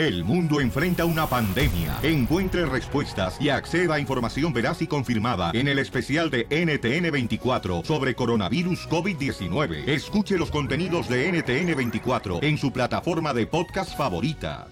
El 0.00 0.24
mundo 0.24 0.62
enfrenta 0.62 1.04
una 1.04 1.26
pandemia. 1.26 1.98
Encuentre 2.02 2.64
respuestas 2.64 3.36
y 3.38 3.50
acceda 3.50 3.96
a 3.96 4.00
información 4.00 4.50
veraz 4.50 4.80
y 4.80 4.86
confirmada 4.86 5.50
en 5.52 5.68
el 5.68 5.78
especial 5.78 6.30
de 6.30 6.48
NTN24 6.48 7.84
sobre 7.84 8.14
coronavirus 8.14 8.88
COVID-19. 8.88 9.86
Escuche 9.86 10.38
los 10.38 10.50
contenidos 10.50 11.06
de 11.06 11.30
NTN24 11.30 12.42
en 12.42 12.56
su 12.56 12.72
plataforma 12.72 13.34
de 13.34 13.46
podcast 13.46 13.94
favorita. 13.94 14.68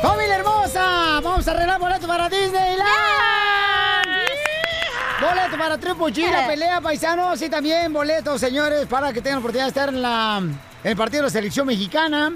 ¡Familia 0.00 0.36
hermosa! 0.36 1.20
Vamos 1.24 1.48
a 1.48 1.50
arreglar 1.50 1.80
boletos 1.80 2.06
para 2.06 2.28
Disneyland. 2.28 2.84
Boleto 5.20 5.58
para 5.58 5.76
Triple 5.76 6.06
G, 6.06 6.30
la 6.30 6.46
pelea, 6.46 6.80
paisanos. 6.80 7.42
Y 7.42 7.48
también 7.48 7.92
boletos, 7.92 8.40
señores, 8.40 8.86
para 8.86 9.12
que 9.12 9.20
tengan 9.20 9.38
la 9.38 9.40
oportunidad 9.40 9.64
de 9.64 9.68
estar 9.70 9.88
en, 9.88 10.00
la, 10.00 10.40
el 10.84 10.96
partido 10.96 11.22
de 11.22 11.28
la 11.28 11.30
selección 11.30 11.66
mexicana. 11.66 12.34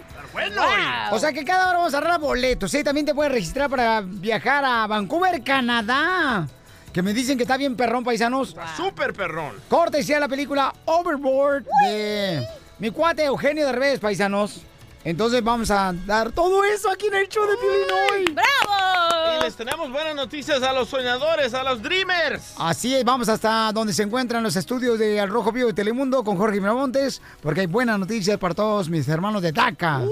O 1.12 1.18
sea 1.18 1.32
que 1.32 1.44
cada 1.44 1.68
hora 1.68 1.79
vamos 1.79 1.94
a 1.94 1.98
arreglar 1.98 2.20
boletos. 2.20 2.70
¿sí? 2.70 2.82
También 2.82 3.06
te 3.06 3.14
puedes 3.14 3.30
registrar 3.30 3.68
para 3.68 4.00
viajar 4.00 4.64
a 4.64 4.86
Vancouver, 4.86 5.43
Canadá. 5.44 6.48
Que 6.92 7.03
me 7.03 7.12
dicen 7.12 7.36
que 7.36 7.44
está 7.44 7.58
bien 7.58 7.76
perrón, 7.76 8.03
paisanos. 8.03 8.56
Súper 8.76 9.12
perrón. 9.12 9.54
Cortesía 9.68 10.16
de 10.16 10.20
la 10.20 10.29
película 10.29 10.72
Overboard 10.86 11.64
de 11.84 12.42
mi 12.79 12.90
cuate 12.90 13.25
Eugenio 13.25 13.66
Derbez, 13.66 14.00
paisanos. 14.00 14.62
Entonces 15.04 15.44
vamos 15.44 15.70
a 15.70 15.92
dar 16.06 16.32
todo 16.32 16.64
eso 16.64 16.90
aquí 16.90 17.06
en 17.06 17.14
el 17.14 17.28
show 17.28 17.44
de 17.46 17.56
Piolín 17.56 17.86
hoy. 18.11 18.25
Y 18.28 18.34
les 19.48 19.57
tenemos 19.57 19.90
buenas 19.90 20.14
noticias 20.14 20.62
a 20.62 20.75
los 20.75 20.90
soñadores, 20.90 21.54
a 21.54 21.62
los 21.62 21.80
dreamers. 21.80 22.52
Así 22.58 22.94
es, 22.94 23.02
vamos 23.02 23.30
hasta 23.30 23.72
donde 23.72 23.94
se 23.94 24.02
encuentran 24.02 24.43
los 24.43 24.56
estudios 24.56 24.98
de 24.98 25.18
Al 25.18 25.30
Rojo 25.30 25.52
Vivo 25.52 25.68
de 25.68 25.72
Telemundo 25.72 26.22
con 26.22 26.36
Jorge 26.36 26.61
Miramontes, 26.61 27.22
porque 27.40 27.62
hay 27.62 27.66
buenas 27.66 27.98
noticias 27.98 28.36
para 28.36 28.54
todos 28.54 28.90
mis 28.90 29.08
hermanos 29.08 29.40
de 29.40 29.53
DACA. 29.53 30.03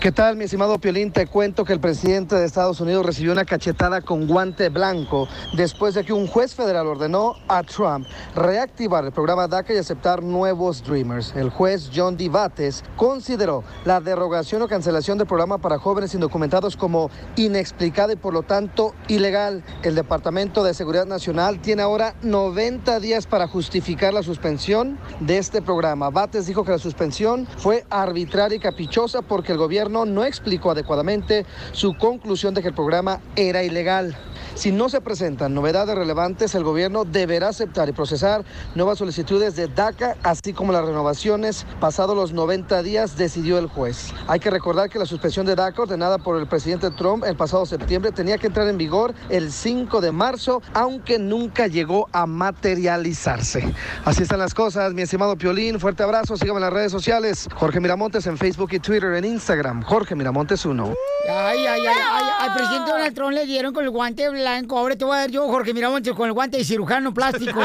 ¿Qué 0.00 0.12
tal, 0.12 0.36
mi 0.36 0.44
estimado 0.44 0.78
Piolín? 0.78 1.12
Te 1.12 1.26
cuento 1.26 1.62
que 1.62 1.74
el 1.74 1.80
presidente 1.80 2.34
de 2.34 2.46
Estados 2.46 2.80
Unidos 2.80 3.04
recibió 3.04 3.32
una 3.32 3.44
cachetada 3.44 4.00
con 4.00 4.26
guante 4.26 4.70
blanco 4.70 5.28
después 5.52 5.94
de 5.94 6.04
que 6.04 6.14
un 6.14 6.26
juez 6.26 6.54
federal 6.54 6.86
ordenó 6.86 7.34
a 7.48 7.62
Trump 7.62 8.06
reactivar 8.34 9.04
el 9.04 9.12
programa 9.12 9.46
DACA 9.46 9.74
y 9.74 9.76
aceptar 9.76 10.22
nuevos 10.22 10.82
Dreamers. 10.82 11.34
El 11.36 11.50
juez 11.50 11.90
John 11.94 12.16
D. 12.16 12.30
Bates 12.30 12.82
consideró 12.96 13.62
la 13.84 14.00
derogación 14.00 14.62
o 14.62 14.68
cancelación 14.68 15.18
del 15.18 15.26
programa 15.26 15.58
para 15.58 15.78
jóvenes 15.78 16.14
indocumentados 16.14 16.78
como 16.78 17.10
inexplicada 17.36 18.14
y 18.14 18.16
por 18.16 18.32
lo 18.32 18.42
tanto 18.50 18.96
ilegal. 19.06 19.62
El 19.84 19.94
Departamento 19.94 20.64
de 20.64 20.74
Seguridad 20.74 21.06
Nacional 21.06 21.60
tiene 21.60 21.82
ahora 21.82 22.16
90 22.22 22.98
días 22.98 23.28
para 23.28 23.46
justificar 23.46 24.12
la 24.12 24.24
suspensión 24.24 24.98
de 25.20 25.38
este 25.38 25.62
programa. 25.62 26.10
Bates 26.10 26.48
dijo 26.48 26.64
que 26.64 26.72
la 26.72 26.78
suspensión 26.78 27.46
fue 27.58 27.86
arbitraria 27.90 28.56
y 28.56 28.58
caprichosa 28.58 29.22
porque 29.22 29.52
el 29.52 29.58
gobierno 29.58 30.04
no 30.04 30.24
explicó 30.24 30.72
adecuadamente 30.72 31.46
su 31.70 31.96
conclusión 31.96 32.52
de 32.52 32.62
que 32.62 32.68
el 32.68 32.74
programa 32.74 33.20
era 33.36 33.62
ilegal. 33.62 34.16
Si 34.60 34.72
no 34.72 34.90
se 34.90 35.00
presentan 35.00 35.54
novedades 35.54 35.96
relevantes, 35.96 36.54
el 36.54 36.64
gobierno 36.64 37.06
deberá 37.06 37.48
aceptar 37.48 37.88
y 37.88 37.92
procesar 37.92 38.44
nuevas 38.74 38.98
solicitudes 38.98 39.56
de 39.56 39.68
DACA, 39.68 40.18
así 40.22 40.52
como 40.52 40.70
las 40.70 40.84
renovaciones. 40.84 41.64
Pasados 41.80 42.14
los 42.14 42.34
90 42.34 42.82
días, 42.82 43.16
decidió 43.16 43.58
el 43.58 43.68
juez. 43.68 44.12
Hay 44.28 44.38
que 44.38 44.50
recordar 44.50 44.90
que 44.90 44.98
la 44.98 45.06
suspensión 45.06 45.46
de 45.46 45.56
DACA, 45.56 45.80
ordenada 45.80 46.18
por 46.18 46.38
el 46.38 46.46
presidente 46.46 46.90
Trump 46.90 47.24
el 47.24 47.36
pasado 47.36 47.64
septiembre, 47.64 48.12
tenía 48.12 48.36
que 48.36 48.48
entrar 48.48 48.68
en 48.68 48.76
vigor 48.76 49.14
el 49.30 49.50
5 49.50 49.98
de 50.02 50.12
marzo, 50.12 50.60
aunque 50.74 51.18
nunca 51.18 51.66
llegó 51.66 52.10
a 52.12 52.26
materializarse. 52.26 53.72
Así 54.04 54.24
están 54.24 54.40
las 54.40 54.52
cosas, 54.52 54.92
mi 54.92 55.00
estimado 55.00 55.36
Piolín. 55.36 55.80
Fuerte 55.80 56.02
abrazo, 56.02 56.36
síganme 56.36 56.58
en 56.58 56.64
las 56.64 56.72
redes 56.74 56.92
sociales. 56.92 57.48
Jorge 57.54 57.80
Miramontes 57.80 58.26
en 58.26 58.36
Facebook 58.36 58.68
y 58.72 58.78
Twitter, 58.78 59.14
en 59.14 59.24
Instagram. 59.24 59.80
Jorge 59.84 60.14
Miramontes 60.14 60.66
1. 60.66 60.94
Ay, 61.30 61.66
ay, 61.66 61.66
ay, 61.66 61.86
ay, 61.86 62.24
al 62.40 62.54
presidente 62.54 62.90
Donald 62.90 63.14
Trump 63.14 63.32
le 63.32 63.46
dieron 63.46 63.72
con 63.72 63.84
el 63.84 63.90
guante 63.90 64.28
blanco. 64.28 64.49
Ahora 64.50 64.96
te 64.96 65.04
voy 65.04 65.16
a 65.16 65.20
dar 65.20 65.30
yo, 65.30 65.46
Jorge 65.46 65.72
Miramontes, 65.72 66.12
con 66.12 66.26
el 66.26 66.32
guante 66.32 66.56
de 66.56 66.64
cirujano 66.64 67.14
plástico. 67.14 67.60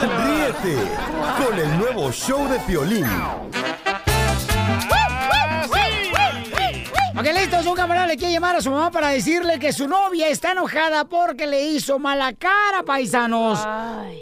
Ríete 0.00 0.76
con 1.42 1.58
el 1.58 1.78
nuevo 1.78 2.12
show 2.12 2.46
de 2.46 2.58
Piolín. 2.60 3.06
Ok, 7.18 7.24
listos, 7.34 7.66
un 7.66 7.74
camarada 7.74 8.06
le 8.06 8.16
quiere 8.16 8.32
llamar 8.32 8.54
a 8.56 8.60
su 8.60 8.70
mamá 8.70 8.92
para 8.92 9.08
decirle 9.08 9.58
que 9.58 9.72
su 9.72 9.88
novia 9.88 10.28
está 10.28 10.52
enojada 10.52 11.04
porque 11.06 11.48
le 11.48 11.64
hizo 11.64 11.98
mala 11.98 12.32
cara, 12.32 12.84
paisanos. 12.86 13.58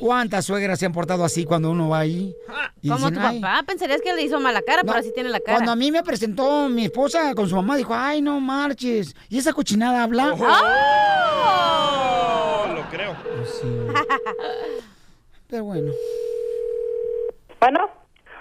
¿Cuántas 0.01 0.47
suegras 0.47 0.79
se 0.79 0.87
han 0.87 0.93
portado 0.93 1.23
así 1.23 1.45
cuando 1.45 1.71
uno 1.71 1.91
va 1.91 1.99
ahí? 2.01 2.35
Y 2.81 2.89
Como 2.89 3.09
dicen, 3.11 3.23
tu 3.23 3.29
"Ay". 3.29 3.41
papá, 3.41 3.62
pensarías 3.67 4.01
que 4.01 4.15
le 4.15 4.23
hizo 4.23 4.41
mala 4.41 4.62
cara, 4.62 4.83
No, 4.83 4.87
pero 4.87 5.01
así 5.01 5.12
tiene 5.12 5.29
la 5.29 5.41
cara. 5.41 5.59
Cuando 5.59 5.73
a 5.73 5.77
mí 5.77 5.93
me 5.93 6.03
presentó 6.03 6.71
mi 6.71 6.87
esposa 6.87 7.35
con 7.35 7.47
su 7.49 7.56
mamá, 7.56 7.77
dijo, 7.77 7.93
ay, 7.95 8.23
no 8.23 8.41
marches. 8.41 9.15
¿Y 9.29 9.39
esa 9.39 9.53
cochinada 9.53 10.03
habla? 10.03 10.33
Oh, 11.49 12.67
lo 12.75 12.83
creo. 12.89 13.15
Pero 15.49 15.65
bueno. 15.65 15.93
Bueno. 17.61 17.91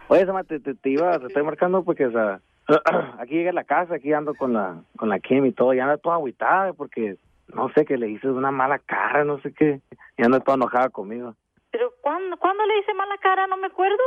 Oye, 0.07 0.25
Sama, 0.25 0.43
te, 0.43 0.59
te, 0.61 0.75
te 0.75 0.89
iba, 0.91 1.19
te 1.19 1.27
estoy 1.27 1.43
marcando 1.43 1.83
porque, 1.83 2.05
o 2.05 2.11
sea, 2.11 2.39
aquí 3.19 3.35
llega 3.35 3.51
a 3.51 3.53
la 3.53 3.63
casa, 3.63 3.95
aquí 3.95 4.11
ando 4.13 4.33
con 4.35 4.53
la, 4.53 4.75
con 4.97 5.09
la 5.09 5.19
Kim 5.19 5.45
y 5.45 5.51
todo, 5.51 5.73
y 5.73 5.79
anda 5.79 5.97
toda 5.97 6.15
agüitada 6.15 6.73
porque, 6.73 7.17
no 7.53 7.69
sé, 7.73 7.85
que 7.85 7.97
le 7.97 8.09
hice 8.09 8.27
una 8.29 8.51
mala 8.51 8.79
cara, 8.79 9.23
no 9.23 9.39
sé 9.41 9.53
qué, 9.53 9.81
y 10.17 10.23
anda 10.23 10.39
toda 10.39 10.55
enojada 10.55 10.89
conmigo. 10.89 11.33
¿Pero 11.71 11.91
cuándo, 12.01 12.37
cuándo 12.37 12.65
le 12.65 12.79
hice 12.79 12.93
mala 12.93 13.17
cara? 13.17 13.47
No 13.47 13.57
me 13.57 13.67
acuerdo. 13.67 13.97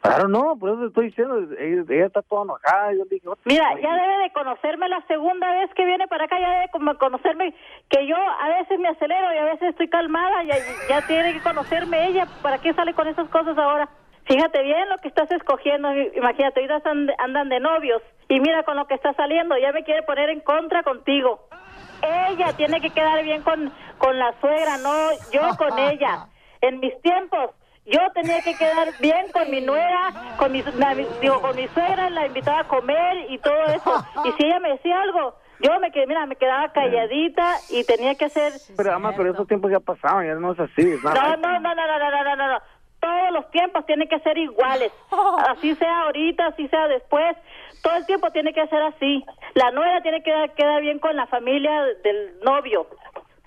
Claro, 0.00 0.28
no, 0.28 0.56
por 0.56 0.70
eso 0.70 0.80
te 0.80 0.86
estoy 0.86 1.06
diciendo, 1.06 1.36
ella, 1.58 1.84
ella 1.90 2.06
está 2.06 2.22
toda 2.22 2.44
enojada, 2.44 2.94
yo 2.94 3.04
dije, 3.04 3.28
"Otra 3.28 3.42
Mira, 3.44 3.74
vez". 3.74 3.82
ya 3.82 3.94
debe 3.94 4.16
de 4.22 4.32
conocerme 4.32 4.88
la 4.88 5.02
segunda 5.06 5.52
vez 5.52 5.70
que 5.74 5.84
viene 5.84 6.08
para 6.08 6.24
acá, 6.24 6.40
ya 6.40 6.48
debe 6.54 6.68
como 6.72 6.96
conocerme 6.96 7.54
que 7.90 8.06
yo 8.06 8.16
a 8.16 8.48
veces 8.48 8.78
me 8.80 8.88
acelero 8.88 9.34
y 9.34 9.36
a 9.36 9.44
veces 9.44 9.68
estoy 9.68 9.88
calmada, 9.88 10.42
ya, 10.44 10.54
ya 10.88 11.06
tiene 11.06 11.34
que 11.34 11.40
conocerme 11.42 12.06
ella, 12.08 12.26
¿para 12.42 12.56
qué 12.56 12.72
sale 12.72 12.94
con 12.94 13.08
esas 13.08 13.28
cosas 13.28 13.58
ahora? 13.58 13.90
Fíjate 14.30 14.62
bien 14.62 14.88
lo 14.88 14.98
que 14.98 15.08
estás 15.08 15.28
escogiendo, 15.32 15.92
imagínate, 15.92 16.60
ahorita 16.60 16.88
andan 17.18 17.48
de 17.48 17.58
novios 17.58 18.00
y 18.28 18.38
mira 18.38 18.62
con 18.62 18.76
lo 18.76 18.86
que 18.86 18.94
está 18.94 19.12
saliendo, 19.14 19.58
ya 19.58 19.72
me 19.72 19.82
quiere 19.82 20.04
poner 20.04 20.30
en 20.30 20.38
contra 20.38 20.84
contigo. 20.84 21.48
Ella 22.00 22.52
tiene 22.56 22.80
que 22.80 22.90
quedar 22.90 23.24
bien 23.24 23.42
con, 23.42 23.72
con 23.98 24.16
la 24.20 24.32
suegra, 24.40 24.76
no 24.76 24.92
yo 25.32 25.56
con 25.56 25.76
ella. 25.90 26.28
En 26.60 26.78
mis 26.78 26.96
tiempos 27.02 27.50
yo 27.86 27.98
tenía 28.14 28.40
que 28.42 28.54
quedar 28.54 28.90
bien 29.00 29.32
con 29.32 29.50
mi 29.50 29.62
nuera, 29.62 30.36
con 30.38 30.52
mi, 30.52 30.62
digo, 31.20 31.40
con 31.40 31.56
mi 31.56 31.66
suegra, 31.66 32.08
la 32.10 32.26
invitaba 32.26 32.60
a 32.60 32.68
comer 32.68 33.32
y 33.32 33.38
todo 33.38 33.64
eso. 33.64 34.04
Y 34.26 34.32
si 34.32 34.46
ella 34.46 34.60
me 34.60 34.68
decía 34.68 35.02
algo, 35.02 35.34
yo 35.58 35.80
me 35.80 35.90
quedé, 35.90 36.06
mira, 36.06 36.24
me 36.26 36.36
quedaba 36.36 36.72
calladita 36.72 37.56
y 37.68 37.82
tenía 37.82 38.14
que 38.14 38.26
hacer... 38.26 38.52
Pero 38.76 38.92
ama, 38.92 39.12
pero 39.16 39.32
esos 39.32 39.48
tiempos 39.48 39.72
ya 39.72 39.80
pasaban, 39.80 40.24
ya 40.24 40.34
no 40.34 40.52
es 40.52 40.60
así. 40.60 40.84
No, 41.02 41.12
no, 41.12 41.36
no, 41.36 41.60
no, 41.60 41.74
no, 41.74 42.10
no, 42.10 42.36
no, 42.36 42.48
no. 42.48 42.60
Todos 43.00 43.32
los 43.32 43.50
tiempos 43.50 43.86
tienen 43.86 44.08
que 44.08 44.18
ser 44.20 44.36
iguales. 44.38 44.92
Así 45.48 45.74
sea 45.76 46.02
ahorita, 46.02 46.48
así 46.48 46.68
sea 46.68 46.86
después. 46.88 47.36
Todo 47.82 47.96
el 47.96 48.06
tiempo 48.06 48.30
tiene 48.30 48.52
que 48.52 48.66
ser 48.66 48.82
así. 48.82 49.24
La 49.54 49.70
nuera 49.70 50.02
tiene 50.02 50.22
que 50.22 50.32
quedar 50.54 50.82
bien 50.82 50.98
con 50.98 51.16
la 51.16 51.26
familia 51.26 51.82
del 52.04 52.38
novio. 52.44 52.86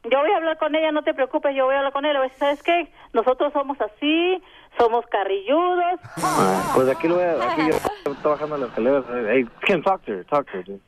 Yo 0.09 0.19
voy 0.19 0.31
a 0.31 0.38
hablar 0.38 0.58
con 0.58 0.75
ella, 0.75 0.91
no 0.91 1.03
te 1.03 1.14
preocupes, 1.14 1.56
yo 1.56 1.66
voy 1.66 1.75
a 1.75 1.78
hablar 1.78 1.94
con 1.94 2.03
él. 2.06 2.18
¿Sabes 2.38 2.62
qué? 2.64 2.91
Nosotros 3.14 3.53
somos 3.53 3.80
así, 3.80 4.44
somos 4.78 5.06
carrilludos. 5.08 6.00
Ah, 6.18 6.72
Pues 6.75 6.90
aquí 6.90 7.08
lo 7.08 7.16
voy 7.16 7.24
a, 7.24 7.52
aquí 7.52 7.62
yo 7.70 8.12
estoy 8.12 8.31
bajando 8.31 8.58
las 8.58 8.70
escaleras. 8.70 9.06
Hey, 9.30 9.46
Kim, 9.68 9.84
talk 9.84 10.03
to 10.06 10.12
her, 10.14 10.25
talk 10.25 10.46
to 10.47 10.58
her, 10.58 10.64
dude. 10.64 10.81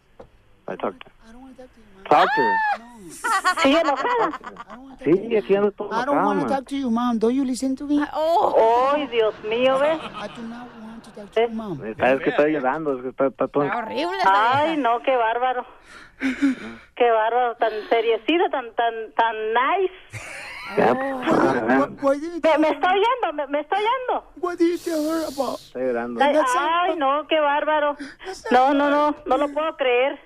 I 0.68 0.76
talk 0.76 0.98
to 1.00 1.08
her. 1.08 2.10
Talk 2.10 2.28
to 2.36 2.42
her. 2.42 2.95
¿Sigue 3.62 3.80
enojada? 3.80 4.40
Sí, 5.04 5.36
aquí 5.38 5.56
ando 5.56 5.72
todo 5.72 5.90
I 5.92 6.06
don't 6.06 6.26
want 6.26 6.42
to 6.42 6.48
talk 6.48 6.66
to 6.68 6.76
you, 6.76 6.90
mom. 6.90 7.20
Don't 7.20 7.34
you 7.36 7.44
listen 7.46 7.76
to 7.76 7.86
me? 7.86 8.00
¡Ay, 8.94 9.08
Dios 9.08 9.34
mío, 9.44 9.78
ves! 9.80 10.00
Está- 11.86 12.12
Es 12.14 12.22
que 12.22 12.30
está 12.30 12.48
llorando, 12.48 12.96
es 12.98 13.04
que 13.04 13.10
está, 13.10 13.28
está 13.28 13.48
todo... 13.48 13.64
Ay, 14.26 14.78
no, 14.78 15.02
qué 15.02 15.16
bárbaro. 15.16 15.66
Qué 16.20 17.12
bárbaro, 17.12 17.56
tan 17.58 17.72
seriecito, 17.90 18.50
tan, 18.52 18.74
tan, 18.74 18.94
tan 19.16 19.36
nice. 19.54 19.94
Ya, 20.78 20.94
Me, 20.96 22.58
me 22.58 22.70
está 22.70 22.90
oyendo, 22.90 23.34
me, 23.34 23.48
me 23.48 23.60
está 23.60 23.76
oyendo. 23.76 24.32
What 24.38 24.58
did 24.58 24.72
you 24.72 24.78
tell 24.78 25.04
her 25.04 25.26
about? 25.28 25.60
Está 25.60 25.80
llorando. 25.80 26.24
Ay, 26.24 26.36
ay, 26.58 26.96
no, 26.98 27.28
qué 27.28 27.40
bárbaro. 27.40 27.96
No, 28.52 28.74
no, 28.74 28.90
no, 28.90 29.16
no 29.26 29.38
lo 29.38 29.48
puedo 29.50 29.76
creer. 29.78 30.20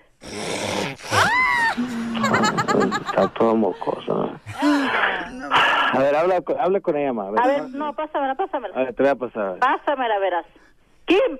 Está 3.05 3.27
todo 3.29 3.55
mocoso. 3.55 4.31
A 4.61 5.99
ver, 5.99 6.15
habla, 6.15 6.41
con- 6.41 6.59
habla 6.59 6.79
con 6.81 6.95
ella, 6.97 7.13
ma. 7.13 7.27
A 7.27 7.31
ver, 7.31 7.39
A 7.41 7.47
ver, 7.47 7.69
no, 7.71 7.93
pásamela, 7.93 8.35
pásamela. 8.35 8.75
a 8.75 8.79
ver, 8.79 8.93
te 8.95 9.03
voy 9.03 9.09
a 9.11 9.15
pasar. 9.15 9.57
Pásamela, 9.59 10.19
verás. 10.19 10.45
Kim, 11.05 11.37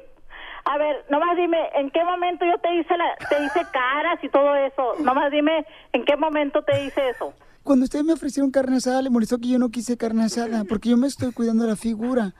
a 0.66 0.78
ver, 0.78 1.06
nomás 1.10 1.36
dime, 1.38 1.58
¿en 1.76 1.90
qué 1.92 2.04
momento 2.04 2.46
yo 2.46 2.58
te 2.60 2.74
hice, 2.76 2.98
la, 2.98 3.06
te 3.30 3.44
hice 3.44 3.66
caras 3.72 4.20
y 4.24 4.30
todo 4.30 4.56
eso? 4.56 4.96
Nomás 5.04 5.32
dime, 5.32 5.66
¿en 5.94 6.04
qué 6.06 6.16
momento 6.18 6.64
te 6.64 6.84
hice 6.84 7.10
eso? 7.10 7.34
Cuando 7.64 7.84
ustedes 7.84 8.04
me 8.06 8.14
ofrecieron 8.14 8.52
carne 8.52 8.78
asada, 8.78 9.02
le 9.02 9.10
molestó 9.12 9.38
que 9.38 9.50
yo 9.50 9.60
no 9.60 9.70
quise 9.70 9.98
carne 9.98 10.24
asada, 10.24 10.64
porque 10.68 10.90
yo 10.90 10.98
me 10.98 11.08
estoy 11.08 11.32
cuidando 11.34 11.66
la 11.68 11.76
figura. 11.76 12.34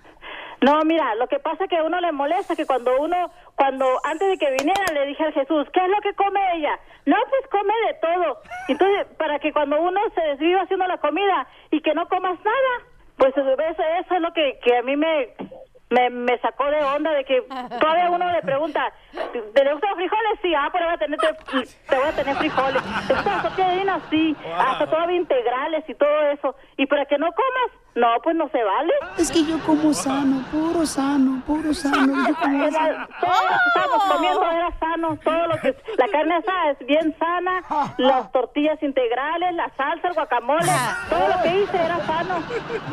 No, 0.62 0.82
mira, 0.84 1.16
lo 1.16 1.28
que 1.28 1.40
pasa 1.40 1.64
es 1.64 1.70
que 1.70 1.78
a 1.78 1.84
uno 1.84 2.02
le 2.02 2.12
molesta 2.12 2.56
que 2.56 2.66
cuando 2.66 3.00
uno, 3.00 3.32
cuando 3.56 3.86
antes 4.04 4.28
de 4.28 4.38
que 4.38 4.52
viniera 4.52 4.84
le 4.94 5.06
dije 5.06 5.24
a 5.24 5.32
Jesús, 5.32 5.68
¿qué 5.72 5.80
es 5.80 5.90
lo 5.90 6.02
que 6.02 6.14
come 6.16 6.40
ella? 6.56 6.78
No, 7.06 7.16
pues 7.30 7.48
come 7.50 7.74
de 7.88 7.94
todo. 7.96 8.42
Entonces, 8.68 9.08
para 9.18 9.40
que 9.40 9.54
cuando 9.54 9.82
uno 9.82 10.02
se 10.14 10.22
desviva 10.22 10.62
haciendo 10.62 10.86
la 10.88 10.98
comida 10.98 11.48
y 11.72 11.82
que 11.82 11.94
no 11.94 12.08
comas 12.10 12.38
nada, 12.44 12.86
pues 13.18 13.36
eso, 13.38 13.52
eso 13.52 14.16
es 14.16 14.22
lo 14.22 14.34
que, 14.34 14.60
que 14.62 14.78
a 14.78 14.82
mí 14.82 14.98
me, 14.98 15.30
me, 15.90 16.10
me 16.10 16.38
sacó 16.40 16.70
de 16.70 16.84
onda 16.84 17.12
de 17.12 17.24
que 17.24 17.42
todavía 17.80 18.10
uno 18.12 18.32
le 18.32 18.42
pregunta, 18.42 18.92
¿te 19.12 19.40
gustan 19.40 19.66
los 19.66 19.96
frijoles? 19.96 20.40
Sí, 20.42 20.54
ah, 20.56 20.70
pero 20.72 20.86
voy 20.86 20.94
a 20.94 20.98
tener, 20.98 21.20
te, 21.20 21.28
te 21.90 21.96
voy 21.96 22.08
a 22.08 22.16
tener 22.16 22.36
frijoles. 22.36 22.84
¿Te 23.08 23.14
gustan 23.14 23.34
las 23.34 23.42
tortillas 23.44 23.70
de 23.70 23.76
harina? 23.76 24.02
Sí, 24.10 24.36
hasta 24.58 24.88
todavía 24.88 25.18
integrales 25.18 25.84
y 25.88 25.96
todo 25.96 26.22
eso. 26.32 26.56
Y 26.78 26.86
para 26.86 27.06
que 27.06 27.18
no 27.18 27.28
comas, 27.32 27.89
no, 27.96 28.08
pues 28.24 28.36
no 28.36 28.48
se 28.50 28.64
vale. 28.64 28.94
Es 29.18 29.32
que 29.32 29.44
yo 29.44 29.60
como 29.66 29.94
sano, 29.94 30.44
puro 30.52 30.86
sano, 30.86 31.42
puro 31.46 31.74
sano. 31.74 32.28
Yo 32.28 32.36
como 32.36 32.64
Era- 32.64 32.72
sano. 32.72 33.08
todo 33.20 33.32
lo 33.32 33.50
que 33.50 33.68
estábamos 33.68 34.04
comiendo 34.06 34.52
era 34.52 34.80
sano, 34.80 35.20
todo 35.24 35.48
lo 35.48 35.58
que 35.62 35.76
la 35.98 36.08
carne 36.08 36.36
asada 36.36 36.72
es 36.72 36.88
bien 36.88 37.16
sana, 37.20 37.64
las 37.98 38.32
tortillas 38.32 38.82
integrales, 38.84 39.54
la 39.56 39.70
salsa, 39.76 40.08
el 40.10 40.14
guacamole, 40.14 40.72
todo 41.10 41.28
lo 41.28 41.42
que 41.44 41.62
hice 41.64 41.78
era 41.78 42.06
sano. 42.06 42.36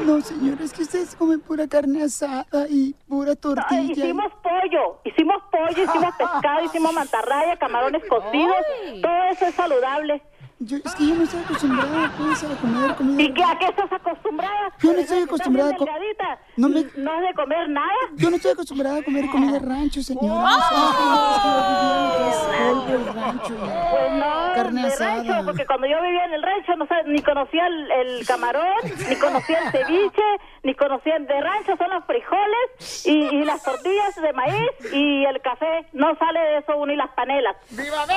No, 0.04 0.20
señor, 0.20 0.60
es 0.62 0.72
que 0.72 0.82
ustedes 0.82 1.14
comen 1.14 1.40
pura 1.40 1.66
carne 1.69 2.02
asada 2.02 2.46
y 2.69 2.94
pura 3.08 3.37
tortilla. 3.37 3.92
Hicimos 3.92 4.32
pollo, 4.42 5.00
hicimos 5.04 5.37
pollo, 5.50 5.82
hicimos 5.84 6.14
pescado, 6.16 6.64
hicimos 6.64 6.92
mantarraya, 6.92 7.56
camarones 7.56 8.02
cocidos, 8.08 8.56
todo 9.02 9.25
eso 9.31 9.46
es 9.46 9.54
saludable. 9.54 10.22
Yo, 10.58 10.78
es 10.78 10.94
que 10.94 11.06
yo 11.06 11.14
no 11.14 11.24
estoy 11.24 11.40
acostumbrada 11.40 12.10
pues, 12.16 12.42
a 12.44 12.56
comer 12.56 12.94
comida. 12.94 13.22
¿Y 13.22 13.34
qué, 13.34 13.44
a 13.44 13.58
qué 13.58 13.66
estás 13.66 13.92
acostumbrada? 13.92 14.72
Yo 14.80 14.92
no 14.94 14.98
estoy 15.00 15.22
acostumbrada 15.22 15.68
a 15.68 15.72
¿Estás 15.72 15.86
co- 15.86 15.92
bien 16.00 16.16
delgadita? 16.16 16.38
No 16.56 16.68
me- 16.70 17.02
¿No 17.02 17.12
has 17.12 17.20
de 17.20 17.34
comer 17.34 17.68
nada? 17.68 17.92
Yo 18.14 18.30
no 18.30 18.36
estoy 18.36 18.52
acostumbrada 18.52 18.98
a 18.98 19.02
comer 19.02 19.26
comida 19.30 19.52
de 19.52 19.58
rancho, 19.58 20.00
señora. 20.02 20.56
O 20.56 20.58
sea, 20.58 20.68
es 20.68 21.36
que 21.36 21.44
yo 21.44 21.60
vivía 21.68 22.70
en 22.70 22.76
lo 22.76 22.86
que 22.86 22.94
es 22.94 22.96
polvo 22.96 23.04
del 23.04 23.14
rancho. 23.14 23.54
Pues 23.90 24.12
no, 24.12 24.52
Carne 24.54 24.80
de 24.80 24.88
asada. 24.88 25.14
rancho, 25.16 25.44
porque 25.44 25.66
cuando 25.66 25.86
yo 25.88 26.00
vivía 26.02 26.24
en 26.24 26.32
el 26.32 26.42
rancho 26.42 26.76
no 26.76 26.86
sé, 26.86 26.94
ni 27.06 27.20
conocía 27.22 27.66
el, 27.66 27.90
el 27.90 28.26
camarón, 28.26 28.72
ni 29.10 29.16
conocía 29.16 29.58
el 29.58 29.70
ceviche, 29.72 30.22
ni 30.62 30.74
conocía 30.74 31.18
de 31.18 31.40
rancho 31.40 31.76
son 31.76 31.90
los 31.90 32.04
frijoles 32.06 33.04
y, 33.06 33.12
y 33.36 33.44
las 33.44 33.62
tortillas 33.62 34.14
de 34.16 34.32
maíz 34.32 34.70
y 34.90 35.24
el 35.26 35.38
café. 35.42 35.86
No 35.92 36.16
sale 36.16 36.40
de 36.40 36.58
eso 36.60 36.78
uno 36.78 36.94
y 36.94 36.96
las 36.96 37.10
panelas. 37.10 37.56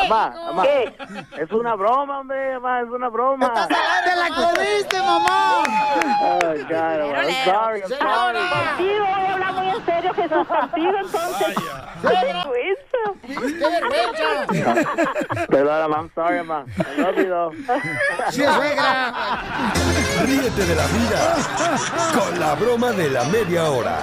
Mamá, 0.09 0.33
mamá, 0.45 0.63
¿Qué? 0.63 0.93
es 1.41 1.51
una 1.51 1.75
broma, 1.75 2.23
hombre, 2.29 2.59
mamá, 2.59 2.81
es 2.81 2.89
una 2.89 3.09
broma. 3.09 3.67
¡Te 3.67 4.15
la 4.15 4.29
comiste, 4.29 4.99
mamá! 4.99 5.63
Oh, 6.21 6.39
God, 6.39 6.79
I'm 6.79 7.33
sorry, 7.45 7.81
I'm 7.81 7.89
sorry. 7.89 8.39
Contigo 8.49 9.05
voy 9.05 9.25
a 9.25 9.33
hablar 9.33 9.53
muy 9.53 9.69
en 9.69 9.85
serio, 9.85 10.13
Jesús, 10.13 10.47
contigo 10.47 10.93
entonces. 11.01 11.55
¡Qué 12.01 12.07
vergüenza! 12.25 13.01
¡Qué 13.25 13.67
vergüenza! 13.69 15.47
Perdona, 15.47 15.87
mamá, 15.87 15.97
I'm 15.97 16.11
sorry, 16.13 16.37
mamá. 16.43 16.65
I 16.77 17.01
love 17.01 17.17
you, 17.17 17.29
though. 17.29 17.51
¡Sí, 18.29 18.43
suegra! 18.43 19.13
Ríete 20.25 20.65
de 20.65 20.75
la 20.75 20.85
vida 20.87 21.35
con 22.13 22.39
la 22.39 22.55
broma 22.55 22.91
de 22.91 23.09
la 23.09 23.23
media 23.25 23.63
hora. 23.69 23.99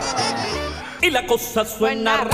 Y 1.00 1.10
la 1.10 1.26
cosa 1.26 1.64
suena 1.64 2.16
ra, 2.16 2.30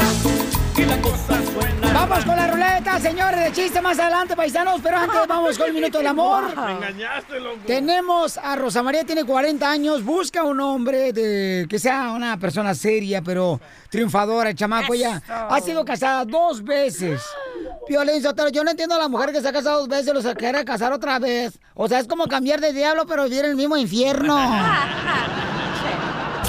y 0.82 0.87
la 0.87 1.00
cosa 1.00 1.40
suena 1.52 1.93
Vamos 1.93 2.25
con 2.25 2.34
la 2.37 2.46
ruleta, 2.50 2.99
señores, 3.00 3.40
de 3.44 3.52
chiste 3.52 3.81
más 3.81 3.99
adelante, 3.99 4.34
paisanos, 4.34 4.81
pero 4.82 4.96
antes 4.96 5.20
vamos 5.29 5.56
con 5.58 5.69
el 5.69 5.75
minuto 5.75 5.99
del 5.99 6.06
amor. 6.08 6.44
Me 6.67 6.73
engañaste, 6.73 7.38
loco. 7.38 7.58
Tenemos 7.67 8.38
a 8.38 8.56
Rosa 8.56 8.82
María, 8.82 9.05
tiene 9.05 9.25
40 9.25 9.70
años, 9.70 10.02
busca 10.05 10.43
un 10.43 10.58
hombre 10.61 11.12
de 11.12 11.67
que 11.69 11.79
sea 11.79 12.11
una 12.11 12.38
persona 12.38 12.75
seria, 12.75 13.23
pero 13.23 13.61
triunfadora, 13.90 14.50
el 14.50 14.56
chamaco 14.56 14.94
ya. 14.94 15.23
Ha 15.29 15.61
sido 15.61 15.84
casada 15.84 16.25
dos 16.25 16.64
veces. 16.64 17.20
Violencia, 17.88 18.32
pero 18.35 18.49
yo 18.49 18.64
no 18.64 18.70
entiendo 18.70 18.94
a 18.94 18.99
la 18.99 19.08
mujer 19.08 19.32
que 19.32 19.40
se 19.40 19.49
ha 19.49 19.52
casado 19.52 19.81
dos 19.81 19.88
veces, 19.88 20.12
lo 20.14 20.23
se 20.23 20.35
quiere 20.35 20.64
casar 20.64 20.93
otra 20.93 21.19
vez. 21.19 21.58
O 21.75 21.88
sea, 21.88 21.99
es 22.00 22.08
como 22.08 22.26
cambiar 22.26 22.61
de 22.61 22.73
diablo, 22.73 23.06
pero 23.06 23.25
vivir 23.25 23.40
en 23.44 23.50
el 23.52 23.56
mismo 23.56 23.76
infierno. 23.76 24.37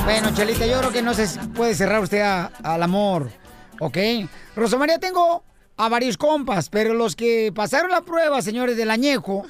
Bueno, 0.06 0.31
Chelita, 0.36 0.65
yo 0.65 0.79
creo 0.79 0.91
que 0.91 1.01
no 1.01 1.13
se 1.13 1.25
puede 1.51 1.74
cerrar 1.75 2.01
usted 2.01 2.19
a- 2.19 2.51
al 2.62 2.83
amor, 2.83 3.29
¿ok? 3.83 3.97
Rosa 4.56 4.77
María, 4.77 5.00
tengo 5.00 5.44
a 5.75 5.89
varios 5.89 6.18
compas, 6.18 6.69
pero 6.69 6.94
los 6.94 7.15
que 7.15 7.51
pasaron 7.53 7.91
la 7.91 8.01
prueba, 8.01 8.41
señores, 8.41 8.77
del 8.77 8.91
añejo, 8.91 9.45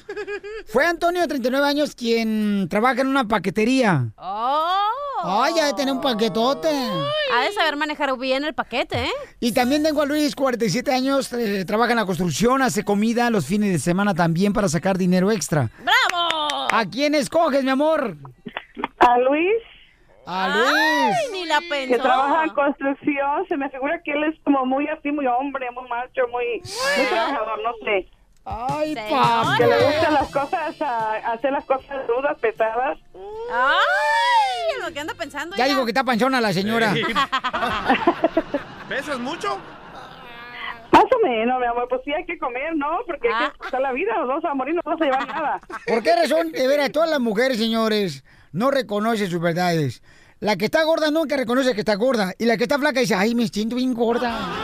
fue 0.66 0.86
Antonio, 0.86 1.22
de 1.22 1.28
39 1.28 1.66
años, 1.66 1.94
quien 1.94 2.66
trabaja 2.68 3.02
en 3.02 3.08
una 3.08 3.28
paquetería. 3.28 4.08
¡Oh! 4.16 4.90
Ay, 5.26 5.54
ya 5.56 5.66
de 5.66 5.72
tener 5.74 5.94
un 5.94 6.00
paquetote. 6.00 6.68
Ha 6.68 7.44
de 7.44 7.52
saber 7.52 7.76
manejar 7.76 8.16
bien 8.18 8.44
el 8.44 8.54
paquete, 8.54 9.04
¿eh? 9.04 9.12
Y 9.40 9.52
también 9.52 9.82
tengo 9.82 10.02
a 10.02 10.06
Luis, 10.06 10.34
47 10.34 10.92
años, 10.92 11.32
eh, 11.32 11.64
trabaja 11.64 11.92
en 11.92 11.96
la 11.96 12.04
construcción, 12.04 12.60
hace 12.60 12.84
comida 12.84 13.30
los 13.30 13.46
fines 13.46 13.72
de 13.72 13.78
semana 13.78 14.14
también 14.14 14.52
para 14.52 14.68
sacar 14.68 14.98
dinero 14.98 15.30
extra. 15.30 15.70
¡Bravo! 15.78 16.68
¿A 16.70 16.84
quién 16.90 17.14
escoges, 17.14 17.64
mi 17.64 17.70
amor? 17.70 18.16
A 18.98 19.18
Luis, 19.18 19.62
A 20.26 20.48
Luis. 20.48 20.72
Ay, 20.74 21.14
ni 21.32 21.44
la 21.46 21.60
pensó. 21.68 21.92
que 21.94 21.98
trabaja 21.98 22.44
en 22.44 22.50
construcción, 22.54 23.46
se 23.48 23.56
me 23.56 23.68
figura 23.70 24.00
que 24.02 24.12
él 24.12 24.24
es 24.24 24.40
como 24.44 24.64
muy 24.64 24.88
así, 24.88 25.12
muy 25.12 25.26
hombre, 25.26 25.70
muy 25.72 25.88
macho, 25.88 26.22
muy, 26.32 26.60
muy 26.62 27.06
trabajador, 27.08 27.60
no 27.62 27.72
sé. 27.84 28.08
Ay, 28.46 28.94
Señora. 28.94 29.56
Que 29.58 29.66
le 29.66 29.84
gustan 29.86 30.14
las 30.14 30.30
cosas, 30.30 30.82
a- 30.82 31.14
hacer 31.32 31.52
las 31.52 31.64
cosas 31.64 32.06
rudas, 32.06 32.38
pesadas. 32.40 32.98
¡Ay! 33.52 34.80
Lo 34.86 34.92
que 34.92 35.00
anda 35.00 35.14
pensando 35.14 35.56
Ya 35.56 35.64
digo 35.66 35.84
que 35.84 35.90
está 35.92 36.04
panchona 36.04 36.40
la 36.40 36.52
señora. 36.52 36.92
Ey. 36.94 37.04
¿Pesas 38.88 39.18
mucho? 39.18 39.58
Más 40.94 41.04
o 41.04 41.26
menos, 41.26 41.60
mi 41.60 41.66
amor, 41.66 41.86
pues 41.88 42.00
sí 42.04 42.12
hay 42.12 42.24
que 42.24 42.38
comer, 42.38 42.74
¿no? 42.76 43.00
Porque 43.06 43.28
hay 43.28 43.34
Ah. 43.36 43.50
que 43.52 43.58
pasar 43.58 43.80
la 43.82 43.92
vida, 43.92 44.16
los 44.18 44.28
dos 44.28 44.44
a 44.44 44.54
morir, 44.54 44.74
no 44.74 44.80
vamos 44.84 45.00
a 45.02 45.04
llevar 45.04 45.26
nada. 45.26 45.60
¿Por 45.86 46.02
qué 46.02 46.14
razón, 46.14 46.52
de 46.52 46.66
veras, 46.66 46.92
todas 46.92 47.10
las 47.10 47.20
mujeres, 47.20 47.58
señores, 47.58 48.24
no 48.52 48.70
reconocen 48.70 49.28
sus 49.28 49.40
verdades? 49.40 50.02
La 50.40 50.56
que 50.56 50.66
está 50.66 50.82
gorda 50.84 51.10
nunca 51.10 51.36
reconoce 51.36 51.74
que 51.74 51.80
está 51.80 51.94
gorda. 51.96 52.32
Y 52.38 52.44
la 52.46 52.56
que 52.56 52.64
está 52.64 52.78
flaca 52.78 53.00
dice, 53.00 53.14
ay, 53.14 53.34
me 53.34 53.46
siento 53.48 53.76
bien 53.76 53.94
gorda. 53.94 54.38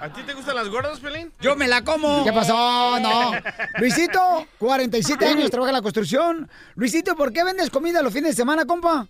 ¿A 0.00 0.12
ti 0.12 0.22
te 0.22 0.32
gustan 0.34 0.54
las 0.56 0.68
gordas, 0.68 1.00
Pelín? 1.00 1.32
Yo 1.40 1.56
me 1.56 1.66
la 1.66 1.82
como. 1.82 2.24
¿Qué 2.24 2.32
pasó? 2.32 2.98
No. 3.00 3.32
Luisito, 3.78 4.46
47 4.58 5.26
años, 5.26 5.50
trabaja 5.50 5.70
en 5.70 5.76
la 5.76 5.82
construcción. 5.82 6.48
Luisito, 6.76 7.16
¿por 7.16 7.32
qué 7.32 7.42
vendes 7.44 7.70
comida 7.70 8.00
los 8.02 8.12
fines 8.12 8.30
de 8.30 8.36
semana, 8.36 8.64
compa? 8.64 9.06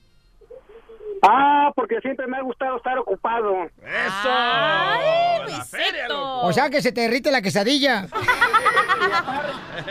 Ah, 1.23 1.73
porque 1.75 2.01
siempre 2.01 2.27
me 2.27 2.37
ha 2.37 2.43
gustado 2.43 2.77
estar 2.77 2.99
ocupado. 2.99 3.65
¡Eso! 3.83 4.29
¡Ay, 4.31 5.41
¡La 5.49 5.65
feria, 5.65 6.07
Luisito! 6.09 6.15
loco! 6.15 6.47
O 6.47 6.53
sea, 6.53 6.71
que 6.71 6.81
se 6.83 6.93
te 6.93 7.01
derrite 7.03 7.31
la 7.31 7.43
quesadilla. 7.43 8.07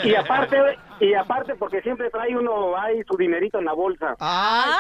Y 0.04 0.16
aparte, 0.16 0.58
y 1.00 1.14
aparte 1.14 1.56
porque 1.56 1.82
siempre 1.82 2.10
trae 2.10 2.36
uno 2.38 2.78
ahí 2.78 3.02
su 3.10 3.18
dinerito 3.18 3.60
en 3.60 3.66
la 3.66 3.74
bolsa. 3.74 4.16
Ay. 4.20 4.76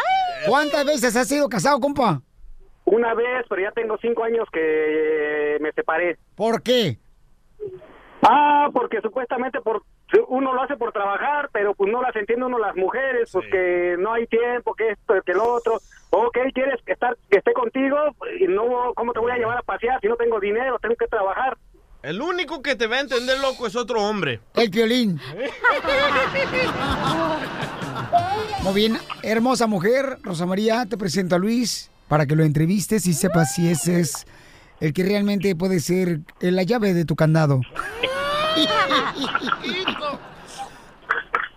¿Cuántas 0.48 0.86
veces 0.86 1.16
has 1.16 1.28
sido 1.28 1.50
casado, 1.50 1.80
compa? 1.80 2.22
Una 2.86 3.14
vez, 3.14 3.46
pero 3.50 3.62
ya 3.62 3.72
tengo 3.72 3.98
cinco 4.02 4.24
años 4.24 4.48
que 4.52 5.58
me 5.60 5.72
separé. 5.74 6.18
¿Por 6.36 6.62
qué? 6.62 6.98
Ah, 8.22 8.70
porque 8.74 9.02
supuestamente 9.02 9.60
por 9.62 9.84
uno 10.30 10.54
lo 10.54 10.64
hace 10.64 10.78
por 10.78 10.92
trabajar, 10.92 11.50
pero 11.52 11.74
pues 11.76 11.92
no 11.92 12.02
las 12.02 12.16
entiende 12.16 12.46
uno 12.46 12.58
las 12.60 12.76
mujeres, 12.76 13.30
pues 13.32 13.46
Sí. 13.46 13.52
que 13.52 13.96
no 14.00 14.14
hay 14.14 14.26
tiempo, 14.28 14.74
que 14.74 14.92
esto, 14.92 15.14
que 15.26 15.34
lo 15.34 15.44
otro. 15.54 15.80
Ok, 16.12 16.38
quieres 16.54 16.82
que 16.86 16.94
estar 16.94 17.16
que 17.30 17.40
esté 17.40 17.54
contigo 17.54 17.98
y 18.40 18.48
no, 18.48 18.94
¿cómo 18.96 19.12
te 19.14 19.20
voy 19.20 19.32
a 19.32 19.38
llevar 19.38 19.58
a 19.58 19.62
pasear 19.62 20.00
si 20.02 20.08
no 20.08 20.16
tengo 20.16 20.40
dinero? 20.40 20.80
Tengo 20.80 20.96
que 20.96 21.08
trabajar. 21.08 21.58
El 22.04 22.22
único 22.22 22.62
que 22.62 22.76
te 22.76 22.88
va 22.88 22.98
a 22.98 23.02
entender, 23.02 23.38
loco, 23.40 23.68
es 23.68 23.76
otro 23.76 24.02
hombre. 24.02 24.40
El 24.56 24.70
violín. 24.70 25.20
Muy 28.64 28.74
bien, 28.74 28.98
hermosa 29.24 29.68
mujer, 29.68 30.18
Rosa 30.24 30.46
María, 30.46 30.86
te 30.86 30.98
presento 30.98 31.36
a 31.36 31.40
Luis 31.40 31.90
para 32.08 32.26
que 32.26 32.36
lo 32.36 32.44
entrevistes 32.44 33.06
y 33.08 33.14
sepas 33.14 33.54
si 33.54 33.70
ese 33.70 34.00
es 34.00 34.26
el 34.80 34.94
que 34.94 35.04
realmente 35.04 35.56
puede 35.56 35.80
ser 35.80 36.20
eh, 36.40 36.52
la 36.52 36.64
llave 36.64 36.94
de 36.94 37.06
tu 37.06 37.16
candado. 37.16 37.62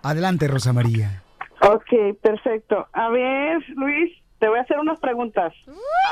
Adelante, 0.03 0.47
Rosa 0.47 0.73
María. 0.73 1.21
Ok, 1.61 2.17
perfecto. 2.21 2.87
A 2.91 3.09
ver, 3.09 3.63
Luis, 3.75 4.11
te 4.39 4.47
voy 4.47 4.57
a 4.57 4.63
hacer 4.63 4.79
unas 4.79 4.99
preguntas. 4.99 5.53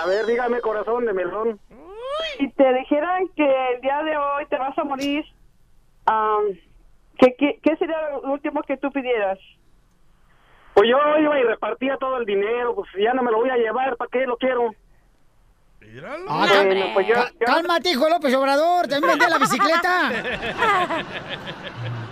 A 0.01 0.05
ver, 0.05 0.25
dígame, 0.25 0.61
corazón 0.61 1.05
de 1.05 1.13
melón. 1.13 1.59
Si 2.37 2.47
te 2.51 2.73
dijeran 2.73 3.27
que 3.35 3.73
el 3.73 3.81
día 3.81 4.03
de 4.03 4.15
hoy 4.15 4.45
te 4.49 4.57
vas 4.57 4.77
a 4.77 4.83
morir, 4.83 5.25
am, 6.05 6.43
¿qué, 7.17 7.35
qué, 7.37 7.59
qué 7.61 7.75
sería 7.77 7.97
lo 8.11 8.31
último 8.31 8.61
que 8.61 8.77
tú 8.77 8.91
pidieras? 8.91 9.39
Pues 10.75 10.87
yo 10.89 10.97
iba 11.19 11.39
y 11.39 11.43
repartía 11.43 11.97
todo 11.97 12.17
el 12.17 12.25
dinero, 12.25 12.75
pues 12.75 12.87
ya 12.97 13.13
no 13.13 13.23
me 13.23 13.31
lo 13.31 13.37
voy 13.37 13.49
a 13.49 13.57
llevar, 13.57 13.97
¿para 13.97 14.09
qué 14.09 14.25
lo 14.25 14.37
quiero? 14.37 14.71
Míralo. 15.91 16.25
Ah, 16.29 16.47
Bueno, 16.65 16.85
pues 16.93 17.07
yo- 17.07 17.15
yo- 17.15 17.45
Cálmate, 17.45 17.89
hijo 17.91 18.07
López 18.09 18.33
Obrador, 18.35 18.87
también 18.87 19.09
vendía 19.11 19.29
la 19.29 19.37
bicicleta. 19.39 20.07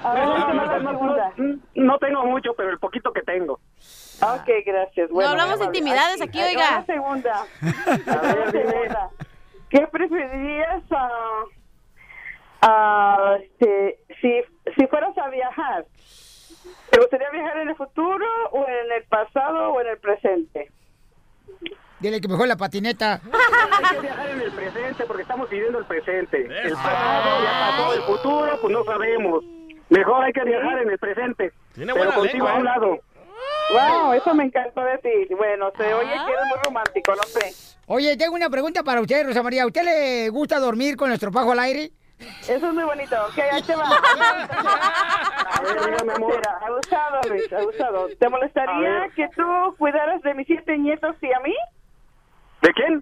A 0.03 0.13
ver, 0.13 0.25
No, 0.25 0.53
no, 0.53 0.89
segunda. 0.89 1.31
no, 1.37 1.59
no 1.75 1.97
tengo 1.99 2.25
mucho, 2.25 2.53
pero 2.55 2.69
el 2.71 2.79
poquito 2.79 3.11
que 3.13 3.21
tengo. 3.21 3.53
Ok, 4.21 4.49
gracias. 4.65 5.09
Bueno, 5.11 5.29
hablamos 5.31 5.59
de 5.59 5.65
intimidades 5.65 6.21
aquí, 6.21 6.39
ahí 6.39 6.55
oiga. 6.55 6.79
la 6.79 6.85
segunda. 6.85 7.45
Va 8.07 8.33
la 8.33 8.51
segunda. 8.51 9.09
¿Qué 9.69 9.85
preferirías 9.91 10.83
ah, 10.91 11.43
ah, 12.61 13.35
este, 13.43 13.99
si, 14.21 14.41
si 14.75 14.87
fueras 14.87 15.15
a 15.17 15.29
viajar? 15.29 15.85
¿Te 16.89 16.99
gustaría 16.99 17.29
viajar 17.31 17.57
en 17.59 17.69
el 17.69 17.75
futuro 17.75 18.25
o 18.51 18.65
en 18.67 18.91
el 18.95 19.03
pasado 19.03 19.73
o 19.73 19.81
en 19.81 19.87
el 19.87 19.97
presente? 19.99 20.71
Dile 21.99 22.21
que 22.21 22.27
mejor 22.27 22.47
la 22.47 22.55
patineta. 22.55 23.19
Hay 23.23 23.95
que 23.95 24.01
viajar 24.01 24.29
en 24.29 24.41
el 24.41 24.51
presente 24.51 25.05
porque 25.05 25.23
estamos 25.23 25.49
viviendo 25.49 25.79
el 25.79 25.85
presente. 25.85 26.45
El 26.45 26.73
pasado 26.73 27.43
ya 27.43 27.71
pasó, 27.71 27.93
el 27.93 28.01
futuro 28.03 28.59
pues 28.61 28.73
no 28.73 28.83
sabemos. 28.83 29.43
Mejor 29.89 30.23
hay 30.23 30.33
que 30.33 30.43
viajar 30.43 30.79
en 30.79 30.89
el 30.91 30.97
presente. 30.99 31.53
Tiene 31.73 31.93
pero 31.93 32.05
buena 32.05 32.15
contigo 32.15 32.45
lengua, 32.45 32.51
a 32.51 32.55
un 32.55 32.61
¿eh? 32.61 32.63
lado. 32.63 32.99
Wow, 33.71 34.13
eso 34.13 34.33
me 34.33 34.45
encantó 34.45 34.81
de 34.81 34.97
ti. 34.99 35.33
Bueno, 35.35 35.71
se 35.75 35.93
oye 35.93 36.11
que 36.11 36.33
eres 36.33 36.45
muy 36.49 36.59
romántico, 36.63 37.15
no 37.15 37.23
sé. 37.23 37.77
Oye, 37.87 38.15
tengo 38.17 38.35
una 38.35 38.49
pregunta 38.49 38.83
para 38.83 39.01
usted, 39.01 39.25
Rosa 39.25 39.43
María. 39.43 39.63
¿A 39.63 39.67
usted 39.67 39.83
le 39.83 40.29
gusta 40.29 40.59
dormir 40.59 40.95
con 40.97 41.09
nuestro 41.09 41.31
pajo 41.31 41.51
al 41.51 41.59
aire? 41.59 41.91
Eso 42.19 42.67
es 42.67 42.73
muy 42.73 42.83
bonito. 42.83 43.15
Ok, 43.29 43.39
ahí 43.51 43.61
te 43.61 43.75
va. 43.75 43.85
A 45.49 45.61
ver, 45.61 45.85
dígame, 45.85 46.13
amor. 46.13 46.41
Abusado, 46.61 47.21
Luis, 47.29 47.53
abusado. 47.53 48.07
¿Te 48.19 48.29
molestaría 48.29 49.09
que 49.15 49.27
tú 49.35 49.75
cuidaras 49.77 50.21
de 50.21 50.33
mis 50.33 50.47
siete 50.47 50.77
nietos 50.77 51.15
y 51.21 51.31
a 51.31 51.39
mí? 51.41 51.55
¿De 52.67 52.73
quién? 52.73 53.01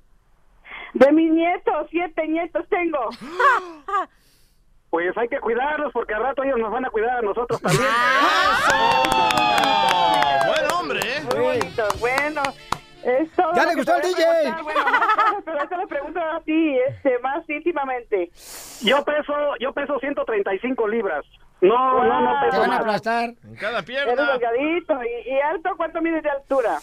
De 0.93 1.11
mis 1.11 1.31
nietos, 1.31 1.87
siete 1.89 2.27
nietos 2.27 2.63
tengo. 2.69 3.09
Pues 4.91 5.17
hay 5.17 5.27
que 5.27 5.39
cuidarlos 5.39 5.91
porque 5.91 6.13
al 6.13 6.21
rato 6.21 6.43
ellos 6.43 6.59
nos 6.59 6.71
van 6.71 6.85
a 6.85 6.89
cuidar 6.91 7.17
a 7.17 7.21
nosotros 7.23 7.59
también. 7.59 7.89
Buen 10.45 10.71
hombre, 10.71 10.99
¿eh? 10.99 11.21
Muy 11.33 11.39
bonito. 11.43 11.83
Bueno, 11.99 12.43
es 13.03 13.31
todo. 13.31 13.53
Ya 13.55 13.65
le 13.65 13.73
gustó 13.75 13.93
te 13.95 14.01
a 14.01 14.01
DJ. 14.01 14.23
Bueno, 14.63 14.83
más 14.85 15.43
pero 15.43 15.63
eso 15.63 15.77
le 15.77 15.87
pregunto 15.87 16.19
a 16.21 16.39
ti, 16.41 16.77
este, 16.87 17.17
más 17.19 17.49
íntimamente. 17.49 18.29
Yo 18.83 19.03
peso, 19.03 19.33
yo 19.59 19.73
peso 19.73 19.97
135 19.99 20.87
libras. 20.87 21.25
No, 21.61 22.03
no, 22.03 22.21
no 22.21 22.39
Te 22.41 22.45
peso 22.47 22.59
van 22.61 22.69
a 22.69 22.73
más. 22.73 22.81
aplastar. 22.81 23.29
En 23.43 23.55
cada 23.55 23.79
Eres 23.79 23.85
pierna. 23.85 24.31
delgadito. 24.33 24.93
¿Y, 25.03 25.29
y 25.31 25.39
alto? 25.41 25.71
¿Cuánto 25.75 26.01
mides 26.03 26.21
de 26.21 26.29
altura? 26.29 26.77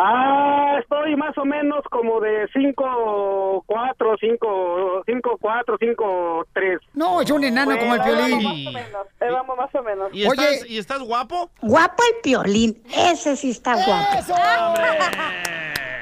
Ah, 0.00 0.76
estoy 0.80 1.16
más 1.16 1.36
o 1.38 1.44
menos 1.44 1.82
como 1.90 2.20
de 2.20 2.48
5, 2.52 3.64
4, 3.66 4.16
5, 4.20 5.02
5, 5.04 5.38
4, 5.40 5.76
5, 5.80 6.46
3. 6.52 6.78
No, 6.94 7.20
es 7.20 7.30
un 7.30 7.42
enano 7.42 7.76
como 7.78 7.94
el 7.94 8.02
piolín. 8.02 8.44
Vamos 8.44 8.44
más 8.44 8.66
o 8.66 8.72
menos. 8.72 9.06
ahí 9.20 9.30
vamos 9.30 9.56
más 9.56 9.74
o 9.74 9.82
menos. 9.82 10.10
¿Y 10.12 10.24
estás, 10.24 10.70
¿Y 10.70 10.78
estás 10.78 11.00
guapo? 11.00 11.50
Guapo 11.62 12.02
el 12.14 12.20
piolín, 12.22 12.82
ese 12.94 13.34
sí 13.36 13.50
está 13.50 13.74
guapo. 13.74 14.18
¡Eso! 14.18 14.34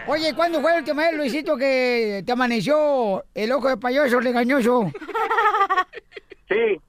Oye, 0.08 0.34
¿cuándo 0.34 0.60
fue 0.60 0.72
el 0.72 0.78
última 0.78 1.02
vez, 1.02 1.14
Luisito, 1.16 1.56
que 1.56 2.22
te 2.24 2.32
amaneció 2.32 3.24
el 3.34 3.50
ojo 3.50 3.68
de 3.68 3.76
payaso 3.76 4.20
legañoso? 4.20 4.90
Sí. 6.48 6.80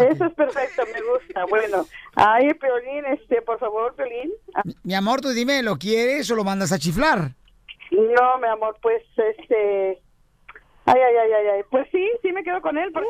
Eso 0.00 0.24
es 0.26 0.34
perfecto, 0.34 0.82
me 0.92 1.00
gusta. 1.02 1.44
Bueno, 1.46 1.86
ay, 2.14 2.52
Piolín, 2.54 3.04
este, 3.06 3.42
por 3.42 3.58
favor, 3.58 3.94
Piolín. 3.94 4.30
Mi 4.82 4.94
amor, 4.94 5.20
tú 5.20 5.30
dime, 5.30 5.62
¿lo 5.62 5.76
quieres 5.76 6.30
o 6.30 6.34
lo 6.34 6.44
mandas 6.44 6.72
a 6.72 6.78
chiflar? 6.78 7.32
No, 7.90 8.38
mi 8.38 8.48
amor, 8.48 8.76
pues, 8.80 9.02
este... 9.16 10.00
Ay, 10.86 11.00
ay, 11.00 11.16
ay, 11.16 11.32
ay, 11.32 11.46
ay. 11.56 11.62
Pues 11.70 11.86
sí, 11.92 12.10
sí 12.22 12.32
me 12.32 12.42
quedo 12.42 12.60
con 12.62 12.76
él 12.78 12.90
porque... 12.92 13.08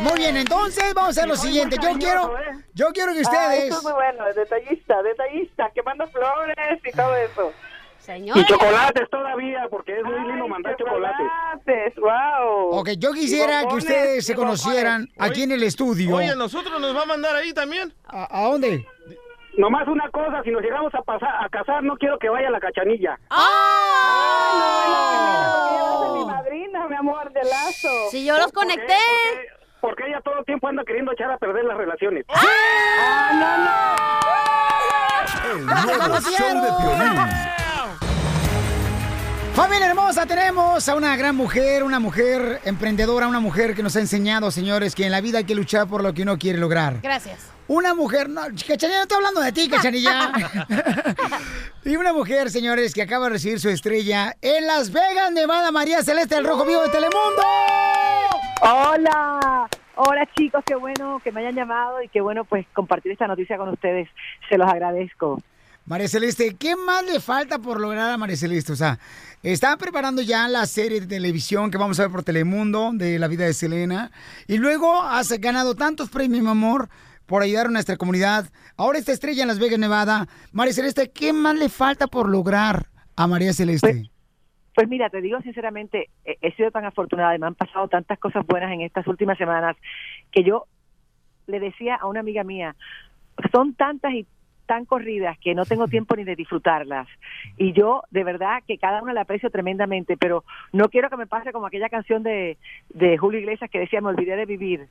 Muy 0.00 0.18
bien, 0.18 0.36
entonces 0.36 0.92
vamos 0.94 1.08
a 1.08 1.20
hacer 1.20 1.28
lo 1.28 1.36
siguiente. 1.36 1.76
Yo 1.80 1.90
quiero, 1.98 2.34
yo 2.74 2.88
quiero 2.92 3.12
que 3.12 3.20
Ah, 3.20 3.22
ustedes... 3.22 3.74
es 3.76 3.82
muy 3.82 3.92
bueno, 3.92 4.24
detallista, 4.34 5.02
detallista, 5.02 5.70
que 5.74 5.82
manda 5.82 6.06
flores 6.08 6.80
y 6.84 6.90
todo 6.92 7.14
eso. 7.16 7.52
Señor. 8.02 8.36
Y 8.36 8.44
chocolates 8.46 9.08
todavía, 9.10 9.68
porque 9.70 9.96
es 9.96 10.02
muy 10.04 10.18
lindo 10.26 10.48
mandar 10.48 10.76
chocolates. 10.76 11.24
Chocolates, 11.54 11.94
wow. 11.96 12.70
Ok, 12.80 12.88
yo 12.98 13.12
quisiera 13.12 13.64
que 13.68 13.74
ustedes 13.76 14.26
se 14.26 14.34
conocieran 14.34 15.08
aquí 15.18 15.44
en 15.44 15.52
el 15.52 15.62
estudio. 15.62 16.16
Oye, 16.16 16.34
¿nosotros 16.34 16.80
nos 16.80 16.96
va 16.96 17.02
a 17.02 17.06
mandar 17.06 17.36
ahí 17.36 17.52
también? 17.52 17.92
¿A, 18.06 18.40
a 18.40 18.48
dónde? 18.48 18.84
Nomás 19.56 19.86
una 19.86 20.10
cosa, 20.10 20.42
si 20.42 20.50
nos 20.50 20.62
llegamos 20.62 20.92
a 20.94 21.02
pasar 21.02 21.44
a 21.44 21.48
casar, 21.48 21.84
no 21.84 21.96
quiero 21.96 22.18
que 22.18 22.28
vaya 22.28 22.50
la 22.50 22.58
cachanilla. 22.58 23.20
Ella 23.30 23.38
es 26.06 26.12
mi 26.14 26.24
madrina, 26.24 26.88
mi 26.88 26.96
amor, 26.96 27.32
de 27.32 27.44
lazo. 27.44 28.10
Si 28.10 28.24
yo 28.24 28.36
los 28.38 28.50
conecté. 28.50 28.96
Porque, 28.96 29.46
porque 29.80 30.06
ella 30.08 30.20
todo 30.24 30.38
el 30.40 30.44
tiempo 30.44 30.66
anda 30.68 30.82
queriendo 30.84 31.12
echar 31.12 31.30
a 31.30 31.38
perder 31.38 31.64
las 31.66 31.76
relaciones. 31.76 32.24
El 35.50 35.66
nuevo 35.66 36.20
show 36.20 36.62
de 36.62 36.70
Piolín. 36.80 37.16
Familia 39.54 39.88
hermosa, 39.88 40.24
tenemos 40.24 40.88
a 40.88 40.94
una 40.94 41.14
gran 41.14 41.36
mujer, 41.36 41.82
una 41.82 42.00
mujer 42.00 42.60
emprendedora, 42.64 43.28
una 43.28 43.38
mujer 43.38 43.74
que 43.74 43.82
nos 43.82 43.94
ha 43.96 44.00
enseñado, 44.00 44.50
señores, 44.50 44.94
que 44.94 45.04
en 45.04 45.12
la 45.12 45.20
vida 45.20 45.38
hay 45.38 45.44
que 45.44 45.54
luchar 45.54 45.86
por 45.86 46.02
lo 46.02 46.14
que 46.14 46.22
uno 46.22 46.38
quiere 46.38 46.58
lograr. 46.58 47.02
Gracias. 47.02 47.52
Una 47.68 47.94
mujer, 47.94 48.30
no, 48.30 48.40
Cachanilla, 48.40 48.96
no 48.96 49.02
estoy 49.02 49.16
hablando 49.16 49.40
de 49.42 49.52
ti, 49.52 49.68
Cachanilla. 49.68 50.32
y 51.84 51.96
una 51.96 52.14
mujer, 52.14 52.50
señores, 52.50 52.94
que 52.94 53.02
acaba 53.02 53.26
de 53.26 53.32
recibir 53.32 53.60
su 53.60 53.68
estrella 53.68 54.34
en 54.40 54.66
Las 54.66 54.90
Vegas, 54.90 55.30
Nevada, 55.32 55.70
María 55.70 56.02
Celeste 56.02 56.36
del 56.36 56.46
Rojo 56.46 56.64
Vivo 56.64 56.82
de 56.84 56.88
Telemundo. 56.88 57.42
Hola, 58.62 59.68
hola 59.96 60.28
chicos, 60.34 60.64
qué 60.64 60.76
bueno 60.76 61.20
que 61.22 61.30
me 61.30 61.40
hayan 61.40 61.56
llamado 61.56 62.02
y 62.02 62.08
qué 62.08 62.22
bueno 62.22 62.44
pues 62.44 62.66
compartir 62.72 63.12
esta 63.12 63.26
noticia 63.26 63.58
con 63.58 63.68
ustedes. 63.68 64.08
Se 64.48 64.56
los 64.56 64.66
agradezco. 64.66 65.42
María 65.84 66.06
Celeste, 66.06 66.54
¿qué 66.58 66.76
más 66.76 67.04
le 67.04 67.18
falta 67.18 67.58
por 67.58 67.80
lograr 67.80 68.10
a 68.10 68.16
María 68.16 68.36
Celeste? 68.36 68.72
O 68.72 68.76
sea, 68.76 68.98
está 69.42 69.76
preparando 69.76 70.22
ya 70.22 70.48
la 70.48 70.64
serie 70.66 71.00
de 71.00 71.06
televisión 71.08 71.70
que 71.70 71.78
vamos 71.78 71.98
a 71.98 72.04
ver 72.04 72.12
por 72.12 72.22
Telemundo 72.22 72.92
de 72.94 73.18
la 73.18 73.26
vida 73.26 73.46
de 73.46 73.52
Selena. 73.52 74.12
Y 74.46 74.58
luego 74.58 75.02
has 75.02 75.32
ganado 75.40 75.74
tantos 75.74 76.08
premios, 76.08 76.42
mi 76.42 76.48
amor, 76.48 76.88
por 77.26 77.42
ayudar 77.42 77.66
a 77.66 77.70
nuestra 77.70 77.96
comunidad. 77.96 78.46
Ahora 78.76 78.98
esta 78.98 79.10
estrella 79.10 79.42
en 79.42 79.48
Las 79.48 79.58
Vegas, 79.58 79.78
Nevada. 79.78 80.28
María 80.52 80.72
Celeste, 80.72 81.10
¿qué 81.10 81.32
más 81.32 81.56
le 81.56 81.68
falta 81.68 82.06
por 82.06 82.28
lograr 82.28 82.86
a 83.16 83.26
María 83.26 83.52
Celeste? 83.52 84.08
Pues 84.74 84.88
mira, 84.88 85.10
te 85.10 85.20
digo 85.20 85.40
sinceramente, 85.42 86.10
he, 86.24 86.38
he 86.40 86.54
sido 86.54 86.70
tan 86.70 86.84
afortunada 86.84 87.34
y 87.34 87.40
me 87.40 87.46
han 87.46 87.56
pasado 87.56 87.88
tantas 87.88 88.20
cosas 88.20 88.46
buenas 88.46 88.72
en 88.72 88.82
estas 88.82 89.06
últimas 89.08 89.36
semanas 89.36 89.76
que 90.30 90.44
yo 90.44 90.66
le 91.48 91.58
decía 91.58 91.96
a 91.96 92.06
una 92.06 92.20
amiga 92.20 92.44
mía, 92.44 92.76
son 93.50 93.74
tantas 93.74 94.12
y 94.12 94.26
tan 94.72 94.86
corridas 94.86 95.36
que 95.38 95.54
no 95.54 95.66
tengo 95.66 95.86
tiempo 95.86 96.16
ni 96.16 96.24
de 96.24 96.34
disfrutarlas. 96.34 97.06
Y 97.58 97.74
yo, 97.74 98.04
de 98.10 98.24
verdad, 98.24 98.62
que 98.66 98.78
cada 98.78 99.02
una 99.02 99.12
la 99.12 99.20
aprecio 99.20 99.50
tremendamente, 99.50 100.16
pero 100.16 100.44
no 100.72 100.88
quiero 100.88 101.10
que 101.10 101.18
me 101.18 101.26
pase 101.26 101.52
como 101.52 101.66
aquella 101.66 101.90
canción 101.90 102.22
de, 102.22 102.56
de 102.88 103.18
Julio 103.18 103.38
Iglesias 103.38 103.68
que 103.70 103.78
decía, 103.80 104.00
me 104.00 104.08
olvidé 104.08 104.34
de 104.34 104.46
vivir. 104.46 104.86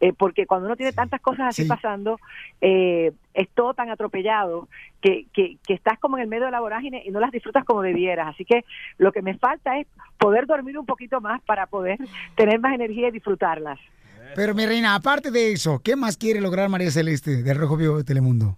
Eh, 0.00 0.14
porque 0.16 0.46
cuando 0.46 0.66
uno 0.68 0.76
tiene 0.76 0.94
tantas 0.94 1.20
cosas 1.20 1.48
así 1.48 1.64
Sí. 1.64 1.68
pasando, 1.68 2.18
eh, 2.62 3.12
es 3.34 3.48
todo 3.50 3.74
tan 3.74 3.90
atropellado 3.90 4.68
que, 5.02 5.26
que, 5.34 5.58
que 5.66 5.74
estás 5.74 5.98
como 5.98 6.16
en 6.16 6.22
el 6.22 6.28
medio 6.28 6.46
de 6.46 6.50
la 6.52 6.60
vorágine 6.60 7.02
y 7.04 7.10
no 7.10 7.20
las 7.20 7.30
disfrutas 7.30 7.64
como 7.66 7.82
debieras. 7.82 8.28
Así 8.28 8.46
que 8.46 8.64
lo 8.96 9.12
que 9.12 9.20
me 9.20 9.36
falta 9.36 9.78
es 9.78 9.86
poder 10.16 10.46
dormir 10.46 10.78
un 10.78 10.86
poquito 10.86 11.20
más 11.20 11.42
para 11.42 11.66
poder 11.66 11.98
tener 12.36 12.58
más 12.58 12.72
energía 12.74 13.08
y 13.08 13.10
disfrutarlas. 13.10 13.78
Pero 14.34 14.54
mi 14.54 14.64
reina, 14.66 14.94
aparte 14.94 15.30
de 15.30 15.52
eso, 15.52 15.80
¿qué 15.84 15.94
más 15.94 16.16
quiere 16.16 16.40
lograr 16.40 16.68
María 16.70 16.90
Celeste 16.90 17.42
del 17.42 17.58
Rojo 17.58 17.76
Vivo 17.76 17.96
de 17.98 18.04
Telemundo? 18.04 18.56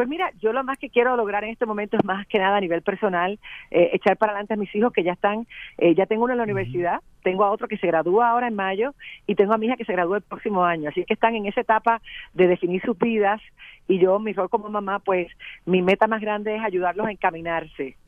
Pues 0.00 0.08
mira, 0.08 0.32
yo 0.40 0.54
lo 0.54 0.64
más 0.64 0.78
que 0.78 0.88
quiero 0.88 1.14
lograr 1.14 1.44
en 1.44 1.50
este 1.50 1.66
momento 1.66 1.98
es 1.98 2.04
más 2.06 2.26
que 2.26 2.38
nada 2.38 2.56
a 2.56 2.60
nivel 2.62 2.80
personal, 2.80 3.38
eh, 3.70 3.90
echar 3.92 4.16
para 4.16 4.32
adelante 4.32 4.54
a 4.54 4.56
mis 4.56 4.74
hijos 4.74 4.94
que 4.94 5.04
ya 5.04 5.12
están, 5.12 5.46
eh, 5.76 5.94
ya 5.94 6.06
tengo 6.06 6.24
uno 6.24 6.32
en 6.32 6.38
la 6.38 6.44
universidad, 6.44 7.00
tengo 7.22 7.44
a 7.44 7.50
otro 7.50 7.68
que 7.68 7.76
se 7.76 7.86
gradúa 7.86 8.30
ahora 8.30 8.48
en 8.48 8.54
mayo 8.54 8.94
y 9.26 9.34
tengo 9.34 9.52
a 9.52 9.58
mi 9.58 9.66
hija 9.66 9.76
que 9.76 9.84
se 9.84 9.92
gradúa 9.92 10.16
el 10.16 10.22
próximo 10.22 10.64
año. 10.64 10.88
Así 10.88 11.04
que 11.04 11.12
están 11.12 11.34
en 11.34 11.44
esa 11.44 11.60
etapa 11.60 12.00
de 12.32 12.46
definir 12.46 12.80
sus 12.80 12.96
vidas 12.96 13.42
y 13.88 13.98
yo, 13.98 14.18
mi 14.18 14.32
rol 14.32 14.48
como 14.48 14.70
mamá, 14.70 15.00
pues 15.00 15.28
mi 15.66 15.82
meta 15.82 16.06
más 16.06 16.22
grande 16.22 16.56
es 16.56 16.64
ayudarlos 16.64 17.06
a 17.06 17.10
encaminarse. 17.10 17.98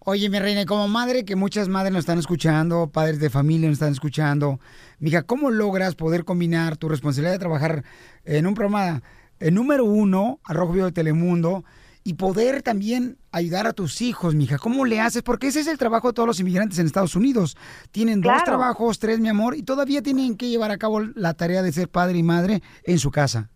Oye, 0.00 0.28
mi 0.30 0.40
reina, 0.40 0.66
como 0.66 0.88
madre, 0.88 1.24
que 1.24 1.36
muchas 1.36 1.68
madres 1.68 1.92
nos 1.92 2.00
están 2.00 2.18
escuchando, 2.18 2.90
padres 2.90 3.20
de 3.20 3.30
familia 3.30 3.68
nos 3.68 3.74
están 3.74 3.92
escuchando, 3.92 4.58
mija, 4.98 5.22
¿cómo 5.22 5.50
logras 5.50 5.94
poder 5.94 6.24
combinar 6.24 6.76
tu 6.76 6.88
responsabilidad 6.88 7.34
de 7.34 7.38
trabajar 7.38 7.84
en 8.24 8.48
un 8.48 8.54
programa 8.54 9.02
el 9.40 9.54
número 9.54 9.84
uno, 9.84 10.40
a 10.44 10.52
Rojo 10.52 10.72
Vivo 10.72 10.86
de 10.86 10.92
Telemundo, 10.92 11.64
y 12.04 12.14
poder 12.14 12.62
también 12.62 13.18
ayudar 13.32 13.66
a 13.66 13.72
tus 13.74 14.00
hijos, 14.00 14.34
mija? 14.34 14.56
¿Cómo 14.56 14.86
le 14.86 14.98
haces? 15.00 15.22
Porque 15.22 15.48
ese 15.48 15.60
es 15.60 15.66
el 15.68 15.76
trabajo 15.76 16.08
de 16.08 16.14
todos 16.14 16.26
los 16.26 16.40
inmigrantes 16.40 16.78
en 16.78 16.86
Estados 16.86 17.14
Unidos. 17.16 17.56
Tienen 17.90 18.20
dos 18.22 18.32
trabajos, 18.44 18.98
tres, 18.98 19.20
mi 19.20 19.28
amor, 19.28 19.56
y 19.56 19.62
todavía 19.62 20.02
tienen 20.02 20.36
que 20.36 20.48
llevar 20.48 20.70
a 20.70 20.78
cabo 20.78 21.00
la 21.00 21.34
tarea 21.34 21.62
de 21.62 21.72
ser 21.72 21.88
padre 21.88 22.16
y 22.18 22.22
madre 22.22 22.60
en 22.84 22.98
su 22.98 23.10
casa. 23.10 23.50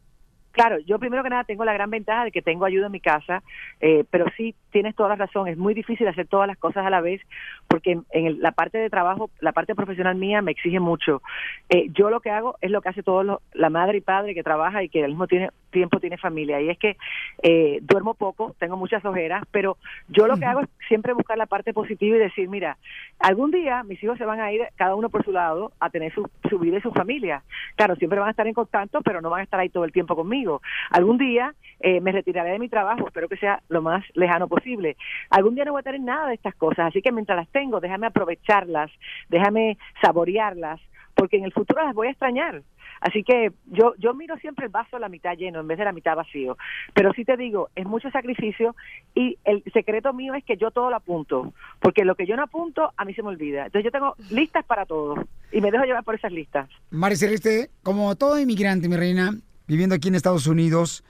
Claro, 0.51 0.77
yo 0.81 0.99
primero 0.99 1.23
que 1.23 1.31
nada 1.31 1.45
tengo 1.45 1.65
la 1.65 1.73
gran 1.73 1.89
ventaja 1.89 2.25
de 2.25 2.31
que 2.31 2.43
tengo 2.43 2.67
ayuda 2.67 2.85
en 2.87 2.93
mi 2.93 3.01
casa, 3.01 3.43
eh, 3.81 4.05
pero 4.11 4.27
sí 4.37 4.55
tienes 4.71 4.95
toda 4.95 5.09
la 5.09 5.17
razón, 5.17 5.49
es 5.49 5.57
muy 5.57 5.73
difícil 5.73 6.07
hacer 6.07 6.27
todas 6.29 6.47
las 6.47 6.59
cosas 6.59 6.85
a 6.85 6.91
la 6.91 7.01
vez 7.01 7.23
porque 7.69 7.93
en, 7.93 8.05
en 8.11 8.27
el- 8.27 8.41
la 8.41 8.53
parte 8.53 8.77
de 8.77 8.91
trabajo, 8.91 9.31
la 9.41 9.53
parte 9.53 9.75
profesional 9.75 10.15
mía 10.17 10.43
me 10.43 10.51
exige 10.53 10.79
mucho. 10.79 11.23
Eh, 11.71 11.87
yo 11.95 12.11
lo 12.11 12.21
que 12.21 12.29
hago 12.29 12.59
es 12.61 12.71
lo 12.71 12.83
que 12.83 12.91
hace 12.91 13.03
todo 13.03 13.23
lo- 13.23 13.41
la 13.55 13.71
madre 13.71 13.97
y 13.97 14.01
padre 14.03 14.35
que 14.35 14.43
trabaja 14.43 14.83
y 14.83 14.91
que 14.91 15.03
al 15.03 15.09
mismo, 15.13 15.27
tiene, 15.27 15.49
tiempo 15.73 15.99
tienes 15.99 16.21
familia. 16.21 16.61
Y 16.61 16.71
es 16.71 16.79
que 16.79 16.97
eh, 17.43 17.81
duermo 17.83 18.15
poco, 18.15 18.55
tengo 18.61 18.77
muchas 18.77 19.05
ojeras, 19.05 19.43
pero 19.51 19.77
yo 20.09 20.29
lo 20.29 20.37
que 20.37 20.45
hago 20.45 20.61
es 20.61 20.69
siempre 20.87 21.13
buscar 21.13 21.37
la 21.37 21.47
parte 21.47 21.73
positiva 21.73 22.17
y 22.17 22.21
decir, 22.21 22.49
mira, 22.49 22.77
algún 23.19 23.51
día 23.51 23.83
mis 23.83 24.01
hijos 24.05 24.19
se 24.19 24.25
van 24.25 24.41
a 24.41 24.53
ir 24.53 24.63
cada 24.77 24.95
uno 24.95 25.09
por 25.09 25.25
su 25.25 25.33
lado 25.33 25.73
a 25.81 25.91
tener 25.91 26.15
su, 26.15 26.31
su 26.49 26.59
vida 26.61 26.79
y 26.79 26.83
su 26.83 26.93
familia. 26.93 27.43
Claro, 27.75 27.97
siempre 27.97 28.21
van 28.21 28.29
a 28.29 28.31
estar 28.31 28.47
en 28.47 28.55
contacto, 28.55 29.01
pero 29.03 29.21
no 29.21 29.31
van 29.31 29.41
a 29.41 29.45
estar 29.45 29.59
ahí 29.59 29.69
todo 29.69 29.85
el 29.85 29.93
tiempo 29.93 30.15
conmigo. 30.15 30.63
Algún 30.91 31.19
día 31.19 31.55
eh, 31.81 32.01
me 32.01 32.13
retiraré 32.13 32.51
de 32.51 32.59
mi 32.59 32.69
trabajo, 32.69 33.07
espero 33.09 33.29
que 33.29 33.37
sea 33.37 33.61
lo 33.69 33.83
más 33.83 34.05
lejano 34.15 34.47
posible. 34.47 34.97
Algún 35.31 35.55
día 35.55 35.65
no 35.65 35.73
voy 35.73 35.81
a 35.81 35.83
tener 35.83 36.01
nada 36.01 36.29
de 36.29 36.35
estas 36.35 36.55
cosas, 36.55 36.87
así 36.87 37.03
que 37.03 37.11
mientras 37.11 37.37
las 37.37 37.49
tengo, 37.49 37.81
déjame 37.81 38.07
aprovecharlas, 38.07 38.91
déjame 39.29 39.79
saborearlas, 40.01 40.81
porque 41.23 41.37
en 41.37 41.45
el 41.45 41.53
futuro 41.53 41.85
las 41.85 41.95
voy 41.95 42.09
a 42.09 42.11
extrañar. 42.11 42.65
Así 43.01 43.23
que 43.23 43.53
yo 43.67 43.95
yo 43.97 44.13
miro 44.13 44.37
siempre 44.39 44.67
el 44.67 44.73
vaso 44.73 44.97
a 44.97 44.99
la 44.99 45.09
mitad 45.09 45.37
lleno 45.37 45.61
en 45.61 45.69
vez 45.69 45.79
de 45.79 45.85
la 45.85 45.93
mitad 45.93 46.17
vacío. 46.17 46.59
Pero 46.95 47.13
sí 47.13 47.25
te 47.25 47.37
digo, 47.37 47.71
es 47.77 47.87
mucho 47.87 48.11
sacrificio 48.11 48.75
y 49.15 49.39
el 49.45 49.63
secreto 49.73 50.13
mío 50.13 50.35
es 50.35 50.43
que 50.45 50.57
yo 50.57 50.73
todo 50.73 50.91
lo 50.91 50.97
apunto, 50.97 51.55
porque 51.79 52.05
lo 52.05 52.17
que 52.17 52.27
yo 52.27 52.35
no 52.35 52.43
apunto 52.43 52.91
a 52.97 53.05
mí 53.05 53.15
se 53.15 53.23
me 53.23 53.29
olvida. 53.29 53.67
Entonces 53.67 53.85
yo 53.85 53.93
tengo 53.93 54.17
listas 54.31 54.65
para 54.65 54.85
todo 54.85 55.15
y 55.53 55.61
me 55.61 55.71
dejo 55.71 55.85
llevar 55.85 56.03
por 56.03 56.17
esas 56.17 56.33
listas. 56.33 56.69
María 56.91 57.17
Celeste, 57.17 57.71
como 57.85 58.17
todo 58.17 58.41
inmigrante, 58.41 58.89
mi 58.89 58.97
reina, 58.97 59.31
viviendo 59.69 59.95
aquí 59.95 60.09
en 60.09 60.17
Estados 60.17 60.49
Unidos, 60.49 61.05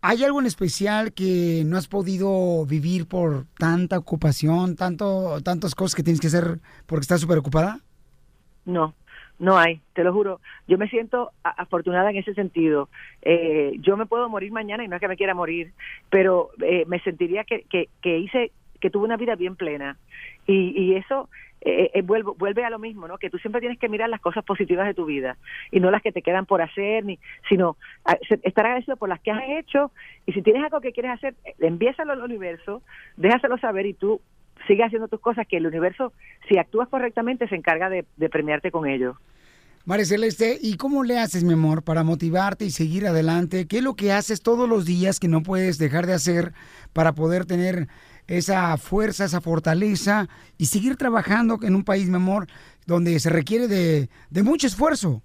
¿hay 0.00 0.24
algo 0.24 0.40
en 0.40 0.46
especial 0.46 1.12
que 1.12 1.62
no 1.64 1.76
has 1.76 1.86
podido 1.86 2.66
vivir 2.66 3.06
por 3.06 3.44
tanta 3.60 3.96
ocupación, 3.96 4.74
tanto, 4.74 5.40
tantas 5.44 5.76
cosas 5.76 5.94
que 5.94 6.02
tienes 6.02 6.20
que 6.20 6.26
hacer 6.26 6.58
porque 6.86 7.02
estás 7.02 7.20
súper 7.20 7.38
ocupada? 7.38 7.78
No, 8.64 8.96
no 9.38 9.58
hay, 9.58 9.80
te 9.94 10.02
lo 10.04 10.12
juro. 10.12 10.40
Yo 10.66 10.78
me 10.78 10.88
siento 10.88 11.30
afortunada 11.42 12.10
en 12.10 12.16
ese 12.16 12.34
sentido. 12.34 12.88
Eh, 13.22 13.74
yo 13.80 13.96
me 13.96 14.06
puedo 14.06 14.28
morir 14.28 14.50
mañana 14.52 14.84
y 14.84 14.88
no 14.88 14.96
es 14.96 15.00
que 15.00 15.08
me 15.08 15.16
quiera 15.16 15.34
morir, 15.34 15.72
pero 16.10 16.50
eh, 16.62 16.84
me 16.86 17.00
sentiría 17.00 17.44
que, 17.44 17.62
que, 17.68 17.88
que 18.00 18.18
hice, 18.18 18.52
que 18.80 18.90
tuve 18.90 19.04
una 19.04 19.16
vida 19.16 19.34
bien 19.34 19.56
plena. 19.56 19.96
Y, 20.46 20.72
y 20.80 20.94
eso 20.94 21.28
eh, 21.60 21.90
eh, 21.94 22.02
vuelvo- 22.02 22.36
vuelve 22.38 22.64
a 22.64 22.70
lo 22.70 22.78
mismo, 22.78 23.08
¿no? 23.08 23.18
Que 23.18 23.30
tú 23.30 23.38
siempre 23.38 23.60
tienes 23.60 23.78
que 23.78 23.88
mirar 23.88 24.08
las 24.08 24.20
cosas 24.20 24.44
positivas 24.44 24.86
de 24.86 24.94
tu 24.94 25.04
vida 25.04 25.36
y 25.72 25.80
no 25.80 25.90
las 25.90 26.02
que 26.02 26.12
te 26.12 26.22
quedan 26.22 26.46
por 26.46 26.62
hacer, 26.62 27.04
ni 27.04 27.18
sino 27.48 27.76
estar 28.44 28.66
agradecido 28.66 28.96
por 28.96 29.08
las 29.08 29.20
que 29.20 29.32
has 29.32 29.42
hecho. 29.48 29.90
Y 30.26 30.32
si 30.32 30.42
tienes 30.42 30.62
algo 30.62 30.80
que 30.80 30.92
quieres 30.92 31.12
hacer, 31.12 31.34
eh, 31.44 31.54
envíaselo 31.60 32.12
al 32.12 32.22
universo, 32.22 32.82
déjaselo 33.16 33.58
saber 33.58 33.86
y 33.86 33.94
tú 33.94 34.20
sigue 34.66 34.84
haciendo 34.84 35.08
tus 35.08 35.20
cosas, 35.20 35.46
que 35.46 35.56
el 35.56 35.66
universo, 35.66 36.12
si 36.48 36.58
actúas 36.58 36.88
correctamente, 36.88 37.48
se 37.48 37.56
encarga 37.56 37.88
de, 37.88 38.04
de 38.16 38.28
premiarte 38.28 38.70
con 38.70 38.86
ello. 38.88 39.16
María 39.84 40.04
Celeste, 40.04 40.58
¿y 40.60 40.76
cómo 40.76 41.04
le 41.04 41.18
haces, 41.18 41.44
mi 41.44 41.52
amor, 41.52 41.84
para 41.84 42.02
motivarte 42.02 42.64
y 42.64 42.70
seguir 42.70 43.06
adelante? 43.06 43.68
¿Qué 43.68 43.78
es 43.78 43.84
lo 43.84 43.94
que 43.94 44.12
haces 44.12 44.42
todos 44.42 44.68
los 44.68 44.84
días 44.84 45.20
que 45.20 45.28
no 45.28 45.42
puedes 45.44 45.78
dejar 45.78 46.06
de 46.06 46.14
hacer 46.14 46.52
para 46.92 47.12
poder 47.12 47.46
tener 47.46 47.86
esa 48.26 48.76
fuerza, 48.78 49.26
esa 49.26 49.40
fortaleza 49.40 50.28
y 50.58 50.66
seguir 50.66 50.96
trabajando 50.96 51.58
en 51.62 51.76
un 51.76 51.84
país, 51.84 52.08
mi 52.08 52.16
amor, 52.16 52.48
donde 52.86 53.20
se 53.20 53.30
requiere 53.30 53.68
de, 53.68 54.08
de 54.30 54.42
mucho 54.42 54.66
esfuerzo? 54.66 55.22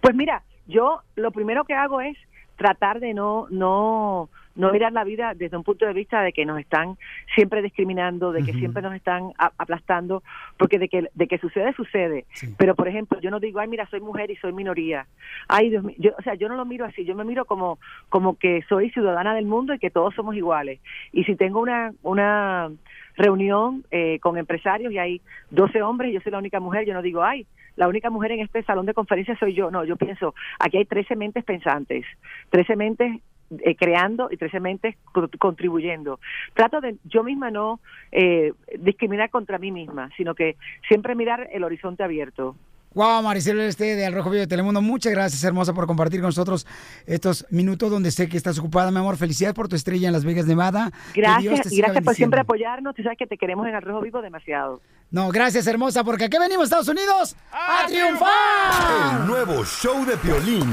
Pues 0.00 0.14
mira, 0.14 0.44
yo 0.68 1.00
lo 1.16 1.32
primero 1.32 1.64
que 1.64 1.74
hago 1.74 2.00
es 2.00 2.16
tratar 2.56 3.00
de 3.00 3.14
no 3.14 3.48
no 3.50 4.28
no 4.54 4.72
mirar 4.72 4.92
la 4.92 5.04
vida 5.04 5.34
desde 5.34 5.56
un 5.56 5.64
punto 5.64 5.86
de 5.86 5.92
vista 5.92 6.22
de 6.22 6.32
que 6.32 6.46
nos 6.46 6.58
están 6.58 6.96
siempre 7.34 7.62
discriminando, 7.62 8.32
de 8.32 8.44
que 8.44 8.52
siempre 8.52 8.82
nos 8.82 8.94
están 8.94 9.32
aplastando, 9.36 10.22
porque 10.58 10.78
de 10.78 10.88
que 10.88 11.08
de 11.12 11.26
que 11.26 11.38
sucede 11.38 11.72
sucede. 11.74 12.24
Pero 12.56 12.74
por 12.74 12.88
ejemplo, 12.88 13.20
yo 13.20 13.30
no 13.30 13.40
digo, 13.40 13.60
"Ay, 13.60 13.68
mira, 13.68 13.86
soy 13.86 14.00
mujer 14.00 14.30
y 14.30 14.36
soy 14.36 14.52
minoría." 14.52 15.06
Ay, 15.48 15.70
Dios 15.70 15.82
mío, 15.82 15.96
yo, 15.98 16.12
o 16.18 16.22
sea, 16.22 16.34
yo 16.34 16.48
no 16.48 16.56
lo 16.56 16.64
miro 16.64 16.84
así, 16.84 17.04
yo 17.04 17.14
me 17.14 17.24
miro 17.24 17.44
como 17.44 17.78
como 18.08 18.38
que 18.38 18.62
soy 18.68 18.90
ciudadana 18.90 19.34
del 19.34 19.46
mundo 19.46 19.74
y 19.74 19.78
que 19.78 19.90
todos 19.90 20.14
somos 20.14 20.36
iguales. 20.36 20.80
Y 21.12 21.24
si 21.24 21.36
tengo 21.36 21.60
una 21.60 21.92
una 22.02 22.70
reunión 23.16 23.84
eh, 23.90 24.18
con 24.20 24.38
empresarios 24.38 24.92
y 24.92 24.98
hay 24.98 25.20
12 25.50 25.82
hombres 25.82 26.10
y 26.10 26.14
yo 26.14 26.20
soy 26.20 26.32
la 26.32 26.38
única 26.38 26.60
mujer, 26.60 26.84
yo 26.84 26.94
no 26.94 27.02
digo, 27.02 27.22
ay, 27.22 27.46
la 27.76 27.88
única 27.88 28.10
mujer 28.10 28.32
en 28.32 28.40
este 28.40 28.62
salón 28.62 28.86
de 28.86 28.94
conferencias 28.94 29.38
soy 29.38 29.54
yo. 29.54 29.70
No, 29.70 29.84
yo 29.84 29.96
pienso, 29.96 30.34
aquí 30.58 30.78
hay 30.78 30.84
13 30.84 31.16
mentes 31.16 31.44
pensantes, 31.44 32.04
13 32.50 32.76
mentes 32.76 33.20
eh, 33.64 33.76
creando 33.76 34.28
y 34.30 34.36
13 34.36 34.60
mentes 34.60 34.96
co- 35.12 35.28
contribuyendo. 35.38 36.20
Trato 36.54 36.80
de 36.80 36.96
yo 37.04 37.22
misma 37.24 37.50
no 37.50 37.80
eh, 38.12 38.52
discriminar 38.78 39.30
contra 39.30 39.58
mí 39.58 39.70
misma, 39.70 40.10
sino 40.16 40.34
que 40.34 40.56
siempre 40.88 41.14
mirar 41.14 41.48
el 41.52 41.64
horizonte 41.64 42.02
abierto. 42.02 42.56
Wow, 42.94 43.24
Maricel 43.24 43.58
Este 43.58 43.96
de 43.96 44.06
Al 44.06 44.14
Rojo 44.14 44.30
Vivo 44.30 44.42
de 44.42 44.46
Telemundo, 44.46 44.80
muchas 44.80 45.12
gracias, 45.12 45.42
hermosa, 45.42 45.74
por 45.74 45.88
compartir 45.88 46.20
con 46.20 46.28
nosotros 46.28 46.64
estos 47.06 47.44
minutos 47.50 47.90
donde 47.90 48.12
sé 48.12 48.28
que 48.28 48.36
estás 48.36 48.56
ocupada, 48.60 48.92
mi 48.92 48.98
amor. 48.98 49.16
Felicidades 49.16 49.52
por 49.56 49.66
tu 49.66 49.74
estrella 49.74 50.06
en 50.06 50.12
Las 50.12 50.24
Vegas, 50.24 50.46
Nevada. 50.46 50.92
Que 51.12 51.20
Dios 51.22 51.54
Gracias 51.54 51.72
gracias 51.76 52.04
por 52.04 52.14
siempre 52.14 52.38
apoyarnos. 52.38 52.94
Tú 52.94 53.02
sabes 53.02 53.18
que 53.18 53.26
te 53.26 53.36
queremos 53.36 53.66
en 53.66 53.74
el 53.74 53.82
Rojo 53.82 54.00
Vivo 54.00 54.22
demasiado. 54.22 54.80
No, 55.10 55.28
gracias, 55.30 55.66
hermosa, 55.66 56.04
porque 56.04 56.26
aquí 56.26 56.38
venimos, 56.38 56.66
Estados 56.66 56.88
Unidos, 56.88 57.34
a, 57.52 57.84
triunfar. 57.88 59.20
El 59.22 59.26
nuevo 59.26 59.64
show 59.64 60.04
de 60.04 60.16
Piolín. 60.16 60.72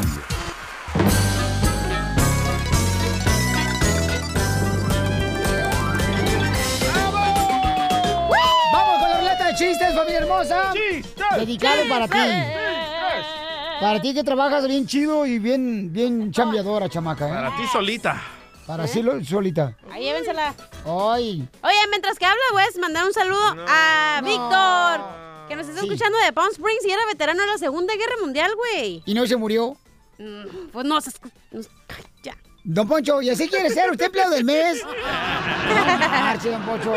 De 9.52 9.58
chistes, 9.58 9.94
familia 9.96 10.20
hermosa. 10.20 10.74
Dedicado 11.38 11.82
para 11.90 12.08
ti. 12.08 12.18
Para 13.80 14.00
ti 14.02 14.14
que 14.14 14.24
trabajas 14.24 14.68
bien 14.68 14.86
chido 14.86 15.26
y 15.26 15.40
bien, 15.40 15.92
bien 15.92 16.32
chambeadora, 16.32 16.88
chamaca. 16.88 17.28
¿eh? 17.28 17.32
Para 17.34 17.56
ti 17.58 17.64
solita. 17.72 18.22
Para 18.68 18.88
sí 18.88 19.02
lo- 19.02 19.24
solita. 19.24 19.76
Ahí 19.92 20.04
llévensela. 20.04 20.54
Ay. 20.86 21.48
Oye, 21.64 21.76
mientras 21.90 22.18
que 22.20 22.26
habla, 22.26 22.42
voy 22.54 22.62
a 22.64 22.80
mandar 22.80 23.06
un 23.06 23.14
saludo 23.14 23.40
a 23.68 24.22
Víctor, 24.24 25.48
que 25.50 25.56
nos 25.56 25.68
está 25.68 25.82
escuchando 25.82 26.18
de 26.20 26.32
Palm 26.32 26.50
Springs 26.52 26.86
y 26.86 26.92
era 26.92 27.06
veterano 27.08 27.42
de 27.42 27.48
la 27.48 27.58
Segunda 27.58 27.96
Guerra 27.96 28.16
Mundial, 28.22 28.52
güey. 28.56 29.02
¿Y 29.06 29.14
no 29.16 29.26
se 29.26 29.36
murió? 29.36 29.76
Mm, 30.20 30.68
Pues 30.72 30.86
no, 30.86 31.02
se. 31.02 31.12
Don 32.64 32.88
Poncho, 32.88 33.22
¿y 33.22 33.30
así 33.30 33.48
quiere 33.50 33.70
ser 33.70 33.90
usted 33.90 34.06
empleado 34.06 34.32
del 34.32 34.44
mes? 34.44 34.84
Marche, 34.86 36.50
don 36.50 36.62
Poncho. 36.64 36.94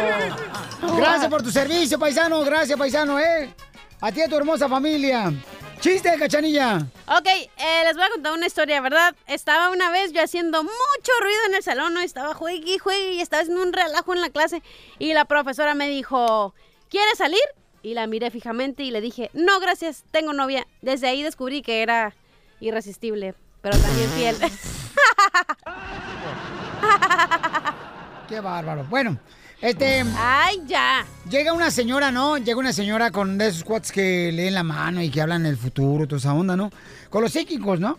Gracias 0.96 1.28
por 1.28 1.42
tu 1.42 1.50
servicio, 1.50 1.98
paisano. 1.98 2.42
Gracias, 2.42 2.78
paisano, 2.78 3.18
¿eh? 3.18 3.54
A 4.00 4.12
ti 4.12 4.20
y 4.20 4.22
a 4.22 4.28
tu 4.28 4.36
hermosa 4.36 4.68
familia. 4.68 5.32
Chiste, 5.80 6.14
cachanilla. 6.18 6.78
Ok, 7.08 7.26
eh, 7.26 7.84
les 7.84 7.94
voy 7.94 8.04
a 8.04 8.10
contar 8.10 8.32
una 8.32 8.46
historia, 8.46 8.80
¿verdad? 8.80 9.14
Estaba 9.26 9.70
una 9.70 9.90
vez 9.90 10.12
yo 10.12 10.22
haciendo 10.22 10.62
mucho 10.62 11.12
ruido 11.20 11.40
en 11.48 11.54
el 11.54 11.62
salón, 11.62 11.94
¿no? 11.94 12.00
Estaba 12.00 12.34
juegue 12.34 12.74
y 12.74 12.78
juegue 12.78 13.14
y 13.14 13.20
estaba 13.20 13.42
haciendo 13.42 13.62
un 13.62 13.72
relajo 13.72 14.14
en 14.14 14.20
la 14.20 14.30
clase 14.30 14.62
y 14.98 15.14
la 15.14 15.24
profesora 15.24 15.74
me 15.74 15.88
dijo, 15.88 16.54
¿quieres 16.90 17.18
salir? 17.18 17.40
Y 17.82 17.94
la 17.94 18.06
miré 18.06 18.30
fijamente 18.30 18.82
y 18.82 18.90
le 18.90 19.00
dije, 19.00 19.30
no, 19.34 19.60
gracias, 19.60 20.04
tengo 20.10 20.32
novia. 20.32 20.66
Desde 20.80 21.08
ahí 21.08 21.22
descubrí 21.22 21.62
que 21.62 21.82
era 21.82 22.14
irresistible, 22.60 23.34
pero 23.60 23.76
también 23.78 24.10
fiel. 24.10 24.36
Qué 28.28 28.40
bárbaro. 28.40 28.86
Bueno, 28.88 29.18
este. 29.60 30.04
¡Ay, 30.16 30.62
ya! 30.66 31.04
Llega 31.30 31.52
una 31.52 31.70
señora, 31.70 32.10
¿no? 32.10 32.38
Llega 32.38 32.58
una 32.58 32.72
señora 32.72 33.10
con 33.10 33.38
de 33.38 33.48
esos 33.48 33.64
cuates 33.64 33.92
que 33.92 34.30
leen 34.32 34.54
la 34.54 34.62
mano 34.62 35.02
y 35.02 35.10
que 35.10 35.20
hablan 35.20 35.46
el 35.46 35.56
futuro, 35.56 36.06
toda 36.06 36.18
esa 36.18 36.34
onda, 36.34 36.56
¿no? 36.56 36.70
Con 37.10 37.22
los 37.22 37.32
psíquicos, 37.32 37.80
¿no? 37.80 37.98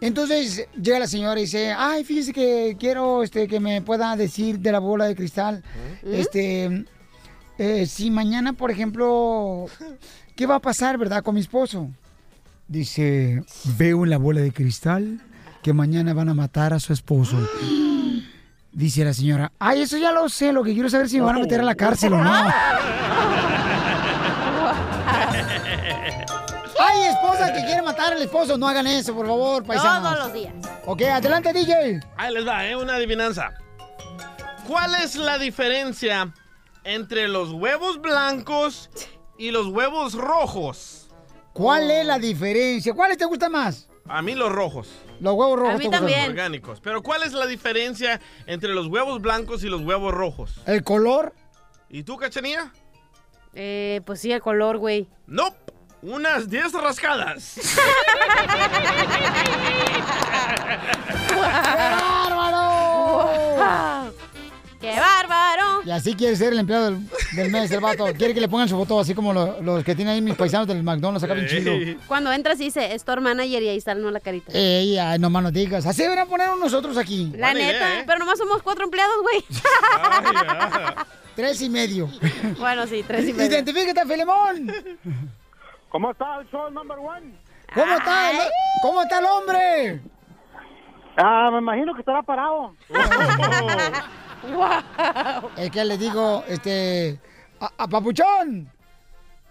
Entonces 0.00 0.68
llega 0.80 0.98
la 0.98 1.06
señora 1.06 1.40
y 1.40 1.44
dice, 1.44 1.72
ay, 1.72 2.04
fíjese 2.04 2.32
que 2.32 2.76
quiero 2.78 3.22
este, 3.22 3.48
que 3.48 3.60
me 3.60 3.80
pueda 3.82 4.14
decir 4.16 4.58
de 4.58 4.72
la 4.72 4.78
bola 4.78 5.06
de 5.06 5.16
cristal. 5.16 5.62
Este, 6.02 6.84
eh, 7.58 7.86
si 7.86 8.10
mañana, 8.10 8.52
por 8.52 8.70
ejemplo, 8.70 9.66
¿qué 10.34 10.46
va 10.46 10.56
a 10.56 10.60
pasar, 10.60 10.98
verdad, 10.98 11.22
con 11.22 11.34
mi 11.34 11.40
esposo? 11.40 11.90
Dice, 12.68 13.42
veo 13.78 14.04
en 14.04 14.10
la 14.10 14.18
bola 14.18 14.40
de 14.40 14.52
cristal 14.52 15.20
que 15.66 15.72
mañana 15.72 16.14
van 16.14 16.28
a 16.28 16.34
matar 16.34 16.72
a 16.72 16.78
su 16.78 16.92
esposo. 16.92 17.36
Dice 18.70 19.04
la 19.04 19.12
señora, 19.12 19.50
ay, 19.58 19.82
eso 19.82 19.98
ya 19.98 20.12
lo 20.12 20.28
sé, 20.28 20.52
lo 20.52 20.62
que 20.62 20.72
quiero 20.72 20.88
saber 20.88 21.06
es 21.06 21.10
si 21.10 21.18
me 21.18 21.24
van 21.24 21.34
a 21.34 21.40
meter 21.40 21.58
a 21.58 21.64
la 21.64 21.74
cárcel 21.74 22.12
o 22.12 22.18
no. 22.18 22.32
Ay, 26.78 27.02
esposa 27.10 27.52
que 27.52 27.64
quiere 27.64 27.82
matar 27.82 28.12
al 28.12 28.22
esposo, 28.22 28.56
no 28.56 28.68
hagan 28.68 28.86
eso, 28.86 29.12
por 29.12 29.26
favor, 29.26 29.64
paisanos. 29.64 30.12
Todos 30.12 30.24
los 30.26 30.32
días. 30.34 30.54
Ok, 30.84 31.02
adelante, 31.02 31.52
DJ. 31.52 31.98
Ahí 32.16 32.32
les 32.32 32.46
va, 32.46 32.64
¿eh? 32.64 32.76
Una 32.76 32.94
adivinanza. 32.94 33.50
¿Cuál 34.68 34.94
es 34.94 35.16
la 35.16 35.36
diferencia 35.36 36.32
entre 36.84 37.26
los 37.26 37.50
huevos 37.50 38.00
blancos 38.00 38.88
y 39.36 39.50
los 39.50 39.66
huevos 39.66 40.14
rojos? 40.14 41.08
¿Cuál 41.52 41.90
es 41.90 42.06
la 42.06 42.20
diferencia? 42.20 42.94
¿Cuáles 42.94 43.18
te 43.18 43.24
gustan 43.24 43.50
más? 43.50 43.88
A 44.08 44.22
mí 44.22 44.36
los 44.36 44.52
rojos. 44.52 44.86
Los 45.20 45.34
huevos 45.34 45.58
rojos 45.58 45.74
A 45.74 45.78
mí 45.78 45.90
también. 45.90 46.30
Orgánicos. 46.30 46.80
Pero 46.80 47.02
¿cuál 47.02 47.22
es 47.22 47.32
la 47.32 47.46
diferencia 47.46 48.20
entre 48.46 48.74
los 48.74 48.86
huevos 48.86 49.20
blancos 49.20 49.64
y 49.64 49.68
los 49.68 49.82
huevos 49.82 50.12
rojos? 50.12 50.60
¿El 50.66 50.82
color? 50.82 51.32
¿Y 51.88 52.02
tú, 52.02 52.16
cachanía? 52.16 52.72
Eh, 53.54 54.00
pues 54.04 54.20
sí, 54.20 54.32
el 54.32 54.40
color, 54.40 54.78
güey. 54.78 55.08
Nope. 55.26 55.56
Unas 56.02 56.48
10 56.50 56.72
rascadas. 56.74 57.56
bárbaro! 61.36 62.92
¡Qué 64.94 65.00
bárbaro! 65.00 65.82
Y 65.84 65.90
así 65.90 66.14
quiere 66.14 66.36
ser 66.36 66.52
el 66.52 66.58
empleado 66.60 66.86
del, 66.86 66.98
del 67.34 67.50
mes, 67.50 67.70
el 67.70 67.80
vato. 67.80 68.06
Quiere 68.16 68.34
que 68.34 68.40
le 68.40 68.48
pongan 68.48 68.68
su 68.68 68.76
foto 68.76 69.00
así 69.00 69.14
como 69.14 69.32
lo- 69.32 69.60
los 69.62 69.82
que 69.84 69.94
tienen 69.94 70.14
ahí 70.14 70.20
mis 70.22 70.34
paisanos 70.36 70.66
del 70.68 70.82
McDonald's 70.82 71.24
acá 71.24 71.34
bien 71.34 71.46
chido. 71.46 71.72
Cuando 72.06 72.32
entras 72.32 72.58
dice 72.58 72.94
store 72.94 73.20
manager 73.20 73.62
y 73.62 73.68
ahí 73.68 73.76
está 73.78 73.94
no 73.94 74.10
la 74.10 74.20
carita. 74.20 74.52
Ey, 74.54 74.96
ay, 74.98 75.18
no 75.18 75.28
más 75.30 75.42
no 75.42 75.50
digas. 75.50 75.86
Así 75.86 76.02
deberían 76.02 76.28
poner 76.28 76.48
nosotros 76.56 76.96
aquí. 76.96 77.32
La 77.36 77.52
neta, 77.54 77.86
pero 78.06 78.18
nomás 78.18 78.38
somos 78.38 78.62
cuatro 78.62 78.84
empleados, 78.84 79.16
güey. 79.22 79.44
Tres 81.36 81.60
y 81.60 81.68
medio. 81.68 82.08
bueno, 82.58 82.86
sí, 82.86 83.04
tres 83.06 83.28
y 83.28 83.32
medio. 83.34 83.50
Identifícate, 83.50 84.06
Filemón. 84.06 84.72
¿Cómo 85.90 86.10
está 86.10 86.40
el 86.40 86.48
show 86.50 86.70
number 86.70 86.96
one? 86.98 87.34
¿Cómo 87.74 87.92
está 87.94 88.30
el, 88.30 88.36
cómo 88.82 89.02
está 89.02 89.18
el 89.18 89.24
hombre? 89.26 90.00
Ah, 91.18 91.50
me 91.52 91.58
imagino 91.58 91.92
que 91.94 92.00
estará 92.00 92.22
parado. 92.22 92.74
Es 95.56 95.70
que 95.70 95.84
le 95.84 95.96
digo, 95.98 96.44
este, 96.48 97.18
a, 97.60 97.70
a 97.78 97.88
Papuchón. 97.88 98.70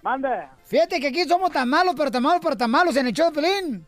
Mande. 0.01 0.29
Fíjate 0.65 0.99
que 0.99 1.07
aquí 1.07 1.23
somos 1.25 1.51
tan 1.51 1.67
malos, 1.69 1.95
pero 1.97 2.11
tan 2.11 2.21
malos, 2.23 2.39
pero 2.43 2.55
tan 2.55 2.69
malos 2.71 2.95
en 2.95 3.07
el 3.07 3.13
show 3.13 3.31
de 3.31 3.41
Pelín. 3.41 3.85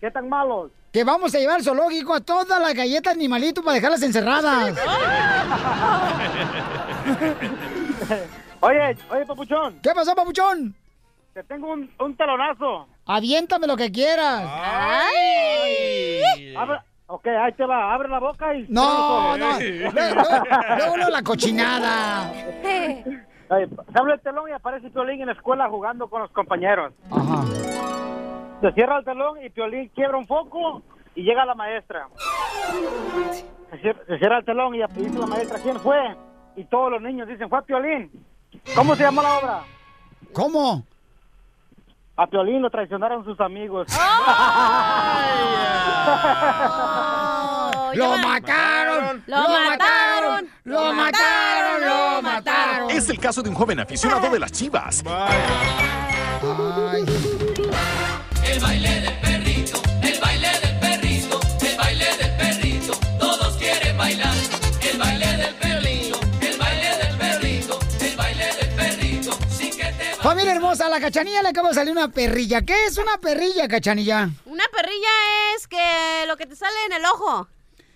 ¿Qué 0.00 0.10
tan 0.10 0.28
malos? 0.28 0.70
Que 0.92 1.02
vamos 1.04 1.34
a 1.34 1.38
llevar 1.38 1.56
al 1.56 1.62
zoológico 1.64 2.14
a 2.14 2.20
todas 2.20 2.60
las 2.60 2.74
galletas 2.74 3.14
animalitos 3.14 3.64
para 3.64 3.74
dejarlas 3.74 4.02
encerradas. 4.02 4.74
Oye, 8.60 8.96
oye, 9.10 9.26
papuchón. 9.26 9.78
¿Qué 9.82 9.90
pasó, 9.94 10.14
Papuchón? 10.14 10.74
Te 11.34 11.42
tengo 11.44 11.72
un, 11.72 11.90
un 12.00 12.16
telonazo. 12.16 12.86
Aviéntame 13.04 13.66
lo 13.66 13.76
que 13.76 13.92
quieras. 13.92 14.42
Abre- 16.56 16.80
ok, 17.06 17.26
ahí 17.26 17.52
te 17.52 17.64
va. 17.64 17.94
Abre 17.94 18.08
la 18.08 18.18
boca 18.20 18.54
y... 18.54 18.66
No, 18.68 19.36
no. 19.36 19.58
Luego, 19.60 20.96
luego 20.96 21.10
la 21.10 21.22
cochinada. 21.22 22.32
Se 22.32 23.98
abre 23.98 24.14
el 24.14 24.20
telón 24.20 24.48
y 24.48 24.52
aparece 24.52 24.90
Piolín 24.90 25.20
en 25.20 25.26
la 25.26 25.32
escuela 25.32 25.68
jugando 25.68 26.08
con 26.08 26.22
los 26.22 26.30
compañeros. 26.32 26.92
Ajá. 27.10 27.44
Se 28.60 28.72
cierra 28.72 28.98
el 28.98 29.04
telón 29.04 29.44
y 29.44 29.50
Piolín 29.50 29.88
quiebra 29.94 30.16
un 30.16 30.26
foco 30.26 30.82
y 31.14 31.22
llega 31.22 31.44
la 31.44 31.54
maestra. 31.54 32.08
Se 33.70 33.76
cier- 33.82 34.06
se 34.06 34.18
cierra 34.18 34.38
el 34.38 34.44
telón 34.44 34.74
y 34.74 34.78
dice 34.96 35.18
la 35.18 35.26
maestra, 35.26 35.58
¿quién 35.62 35.78
fue? 35.80 35.98
Y 36.56 36.64
todos 36.64 36.90
los 36.92 37.02
niños 37.02 37.28
dicen, 37.28 37.48
fue 37.48 37.62
Piolín. 37.64 38.10
¿Cómo 38.74 38.94
se 38.94 39.02
llama 39.02 39.22
la 39.22 39.38
obra? 39.38 39.60
¿Cómo? 40.32 40.84
A 42.16 42.28
Piolín 42.28 42.62
lo 42.62 42.70
traicionaron 42.70 43.24
sus 43.24 43.40
amigos. 43.40 43.88
¡Lo 47.94 48.18
mataron! 48.18 49.24
¡Lo 49.26 49.48
mataron! 49.48 50.48
¡Lo 50.64 50.92
mataron! 50.92 51.80
¡Lo 51.80 52.22
mataron! 52.22 52.90
Es 52.90 53.08
el 53.08 53.18
caso 53.18 53.42
de 53.42 53.48
un 53.50 53.56
joven 53.56 53.80
aficionado 53.80 54.30
de 54.30 54.38
las 54.38 54.52
chivas. 54.52 55.02
El 55.04 55.93
A 70.80 70.88
la 70.88 71.00
cachanilla 71.00 71.40
le 71.42 71.48
acaba 71.50 71.68
de 71.68 71.74
salir 71.74 71.92
una 71.92 72.08
perrilla. 72.08 72.62
¿Qué 72.62 72.86
es 72.86 72.98
una 72.98 73.16
perrilla, 73.18 73.68
cachanilla? 73.68 74.30
Una 74.44 74.64
perrilla 74.68 75.08
es 75.56 75.68
que 75.68 76.24
lo 76.26 76.36
que 76.36 76.46
te 76.46 76.56
sale 76.56 76.74
en 76.86 76.92
el 76.94 77.04
ojo. 77.06 77.48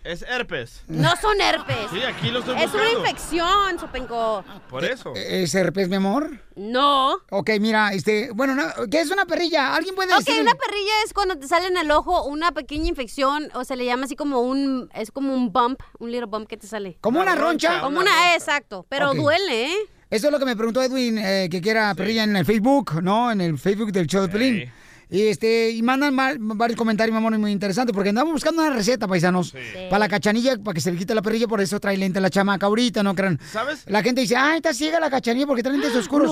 Es 0.04 0.22
herpes. 0.22 0.84
No 0.86 1.14
son 1.16 1.38
herpes. 1.40 1.90
Sí, 1.90 2.00
aquí 2.02 2.30
lo 2.30 2.38
estoy 2.38 2.56
Es 2.62 2.72
una 2.72 2.90
infección, 2.92 3.78
Sopenco. 3.80 4.44
Por 4.70 4.84
eso. 4.84 5.12
¿Es 5.14 5.54
herpes, 5.54 5.88
mi 5.88 5.96
amor? 5.96 6.30
No. 6.54 7.16
Ok, 7.30 7.50
mira, 7.60 7.92
este, 7.92 8.30
bueno, 8.32 8.54
no, 8.54 8.62
¿qué 8.90 9.00
es 9.00 9.10
una 9.10 9.26
perrilla? 9.26 9.74
¿Alguien 9.74 9.94
puede 9.96 10.12
Ok, 10.14 10.20
decir? 10.20 10.40
una 10.40 10.54
perrilla 10.54 10.92
es 11.04 11.12
cuando 11.12 11.36
te 11.36 11.46
sale 11.48 11.66
en 11.66 11.76
el 11.76 11.90
ojo 11.90 12.24
una 12.24 12.52
pequeña 12.52 12.88
infección, 12.88 13.50
o 13.54 13.64
se 13.64 13.76
le 13.76 13.84
llama 13.84 14.04
así 14.04 14.14
como 14.16 14.40
un, 14.40 14.88
es 14.94 15.10
como 15.10 15.34
un 15.34 15.52
bump, 15.52 15.80
un 15.98 16.10
little 16.10 16.26
bump 16.26 16.48
que 16.48 16.56
te 16.56 16.66
sale. 16.68 16.96
¿Como 17.00 17.20
una 17.20 17.34
roncha? 17.34 17.80
Como 17.80 17.98
una, 18.00 18.34
exacto, 18.34 18.86
pero 18.88 19.10
Ok. 19.10 19.16
duele, 19.16 19.72
¿eh? 19.72 19.76
Eso 20.10 20.28
es 20.28 20.32
lo 20.32 20.38
que 20.38 20.46
me 20.46 20.56
preguntó 20.56 20.82
Edwin, 20.82 21.18
eh, 21.18 21.48
que 21.50 21.60
quiera 21.60 21.94
perrilla 21.94 22.24
en 22.24 22.34
el 22.34 22.44
Facebook, 22.44 23.02
¿no? 23.02 23.30
En 23.30 23.42
el 23.42 23.58
Facebook 23.58 23.92
del 23.92 24.06
show 24.06 24.22
de 24.22 24.28
Pelín. 24.28 24.72
Y, 25.10 25.22
este, 25.28 25.70
y 25.70 25.82
mandan 25.82 26.14
ma- 26.14 26.34
varios 26.38 26.76
comentarios, 26.76 27.12
mi 27.12 27.18
amor, 27.18 27.38
muy 27.38 27.50
interesantes, 27.50 27.94
porque 27.94 28.10
andamos 28.10 28.32
buscando 28.34 28.60
una 28.62 28.74
receta, 28.74 29.08
paisanos, 29.08 29.54
para 29.88 30.00
la 30.00 30.08
cachanilla, 30.08 30.58
para 30.62 30.74
que 30.74 30.80
se 30.82 30.92
le 30.92 30.98
quite 30.98 31.14
la 31.14 31.22
perrilla, 31.22 31.48
por 31.48 31.60
eso 31.62 31.80
trae 31.80 31.96
lente 31.96 32.20
la 32.20 32.28
chamaca 32.28 32.66
ahorita, 32.66 33.02
¿no 33.02 33.14
crean? 33.14 33.40
¿Sabes? 33.50 33.84
La 33.86 34.02
gente 34.02 34.20
dice, 34.20 34.36
ay, 34.36 34.56
está 34.58 34.74
ciega 34.74 35.00
la 35.00 35.08
cachanilla 35.08 35.46
porque 35.46 35.62
trae 35.62 35.76
lentes 35.78 35.96
oscuros. 35.96 36.30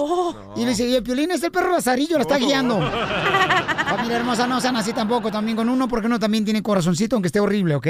Y 0.56 0.60
le 0.64 0.70
dice, 0.70 0.86
y 0.86 0.94
el 0.94 1.02
piolín 1.02 1.30
es 1.30 1.42
el 1.42 1.50
perro 1.50 1.72
lazarillo, 1.72 2.16
la 2.16 2.22
está 2.22 2.36
guiando. 2.38 2.78
Familia 3.86 4.16
hermosa, 4.18 4.46
no 4.46 4.60
sean 4.60 4.76
así 4.76 4.92
tampoco, 4.92 5.30
también 5.30 5.56
con 5.56 5.68
uno, 5.68 5.88
porque 5.88 6.06
uno 6.06 6.18
también 6.18 6.44
tiene 6.44 6.62
corazoncito, 6.62 7.16
aunque 7.16 7.28
esté 7.28 7.40
horrible, 7.40 7.76
¿ok? 7.76 7.86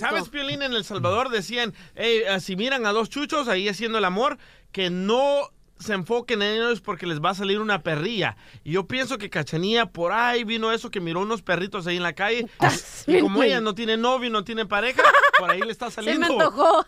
¿Sabes, 0.00 0.28
Piolín? 0.28 0.62
En 0.62 0.72
El 0.74 0.84
Salvador 0.84 1.30
decían, 1.30 1.72
"Ey, 1.96 2.18
eh, 2.28 2.40
si 2.40 2.56
miran 2.56 2.86
a 2.86 2.92
dos 2.92 3.08
chuchos 3.08 3.48
ahí 3.48 3.68
haciendo 3.68 3.98
el 3.98 4.04
amor, 4.04 4.38
que 4.70 4.90
no 4.90 5.50
se 5.84 5.94
enfoquen 5.94 6.42
en 6.42 6.54
ellos 6.56 6.80
porque 6.80 7.06
les 7.06 7.20
va 7.20 7.30
a 7.30 7.34
salir 7.34 7.60
una 7.60 7.82
perrilla. 7.82 8.36
Y 8.64 8.72
yo 8.72 8.86
pienso 8.86 9.18
que 9.18 9.30
Cachanía 9.30 9.86
por 9.86 10.12
ahí 10.12 10.44
vino 10.44 10.72
eso, 10.72 10.90
que 10.90 11.00
miró 11.00 11.20
unos 11.20 11.42
perritos 11.42 11.86
ahí 11.86 11.96
en 11.96 12.02
la 12.02 12.14
calle. 12.14 12.46
y 13.06 13.20
como 13.20 13.42
ella 13.42 13.60
no 13.60 13.74
tiene 13.74 13.96
novio, 13.96 14.30
no 14.30 14.44
tiene 14.44 14.66
pareja, 14.66 15.02
por 15.38 15.50
ahí 15.50 15.60
le 15.60 15.70
está 15.72 15.86
Se 15.90 15.96
saliendo. 15.96 16.26
me 16.26 16.34
antojó. 16.34 16.84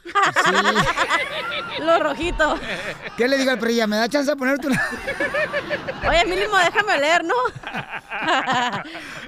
Lo 1.81 1.99
rojito. 2.01 2.59
¿Qué 3.17 3.29
le 3.29 3.37
digo 3.39 3.51
al 3.51 3.59
perrilla? 3.59 3.87
¿Me 3.87 3.97
da 3.97 4.09
chance 4.09 4.31
de 4.31 4.37
ponerte 4.37 4.67
una...? 4.69 4.89
Oye, 6.09 6.25
mínimo 6.27 6.57
déjame 6.57 6.99
leer, 6.99 7.25
¿no? 7.25 7.35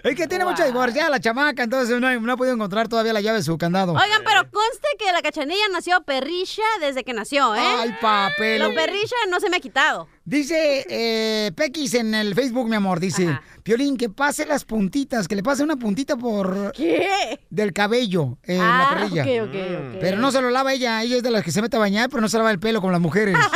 Es 0.03 0.15
que 0.15 0.27
tiene 0.27 0.45
mucha 0.45 0.65
divorciada 0.65 1.11
la 1.11 1.21
chamaca, 1.21 1.63
entonces 1.63 2.01
no, 2.01 2.21
no 2.21 2.33
ha 2.33 2.37
podido 2.37 2.55
encontrar 2.55 2.89
todavía 2.89 3.13
la 3.13 3.21
llave 3.21 3.39
de 3.39 3.45
su 3.45 3.59
candado. 3.59 3.93
Oigan, 3.93 4.23
pero 4.25 4.43
conste 4.51 4.89
que 4.99 5.11
la 5.13 5.21
cachanilla 5.23 5.69
nació 5.73 6.03
perrilla 6.05 6.65
desde 6.81 7.05
que 7.05 7.13
nació, 7.13 7.55
¿eh? 7.55 7.61
Ay, 7.61 7.95
papel. 8.01 8.63
Lo 8.63 8.73
perrilla 8.75 9.17
no 9.29 9.41
se 9.41 9.51
me 9.51 9.58
ha 9.59 9.61
quitado. 9.61 10.09
Dice 10.25 10.87
eh, 10.89 11.53
Pequis 11.55 11.95
en 11.95 12.15
el 12.15 12.35
Facebook, 12.35 12.69
mi 12.69 12.77
amor, 12.77 12.99
dice, 13.01 13.39
Piolín, 13.63 13.97
que 13.97 14.09
pase 14.09 14.47
las 14.47 14.65
puntitas, 14.65 15.29
que 15.29 15.37
le 15.37 15.43
pase 15.43 15.63
una 15.63 15.77
puntita 15.77 16.17
por... 16.17 16.73
¿Qué? 16.73 17.39
Del 17.51 17.73
cabello 17.73 18.39
en 18.45 18.61
Ah, 18.61 18.89
la 18.91 18.99
perrilla. 18.99 19.23
ok, 19.23 19.49
ok, 19.49 19.55
ok. 19.95 19.97
Pero 20.01 20.19
no 20.19 20.31
se 20.33 20.41
lo 20.41 20.51
lava 20.51 20.73
ella, 20.73 21.03
ella 21.03 21.17
es 21.17 21.23
de 21.23 21.31
las 21.31 21.45
que 21.45 21.53
se 21.53 21.61
mete 21.63 21.77
a 21.77 21.81
bañar, 21.81 22.09
pero 22.09 22.21
no 22.21 22.29
se 22.29 22.39
lava 22.39 22.51
el 22.51 22.59
pelo 22.59 22.81
como 22.81 22.93
las 22.93 23.01
mujeres. 23.01 23.37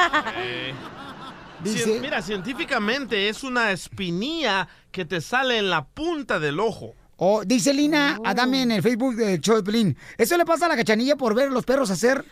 Cien- 1.64 2.00
mira, 2.00 2.20
científicamente 2.22 3.28
es 3.28 3.44
una 3.44 3.70
espinilla 3.70 4.66
que 4.90 5.04
te 5.04 5.20
sale 5.20 5.58
en 5.58 5.70
la 5.70 5.84
punta 5.84 6.40
del 6.40 6.58
ojo. 6.58 6.94
O 7.16 7.44
dice 7.44 7.72
Lina 7.72 8.18
Adame 8.24 8.62
en 8.62 8.72
el 8.72 8.82
Facebook 8.82 9.14
de 9.14 9.38
Pelín. 9.64 9.96
Eso 10.18 10.36
le 10.36 10.44
pasa 10.44 10.66
a 10.66 10.70
la 10.70 10.76
cachanilla 10.76 11.14
por 11.14 11.34
ver 11.36 11.48
a 11.48 11.50
los 11.52 11.64
perros 11.64 11.88
hacer 11.90 12.24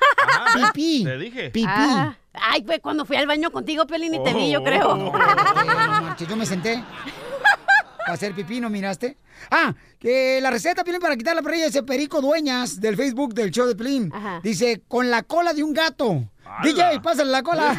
pipí. 0.55 1.05
Te 1.05 1.17
dije. 1.17 1.51
Pipí. 1.51 1.65
Ah, 1.69 2.17
ay, 2.35 2.63
pues 2.63 2.81
cuando 2.81 3.05
fui 3.05 3.17
al 3.17 3.27
baño 3.27 3.51
contigo, 3.51 3.87
Pelín, 3.87 4.15
y 4.15 4.23
te 4.23 4.33
vi, 4.35 4.51
yo 4.51 4.63
creo. 4.63 4.97
No, 4.97 5.13
no 5.13 5.13
marches, 5.13 6.29
yo 6.29 6.37
me 6.37 6.47
senté. 6.47 6.83
Para 7.99 8.15
hacer 8.15 8.35
pipí, 8.35 8.61
¿no 8.61 8.71
miraste? 8.71 9.19
Ah, 9.51 9.75
que 9.99 10.41
la 10.41 10.51
receta, 10.51 10.85
Pelín, 10.85 11.01
para 11.01 11.17
quitar 11.17 11.37
la 11.37 11.43
perrilla 11.43 11.67
dice 11.67 11.83
Perico 11.83 12.21
Dueñas 12.21 12.81
del 12.81 12.97
Facebook 12.97 13.35
del 13.35 13.51
show 13.51 13.67
de 13.67 13.75
Pelín. 13.77 14.13
Dice, 14.43 14.83
con 14.89 15.11
la 15.11 15.23
cola 15.23 15.53
de 15.53 15.63
un 15.63 15.73
gato. 15.73 16.25
DJ, 16.63 17.01
pásale 17.01 17.31
la 17.31 17.43
cola. 17.43 17.75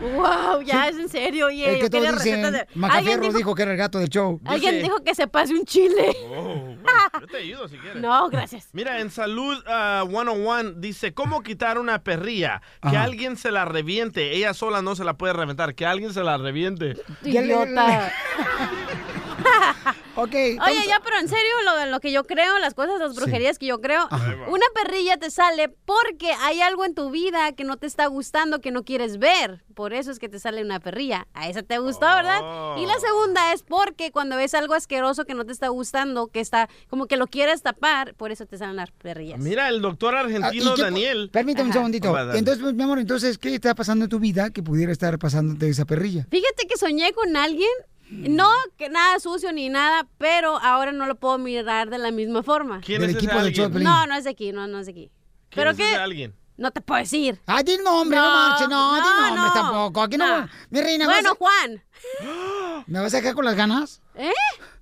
wow, 0.00 0.62
ya 0.62 0.88
es 0.88 0.96
en 0.96 1.08
serio, 1.08 1.46
oye. 1.46 1.74
es 1.74 1.82
que 1.82 1.90
todos 1.90 2.22
dicen, 2.22 2.52
de... 2.52 2.66
Macaferro 2.74 2.98
¿Alguien 2.98 3.20
dijo... 3.20 3.36
dijo, 3.38 3.54
que 3.54 3.62
era 3.62 3.72
el 3.72 3.78
gato 3.78 3.98
del 3.98 4.08
show. 4.08 4.40
alguien 4.44 4.82
dijo 4.82 5.02
que 5.02 5.14
se 5.14 5.26
pase 5.26 5.54
un 5.54 5.64
chile. 5.64 6.16
Oh, 6.30 6.76
yo 7.20 7.26
te 7.26 7.36
ayudo 7.38 7.68
si 7.68 7.78
quieres. 7.78 8.00
No, 8.00 8.28
gracias. 8.28 8.68
Mira, 8.72 9.00
en 9.00 9.10
Salud 9.10 9.62
ah, 9.66 10.04
101 10.08 10.72
dice, 10.76 11.14
¿cóómo 11.14 11.42
quitar 11.42 11.78
una 11.78 12.02
perrilla? 12.02 12.62
Que 12.82 12.88
Ajá. 12.88 13.02
alguien 13.02 13.36
se 13.36 13.50
la 13.50 13.64
reviente. 13.64 14.32
Ella 14.34 14.54
sola 14.54 14.82
no 14.82 14.96
se 14.96 15.04
la 15.04 15.14
puede 15.14 15.32
reventar. 15.32 15.74
Que 15.74 15.86
alguien 15.86 16.12
se 16.12 16.22
la 16.22 16.36
reviente. 16.36 16.96
Idiota. 17.22 18.12
ok. 20.24 20.34
Oye, 20.66 20.86
ya, 20.88 21.00
pero 21.04 21.18
en 21.18 21.28
serio, 21.28 21.52
lo, 21.64 21.76
de 21.76 21.86
lo 21.86 22.00
que 22.00 22.12
yo 22.12 22.24
creo, 22.24 22.58
las 22.58 22.74
cosas, 22.74 22.98
las 22.98 23.14
brujerías 23.14 23.58
que 23.58 23.66
yo 23.66 23.80
creo, 23.80 24.08
una 24.48 24.66
perrilla 24.74 25.16
te 25.16 25.30
sale 25.30 25.68
porque 25.68 26.32
hay 26.40 26.60
algo 26.60 26.84
en 26.84 26.94
tu 26.94 27.10
vida 27.10 27.52
que 27.52 27.64
no 27.64 27.76
te 27.76 27.86
está 27.86 28.06
gustando, 28.06 28.60
que 28.60 28.70
no 28.70 28.84
quieres 28.84 29.18
ver. 29.18 29.62
Por 29.74 29.92
eso 29.92 30.10
es 30.10 30.18
que 30.18 30.28
te 30.28 30.38
sale 30.38 30.62
una 30.62 30.78
perrilla. 30.80 31.26
A 31.34 31.48
esa 31.48 31.62
te 31.62 31.78
gustó, 31.78 32.06
¿verdad? 32.06 32.76
Y 32.78 32.86
la 32.86 32.98
segunda 33.00 33.52
es 33.52 33.62
porque 33.62 34.10
cuando 34.12 34.36
ves 34.36 34.54
algo 34.54 34.74
asqueroso 34.74 35.24
que 35.24 35.34
no 35.34 35.44
te 35.44 35.52
está 35.52 35.68
gustando, 35.68 36.28
que 36.28 36.40
está 36.40 36.68
como 36.88 37.06
que 37.06 37.16
lo 37.16 37.26
quieres 37.26 37.62
tapar, 37.62 38.14
por 38.14 38.30
eso 38.30 38.46
te 38.46 38.56
salen 38.58 38.76
las 38.76 38.90
perrillas. 38.92 39.40
Mira, 39.40 39.68
el 39.68 39.80
doctor 39.82 40.14
argentino 40.14 40.72
¿y 40.72 40.74
qué 40.76 40.82
pu- 40.82 40.84
Daniel. 40.84 41.30
Permítame 41.32 41.68
un 41.68 41.72
segundito. 41.72 42.12
Va. 42.12 42.36
Entonces, 42.36 42.62
pues, 42.62 42.74
mi 42.74 42.82
amor, 42.84 42.98
entonces, 42.98 43.36
¿qué 43.38 43.54
está 43.54 43.74
pasando 43.74 44.04
en 44.04 44.10
tu 44.10 44.18
vida 44.20 44.50
que 44.50 44.62
pudiera 44.62 44.92
estar 44.92 45.18
pasándote 45.18 45.68
esa 45.68 45.84
perrilla? 45.84 46.26
Fíjate 46.30 46.66
que 46.68 46.76
soñé 46.76 47.12
con 47.12 47.36
alguien 47.36 47.68
No, 48.10 48.48
que 48.76 48.88
nada 48.90 49.18
sucio 49.18 49.52
ni 49.52 49.68
nada, 49.68 50.06
pero 50.18 50.56
ahora 50.58 50.92
no 50.92 51.06
lo 51.06 51.14
puedo 51.16 51.38
mirar 51.38 51.90
de 51.90 51.98
la 51.98 52.10
misma 52.10 52.42
forma. 52.42 52.80
¿Quién 52.84 53.00
Del 53.00 53.10
es 53.10 53.16
ese 53.16 53.24
equipo 53.24 53.38
del 53.38 53.46
alguien? 53.46 53.54
show 53.56 53.64
de 53.64 53.70
Piolín. 53.70 53.84
No, 53.88 54.06
no 54.06 54.14
es 54.14 54.24
de 54.24 54.30
aquí, 54.30 54.52
no, 54.52 54.66
no 54.66 54.78
es 54.80 54.86
de 54.86 54.92
aquí. 54.92 55.10
¿Pero 55.54 55.70
es 55.70 55.76
qué? 55.76 55.84
ese 55.88 55.96
alguien? 55.96 56.34
No 56.56 56.70
te 56.70 56.80
puedo 56.80 57.00
decir. 57.00 57.40
Ah, 57.46 57.62
di 57.64 57.76
nombre, 57.78 58.16
no, 58.16 58.24
manches, 58.24 58.68
no, 58.68 58.94
di 58.94 59.00
nombres 59.34 59.54
tampoco. 59.54 60.02
Aquí 60.02 60.16
no. 60.16 60.48
Mi 60.70 60.80
reina, 60.82 61.06
¿me 61.08 61.12
Bueno, 61.14 61.34
Juan. 61.36 61.82
¿me 62.86 63.00
vas 63.00 63.12
a 63.14 63.16
dejar 63.16 63.34
con 63.34 63.44
las 63.44 63.56
ganas? 63.56 64.00
¿Eh? 64.14 64.30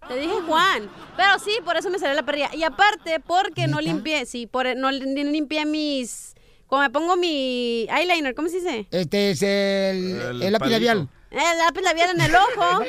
Te 0.08 0.16
dije 0.16 0.34
Juan. 0.46 0.90
Pero 1.16 1.38
sí, 1.38 1.52
por 1.64 1.76
eso 1.76 1.88
me 1.88 1.98
salió 1.98 2.14
la 2.14 2.24
perrilla. 2.24 2.50
Y 2.54 2.62
aparte, 2.64 3.20
porque 3.20 3.66
no 3.68 3.80
limpié, 3.80 4.26
sí, 4.26 4.46
por, 4.46 4.66
no 4.76 4.90
li- 4.90 5.24
limpié 5.24 5.64
mis... 5.64 6.34
Cuando 6.66 6.88
me 6.88 6.92
pongo 6.92 7.16
mi 7.16 7.86
eyeliner, 7.90 8.34
¿cómo 8.34 8.48
se 8.48 8.56
dice? 8.56 8.86
Este 8.90 9.30
es 9.30 9.42
el, 9.42 10.42
el 10.42 10.52
lápiz 10.52 10.70
labial. 10.70 11.08
El 11.32 11.58
lápiz 11.58 11.80
labial 11.82 12.10
en 12.14 12.20
el 12.20 12.34
ojo. 12.34 12.84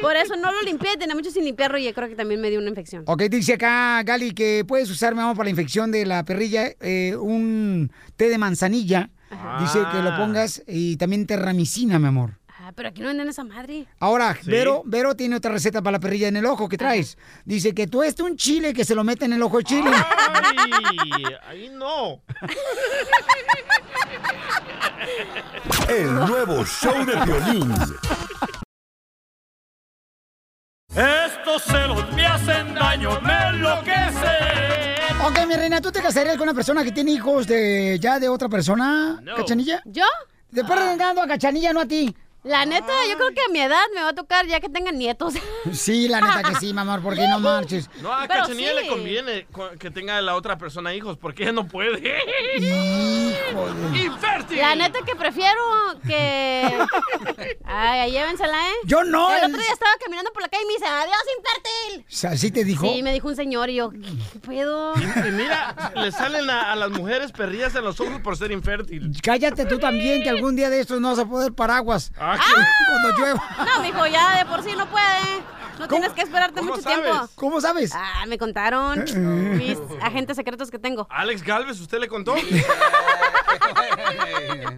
Por 0.00 0.16
eso 0.16 0.36
no 0.36 0.50
lo 0.52 0.62
limpié, 0.62 0.96
tenía 0.96 1.14
mucho 1.14 1.30
sin 1.30 1.44
limpiarlo 1.44 1.78
y 1.78 1.84
yo 1.84 1.94
creo 1.94 2.08
que 2.08 2.16
también 2.16 2.40
me 2.40 2.50
dio 2.50 2.58
una 2.58 2.68
infección. 2.68 3.04
Ok, 3.06 3.22
dice 3.22 3.54
acá 3.54 4.02
Gali 4.02 4.32
que 4.32 4.64
puedes 4.66 4.90
usar, 4.90 5.14
mi 5.14 5.20
amor, 5.20 5.36
para 5.36 5.44
la 5.44 5.50
infección 5.50 5.92
de 5.92 6.04
la 6.04 6.24
perrilla, 6.24 6.72
eh, 6.80 7.16
un 7.16 7.92
té 8.16 8.28
de 8.28 8.38
manzanilla. 8.38 9.10
Dice 9.60 9.78
que 9.90 10.02
lo 10.02 10.14
pongas 10.16 10.62
y 10.66 10.96
también 10.96 11.26
terramicina, 11.26 11.98
mi 11.98 12.08
amor. 12.08 12.38
Ah, 12.72 12.74
pero 12.74 12.88
aquí 12.88 13.02
no 13.02 13.08
venden 13.08 13.28
esa 13.28 13.44
madre. 13.44 13.86
Ahora, 14.00 14.34
¿Sí? 14.34 14.50
Vero, 14.50 14.82
Vero 14.86 15.14
tiene 15.14 15.36
otra 15.36 15.52
receta 15.52 15.82
para 15.82 15.92
la 15.92 16.00
perrilla 16.00 16.28
en 16.28 16.36
el 16.36 16.46
ojo 16.46 16.70
que 16.70 16.78
traes. 16.78 17.18
Dice 17.44 17.74
que 17.74 17.86
tú 17.86 18.02
este 18.02 18.22
un 18.22 18.36
chile 18.36 18.72
que 18.72 18.84
se 18.84 18.94
lo 18.94 19.04
mete 19.04 19.26
en 19.26 19.34
el 19.34 19.42
ojo 19.42 19.58
de 19.58 19.64
chile. 19.64 19.90
¡Ay! 19.92 21.24
Ahí 21.46 21.68
no. 21.68 22.22
El 25.88 26.14
nuevo 26.14 26.64
show 26.64 27.04
de 27.04 27.14
violín. 27.26 27.74
Estos 30.94 31.62
celos 31.64 32.10
me 32.14 32.24
hacen 32.24 32.74
daño, 32.74 33.20
me 33.20 33.48
enloquecen. 33.48 35.26
Ok, 35.26 35.46
mi 35.46 35.56
reina, 35.56 35.80
¿tú 35.80 35.92
te 35.92 36.00
casarías 36.00 36.36
con 36.36 36.44
una 36.44 36.54
persona 36.54 36.82
que 36.82 36.92
tiene 36.92 37.10
hijos 37.12 37.46
de 37.46 37.98
ya 38.00 38.18
de 38.18 38.28
otra 38.30 38.48
persona, 38.48 39.22
Cachanilla? 39.36 39.82
¿Yo? 39.84 40.06
Después 40.50 40.78
regando 40.78 41.22
a 41.22 41.26
Cachanilla, 41.26 41.72
no 41.72 41.80
a 41.80 41.86
ti. 41.86 42.14
La 42.44 42.66
neta, 42.66 42.92
yo 43.08 43.16
creo 43.16 43.30
que 43.32 43.40
a 43.40 43.52
mi 43.52 43.60
edad 43.60 43.84
me 43.94 44.02
va 44.02 44.08
a 44.08 44.14
tocar 44.14 44.46
ya 44.48 44.58
que 44.58 44.68
tengan 44.68 44.98
nietos. 44.98 45.34
Sí, 45.72 46.08
la 46.08 46.20
neta 46.20 46.42
que 46.42 46.56
sí, 46.56 46.72
mi 46.74 46.80
amor, 46.80 47.00
porque 47.02 47.26
no 47.28 47.38
marches. 47.38 47.88
No, 48.00 48.12
a 48.12 48.26
Cachanilla 48.26 48.70
sí. 48.70 48.76
le 48.82 48.88
conviene 48.88 49.46
co- 49.52 49.70
que 49.78 49.90
tenga 49.92 50.20
la 50.20 50.34
otra 50.34 50.58
persona 50.58 50.92
hijos, 50.92 51.16
porque 51.16 51.44
ella 51.44 51.52
no 51.52 51.68
puede. 51.68 52.18
¡Infértil! 53.94 54.58
La 54.58 54.74
neta 54.74 54.98
que 55.06 55.14
prefiero 55.14 55.60
que... 56.06 56.66
Ay, 57.64 58.10
llévensela, 58.10 58.68
¿eh? 58.68 58.72
Yo 58.84 59.04
no, 59.04 59.30
El 59.30 59.38
el- 59.38 59.44
otro 59.44 59.58
día 59.58 59.72
estaba 59.72 59.92
caminando 60.02 60.32
por 60.32 60.42
la 60.42 60.48
calle 60.48 60.64
y 60.64 60.66
me 60.66 60.72
dice, 60.74 60.86
adiós, 60.86 61.16
infértil. 61.38 62.00
O 62.00 62.04
sea, 62.16 62.30
¿Así 62.32 62.50
te 62.50 62.64
dijo? 62.64 62.86
Sí, 62.92 63.02
me 63.02 63.12
dijo 63.12 63.28
un 63.28 63.36
señor 63.36 63.70
y 63.70 63.76
yo, 63.76 63.90
¿qué 63.90 64.38
pedo? 64.40 64.94
Y 64.96 65.30
mira, 65.32 65.92
le 65.94 66.10
salen 66.12 66.48
a, 66.50 66.72
a 66.72 66.76
las 66.76 66.90
mujeres 66.90 67.30
perrillas 67.32 67.74
en 67.76 67.84
los 67.84 68.00
ojos 68.00 68.20
por 68.20 68.36
ser 68.36 68.50
infértil. 68.52 69.12
Cállate 69.22 69.64
tú 69.66 69.78
también, 69.78 70.22
que 70.22 70.30
algún 70.30 70.56
día 70.56 70.70
de 70.70 70.80
estos 70.80 71.00
no 71.00 71.10
vas 71.10 71.18
a 71.20 71.26
poder 71.26 71.52
paraguas. 71.52 72.12
Ah, 72.40 72.66
Cuando 72.88 73.18
llueva. 73.18 73.42
No, 73.66 73.82
mijo, 73.82 74.06
ya 74.06 74.38
de 74.38 74.46
por 74.46 74.62
sí 74.62 74.74
no 74.76 74.86
puede. 74.86 75.42
No 75.78 75.88
tienes 75.88 76.12
que 76.12 76.22
esperarte 76.22 76.62
mucho 76.62 76.82
tiempo. 76.82 77.28
¿Cómo 77.34 77.60
sabes? 77.60 77.92
Ah, 77.94 78.24
me 78.26 78.38
contaron 78.38 79.04
mis 79.56 79.78
agentes 80.00 80.36
secretos 80.36 80.70
que 80.70 80.78
tengo. 80.78 81.06
Alex 81.10 81.42
Galvez, 81.42 81.80
¿usted 81.80 81.98
le 81.98 82.08
contó? 82.08 82.34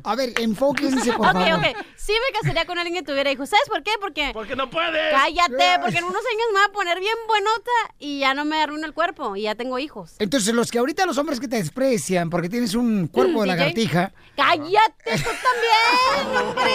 A 0.05 0.15
ver, 0.17 0.33
enfóquense, 0.41 1.13
por 1.13 1.27
Ok, 1.29 1.33
favor. 1.33 1.53
ok. 1.55 1.77
Sí 1.97 2.13
me 2.13 2.41
casaría 2.41 2.67
con 2.67 2.79
alguien 2.79 3.03
que 3.05 3.11
tuviera 3.11 3.31
hijos. 3.31 3.49
¿Sabes 3.49 3.67
por 3.69 3.83
qué? 3.83 3.93
Porque... 4.01 4.31
Porque 4.35 4.57
no 4.57 4.69
puedes. 4.69 5.13
Cállate, 5.13 5.81
porque 5.81 5.99
en 5.99 6.05
unos 6.05 6.17
años 6.19 6.47
me 6.53 6.59
va 6.61 6.67
a 6.67 6.73
poner 6.73 7.01
bien 7.01 7.17
buenota 7.27 7.71
y 7.99 8.21
ya 8.21 8.35
no 8.35 8.45
me 8.45 8.61
arruina 8.63 8.87
el 8.87 8.93
cuerpo 8.95 9.37
y 9.37 9.43
ya 9.43 9.55
tengo 9.55 9.79
hijos. 9.79 10.15
Entonces, 10.19 10.55
los 10.55 10.71
que 10.71 10.79
ahorita 10.79 11.07
los 11.07 11.19
hombres 11.19 11.41
que 11.41 11.49
te 11.49 11.57
desprecian 11.57 12.31
porque 12.31 12.49
tienes 12.49 12.75
un 12.75 13.07
cuerpo 13.09 13.43
de 13.43 13.49
DJ. 13.51 13.57
lagartija, 13.57 14.13
¡Cállate 14.37 15.17
tú 15.17 15.31
también, 16.23 16.37
hombre! 16.49 16.73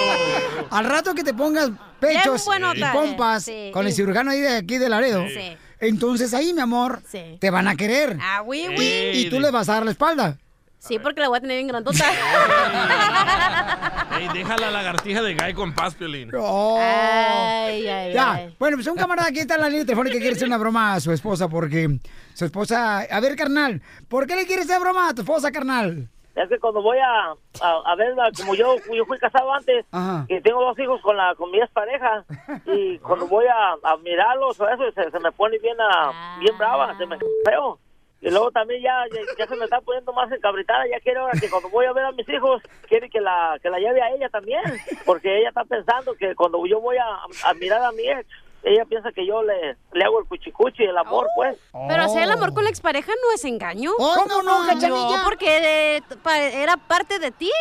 al 0.69 0.86
rato 0.86 1.13
que 1.13 1.23
te 1.23 1.34
pongas 1.34 1.69
pechos 1.99 2.45
y 2.75 2.83
pompas 2.93 3.43
sí. 3.43 3.71
con 3.73 3.85
el 3.85 3.93
cirujano 3.93 4.31
ahí 4.31 4.39
de 4.41 4.57
aquí 4.57 4.77
de 4.77 4.89
Laredo, 4.89 5.25
Sí. 5.27 5.57
entonces 5.79 6.33
ahí, 6.33 6.53
mi 6.53 6.62
amor, 6.62 7.01
Sí. 7.09 7.38
te 7.39 7.49
van 7.49 7.67
a 7.67 7.75
querer. 7.75 8.17
Ah, 8.21 8.41
oui, 8.45 8.65
Y, 8.69 8.77
oui. 8.77 9.12
y 9.15 9.29
tú 9.29 9.39
le 9.39 9.51
vas 9.51 9.69
a 9.69 9.75
dar 9.75 9.85
la 9.85 9.91
espalda. 9.91 10.38
Sí, 10.79 10.97
porque 10.97 11.19
la 11.19 11.27
voy 11.27 11.38
a 11.38 11.41
tener 11.41 11.57
bien 11.57 11.67
grandota. 11.67 12.05
Ey, 14.17 14.29
deja 14.33 14.57
la 14.57 14.71
lagartija 14.71 15.21
de 15.21 15.35
Guy 15.35 15.53
con 15.53 15.73
paz, 15.73 15.93
Piolín. 15.95 16.31
Oh. 16.38 16.79
Ay, 16.81 17.85
ay, 17.88 18.13
ya, 18.13 18.33
ay. 18.33 18.55
bueno, 18.57 18.77
pues 18.77 18.88
un 18.88 18.95
camarada 18.95 19.27
aquí 19.27 19.39
está 19.39 19.55
en 19.55 19.62
la 19.62 19.69
línea 19.69 19.85
telefónica 19.85 20.13
que 20.13 20.19
quiere 20.21 20.35
hacer 20.35 20.47
una 20.47 20.57
broma 20.57 20.93
a 20.93 20.99
su 21.01 21.12
esposa 21.12 21.49
porque 21.49 21.99
su 22.33 22.45
esposa... 22.45 22.99
A 23.01 23.19
ver, 23.19 23.35
carnal, 23.35 23.81
¿por 24.07 24.25
qué 24.25 24.38
le 24.38 24.45
quieres 24.45 24.65
hacer 24.65 24.79
broma 24.79 25.09
a 25.09 25.13
tu 25.13 25.21
esposa, 25.21 25.51
carnal? 25.51 26.07
Es 26.39 26.47
que 26.47 26.58
cuando 26.58 26.82
voy 26.82 26.97
a, 26.99 27.32
a, 27.62 27.82
a 27.86 27.95
verla, 27.95 28.32
como 28.38 28.56
yo, 28.56 28.75
yo 28.93 29.06
fui 29.06 29.17
casado 29.19 29.54
antes, 29.54 29.86
Ajá. 29.91 30.25
y 30.30 30.39
tengo 30.39 30.62
dos 30.63 30.80
hijos 30.80 31.02
con 31.02 31.17
la 31.17 31.36
con 31.36 31.52
mi 31.52 31.60
pareja 31.73 32.23
y 32.65 32.97
cuando 32.99 33.28
voy 33.28 33.45
a, 33.45 33.73
a 33.84 33.97
mirarlos 33.97 34.60
o 34.60 34.69
eso, 34.69 34.89
se, 34.93 35.12
se 35.12 35.19
me 35.19 35.32
pone 35.34 35.58
bien, 35.60 35.75
a, 35.82 36.38
bien 36.39 36.58
brava, 36.58 36.97
se 36.97 37.06
me 37.06 37.17
feo. 37.45 37.78
Y 38.21 38.30
luego 38.30 38.52
también 38.52 38.82
ya, 38.82 39.06
ya, 39.13 39.21
ya 39.38 39.47
se 39.47 39.56
me 39.56 39.63
está 39.65 39.80
poniendo 39.82 40.12
más 40.13 40.30
encabritada, 40.32 40.86
ya 40.89 40.99
quiere 40.99 41.19
ahora 41.19 41.39
que 41.39 41.49
cuando 41.49 41.69
voy 41.69 41.86
a 41.86 41.93
ver 41.93 42.06
a 42.06 42.12
mis 42.12 42.28
hijos, 42.28 42.62
quiere 42.88 43.10
que 43.10 43.21
la, 43.21 43.58
que 43.62 43.69
la 43.69 43.80
lleve 43.80 44.02
a 44.02 44.12
ella 44.12 44.30
también, 44.30 44.62
porque 45.06 45.39
ella 45.39 45.49
está 45.49 45.63
pensando 45.63 46.13
que 46.15 46.36
cuando 46.36 46.65
yo 46.65 46.82
voy 46.82 46.97
a, 46.97 47.06
a 47.49 47.54
mirar 47.54 47.82
a 47.82 47.91
mi 47.93 48.04
ex, 48.10 48.25
ella 48.63 48.85
piensa 48.85 49.11
que 49.11 49.25
yo 49.25 49.41
le, 49.43 49.77
le 49.93 50.03
hago 50.03 50.19
el 50.19 50.25
cuchicuchi, 50.25 50.83
el 50.83 50.97
amor, 50.97 51.27
pues. 51.35 51.57
Pero 51.87 52.03
hacer 52.03 52.23
el 52.23 52.31
amor 52.31 52.53
con 52.53 52.63
la 52.63 52.69
expareja 52.69 53.11
no 53.11 53.33
es 53.33 53.43
engaño. 53.45 53.91
Oh, 53.97 54.13
¿Cómo 54.17 54.43
no, 54.43 54.65
Cachanilla? 54.67 55.17
No, 55.17 55.23
porque 55.23 55.97
eh, 55.97 56.01
pa- 56.21 56.37
era 56.39 56.77
parte 56.77 57.19
de 57.19 57.31
ti. 57.31 57.51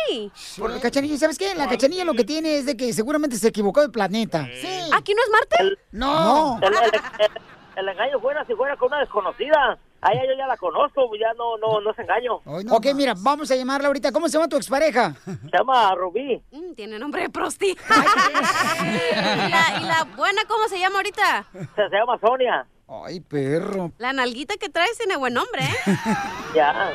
Porque 0.57 0.79
Cachanilla, 0.79 1.17
¿sabes 1.17 1.37
qué? 1.37 1.55
La 1.55 1.67
Cachanilla 1.69 2.03
lo 2.05 2.13
que 2.13 2.23
tiene 2.23 2.57
es 2.57 2.65
de 2.65 2.75
que 2.77 2.91
seguramente 2.93 3.37
se 3.37 3.47
equivocó 3.47 3.81
de 3.81 3.89
planeta. 3.89 4.47
Sí. 4.61 4.67
¿Aquí 4.93 5.13
no 5.13 5.21
es 5.23 5.29
Marte? 5.31 5.77
No. 5.91 6.59
El, 6.61 6.73
el- 6.73 6.83
el- 7.19 7.31
el 7.75 7.87
engaño 7.89 8.19
fuera 8.19 8.43
si 8.45 8.53
fuera 8.55 8.75
con 8.75 8.87
una 8.89 8.99
desconocida. 8.99 9.77
A 10.01 10.13
ella 10.13 10.23
yo 10.27 10.37
ya 10.37 10.47
la 10.47 10.55
conozco, 10.57 11.09
ya 11.19 11.33
no, 11.37 11.57
no, 11.57 11.81
no 11.81 11.91
es 11.91 11.99
engaño. 11.99 12.35
ok, 12.35 12.87
mira, 12.95 13.13
vamos 13.17 13.51
a 13.51 13.55
llamarla 13.55 13.87
ahorita. 13.87 14.11
¿Cómo 14.11 14.27
se 14.29 14.33
llama 14.37 14.47
tu 14.47 14.55
expareja? 14.57 15.13
Se 15.25 15.57
llama 15.57 15.93
Rubí. 15.95 16.41
Mm, 16.51 16.73
tiene 16.73 16.97
nombre 16.99 17.23
de 17.23 17.29
prosti. 17.29 17.71
¿Y, 17.77 19.49
la, 19.49 19.79
y 19.81 19.85
la 19.85 20.07
buena 20.15 20.41
cómo 20.47 20.67
se 20.69 20.79
llama 20.79 20.97
ahorita? 20.97 21.45
Se, 21.51 21.89
se 21.89 21.95
llama 21.95 22.17
Sonia. 22.19 22.65
Ay, 22.87 23.19
perro. 23.19 23.91
La 23.97 24.13
nalguita 24.13 24.55
que 24.57 24.69
traes 24.69 24.97
tiene 24.97 25.15
buen 25.17 25.33
nombre, 25.33 25.61
¿eh? 25.63 25.75
Ya. 26.55 26.91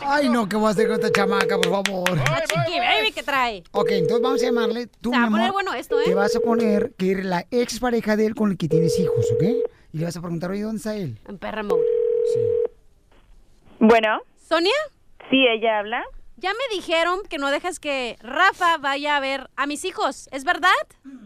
Ay, 0.00 0.28
no, 0.28 0.48
¿qué 0.48 0.56
voy 0.56 0.66
a 0.66 0.70
hacer 0.70 0.88
con 0.88 0.96
esta 0.96 1.12
chamaca, 1.12 1.56
por 1.56 1.70
favor? 1.84 2.16
La 2.16 2.42
chiqui 2.44 2.78
baby 2.80 3.12
que 3.12 3.22
trae. 3.22 3.62
Ok, 3.70 3.90
entonces 3.92 4.22
vamos 4.22 4.42
a 4.42 4.46
llamarle. 4.46 4.86
Tú, 5.00 5.10
Se 5.12 5.16
va 5.16 5.26
mi 5.26 5.28
a 5.28 5.30
poner 5.30 5.52
bueno 5.52 5.74
esto, 5.74 6.00
¿eh? 6.00 6.04
Te 6.06 6.14
vas 6.14 6.34
a 6.34 6.40
poner 6.40 6.92
que 6.98 7.12
eres 7.12 7.24
la 7.26 7.46
expareja 7.52 8.16
de 8.16 8.26
él 8.26 8.34
con 8.34 8.50
el 8.50 8.56
que 8.58 8.66
tienes 8.68 8.98
hijos, 8.98 9.24
¿ok? 9.34 9.44
Y 9.92 9.98
le 9.98 10.04
vas 10.04 10.16
a 10.16 10.20
preguntar, 10.20 10.50
oye, 10.50 10.62
¿dónde 10.62 10.78
está 10.78 10.96
él? 10.96 11.18
En 11.28 11.38
perra 11.38 11.62
mode. 11.62 11.84
Bueno. 13.78 14.20
¿Sonia? 14.36 14.72
Sí, 15.30 15.46
ella 15.46 15.78
habla. 15.78 16.02
Ya 16.36 16.50
me 16.50 16.74
dijeron 16.74 17.20
que 17.28 17.38
no 17.38 17.50
dejas 17.50 17.78
que 17.78 18.16
Rafa 18.22 18.78
vaya 18.78 19.16
a 19.16 19.20
ver 19.20 19.48
a 19.56 19.66
mis 19.66 19.84
hijos. 19.84 20.28
¿Es 20.32 20.44
verdad? 20.44 20.70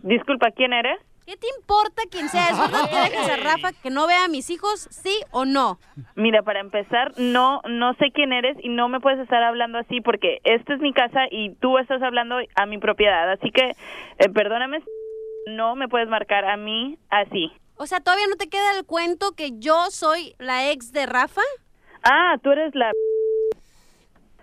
Disculpa, 0.02 0.50
¿quién 0.50 0.72
eres? 0.72 0.98
¿Qué 1.26 1.36
te 1.38 1.46
importa 1.58 2.02
quién 2.10 2.28
sea? 2.28 2.48
¿Es 2.50 2.58
verdad 2.58 2.90
que 2.90 3.10
dejas 3.10 3.30
a 3.30 3.36
Rafa 3.36 3.72
que 3.72 3.88
no 3.88 4.06
vea 4.06 4.24
a 4.24 4.28
mis 4.28 4.50
hijos? 4.50 4.88
¿Sí 4.90 5.20
o 5.30 5.46
no? 5.46 5.78
Mira, 6.16 6.42
para 6.42 6.60
empezar, 6.60 7.12
no 7.16 7.62
no 7.66 7.94
sé 7.94 8.10
quién 8.12 8.32
eres 8.32 8.58
y 8.62 8.68
no 8.68 8.88
me 8.88 9.00
puedes 9.00 9.20
estar 9.20 9.42
hablando 9.42 9.78
así 9.78 10.02
porque 10.02 10.40
esta 10.44 10.74
es 10.74 10.80
mi 10.80 10.92
casa 10.92 11.20
y 11.30 11.54
tú 11.54 11.78
estás 11.78 12.02
hablando 12.02 12.36
a 12.56 12.66
mi 12.66 12.76
propiedad. 12.76 13.30
Así 13.32 13.50
que, 13.52 13.70
eh, 14.18 14.28
perdóname, 14.34 14.82
no 15.46 15.76
me 15.76 15.88
puedes 15.88 16.08
marcar 16.08 16.44
a 16.44 16.58
mí 16.58 16.98
así. 17.08 17.50
O 17.76 17.86
sea, 17.86 18.00
¿todavía 18.00 18.26
no 18.28 18.36
te 18.36 18.48
queda 18.48 18.76
el 18.76 18.84
cuento 18.84 19.32
que 19.32 19.58
yo 19.58 19.90
soy 19.90 20.34
la 20.38 20.70
ex 20.70 20.92
de 20.92 21.06
Rafa? 21.06 21.42
Ah, 22.02 22.36
tú 22.42 22.50
eres 22.52 22.74
la... 22.74 22.92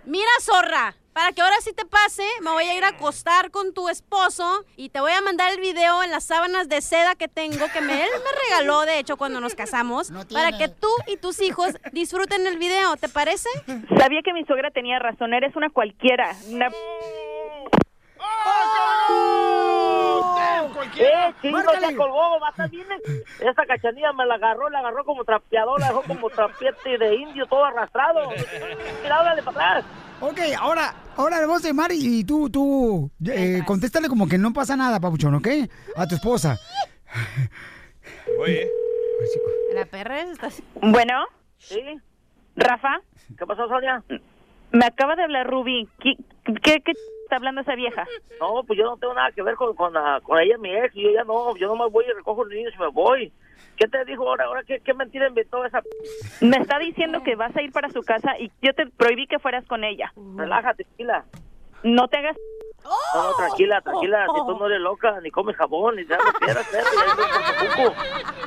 Mira, 0.04 0.30
zorra, 0.42 0.96
para 1.14 1.32
que 1.32 1.42
ahora 1.42 1.56
sí 1.62 1.74
te 1.74 1.86
pase, 1.86 2.24
me 2.42 2.50
voy 2.52 2.64
a 2.64 2.76
ir 2.76 2.84
a 2.84 2.90
acostar 2.90 3.52
con 3.52 3.74
tu 3.74 3.88
esposo 3.88 4.66
y 4.76 4.90
te 4.90 5.00
voy 5.00 5.12
a 5.12 5.22
mandar 5.22 5.52
el 5.54 5.60
video 5.60 6.04
en 6.04 6.12
las 6.12 6.26
sábanas 6.26 6.70
de 6.70 6.82
seda 6.82 7.16
que 7.16 7.28
tengo, 7.28 7.68
que 7.72 7.82
me, 7.82 8.04
él 8.04 8.10
me 8.10 8.42
regaló, 8.50 8.82
de 8.82 9.00
hecho, 9.00 9.16
cuando 9.16 9.40
nos 9.40 9.54
casamos, 9.54 10.12
para 10.34 10.58
que 10.58 10.70
tú 10.70 10.90
y 11.08 11.18
tus 11.18 11.42
hijos 11.42 11.76
disfruten 11.92 12.48
el 12.48 12.58
video, 12.58 12.96
¿te 12.98 13.10
parece? 13.10 13.50
Sabía 13.98 14.22
que 14.24 14.34
mi 14.34 14.44
suegra 14.46 14.72
tenía 14.72 15.00
razón, 15.00 15.34
eres 15.34 15.56
una 15.56 15.70
cualquiera. 15.70 16.36
Una... 16.50 16.70
Eh, 20.98 21.34
chingo, 21.42 21.60
ya 21.82 21.96
colgó, 21.96 22.40
va 22.40 22.48
a 22.48 22.52
estar 22.52 22.70
bien. 22.70 22.88
Esa 23.40 23.66
cachanilla 23.66 24.14
me 24.14 24.26
la 24.26 24.36
agarró, 24.36 24.70
la 24.70 24.80
agarró 24.80 25.04
como 25.06 25.24
trapeador, 25.24 25.80
la 25.80 25.88
dejó 25.88 26.04
como 26.04 26.30
trapiete 26.30 26.98
de 26.98 27.16
indio, 27.16 27.46
todo 27.46 27.66
arrastrado. 27.66 28.30
Mira, 29.04 29.18
háblale 29.18 29.44
para 29.44 29.80
atrás. 29.80 29.86
Ok, 30.22 30.40
ahora, 30.60 30.94
ahora 31.18 31.40
le 31.40 31.48
vamos 31.48 31.66
a 31.66 31.68
llamar 31.68 31.92
y, 31.94 32.24
tú, 32.24 32.50
tú, 32.50 33.10
eh, 33.28 33.62
contéstale 33.66 34.08
como 34.08 34.28
que 34.28 34.38
no 34.38 34.54
pasa 34.54 34.76
nada, 34.76 35.00
papuchón, 35.00 35.36
¿ok? 35.36 35.48
A 35.96 36.08
tu 36.08 36.16
esposa. 36.16 36.58
Oye. 38.40 38.70
La 39.74 39.86
perra 39.86 40.22
está 40.22 40.48
así. 40.48 40.64
Bueno. 40.76 41.26
Sí. 41.58 41.82
Rafa. 42.56 43.02
¿Qué 43.38 43.46
pasó, 43.46 43.68
Sonia? 43.68 44.04
Me 44.72 44.86
acaba 44.86 45.16
de 45.16 45.24
hablar 45.24 45.48
Rubí. 45.48 45.88
¿Qué, 46.00 46.16
qué, 46.62 46.82
qué 46.82 46.94
está 47.32 47.38
hablando 47.38 47.62
esa 47.62 47.76
vieja? 47.76 48.06
No, 48.42 48.62
pues 48.66 48.78
yo 48.78 48.84
no 48.86 48.98
tengo 48.98 49.14
nada 49.14 49.32
que 49.32 49.42
ver 49.42 49.56
con, 49.56 49.74
con, 49.74 49.94
la- 49.94 50.20
con 50.22 50.38
ella, 50.40 50.58
mi 50.58 50.76
ex. 50.76 50.94
Yo 50.94 51.10
ya 51.12 51.24
no, 51.24 51.56
yo 51.56 51.68
nomás 51.68 51.90
voy 51.90 52.04
y 52.06 52.12
recojo 52.12 52.44
los 52.44 52.54
niños 52.54 52.74
y 52.76 52.80
me 52.80 52.88
voy. 52.90 53.32
¿Qué 53.78 53.88
te 53.88 54.04
dijo 54.04 54.28
ahora? 54.28 54.46
¿Ahora 54.46 54.64
qué, 54.64 54.82
qué 54.82 54.94
mentira 54.94 55.28
inventó 55.30 55.64
esa? 55.64 55.82
Me 56.42 56.58
está 56.58 56.78
diciendo 56.78 57.24
que 57.24 57.36
vas 57.36 57.56
a 57.56 57.62
ir 57.62 57.72
para 57.72 57.90
su 57.90 58.02
casa 58.02 58.38
y 58.38 58.52
yo 58.62 58.74
te 58.74 58.86
prohibí 58.88 59.28
que 59.28 59.40
fueras 59.40 59.66
con 59.66 59.84
ella. 59.86 60.12
Relájate, 60.36 60.84
tranquila. 60.84 61.24
No 61.84 62.08
te 62.10 62.18
hagas... 62.18 62.36
No, 62.84 63.24
no, 63.24 63.34
tranquila, 63.36 63.82
tranquila. 63.82 64.26
Si 64.26 64.40
tú 64.46 64.58
no 64.60 64.66
eres 64.68 64.80
loca, 64.82 65.20
ni 65.22 65.32
comes 65.32 65.56
jabón, 65.56 65.96
ni 65.96 66.04
nada, 66.04 66.22
quieras 66.40 66.68
hacer. 66.68 66.84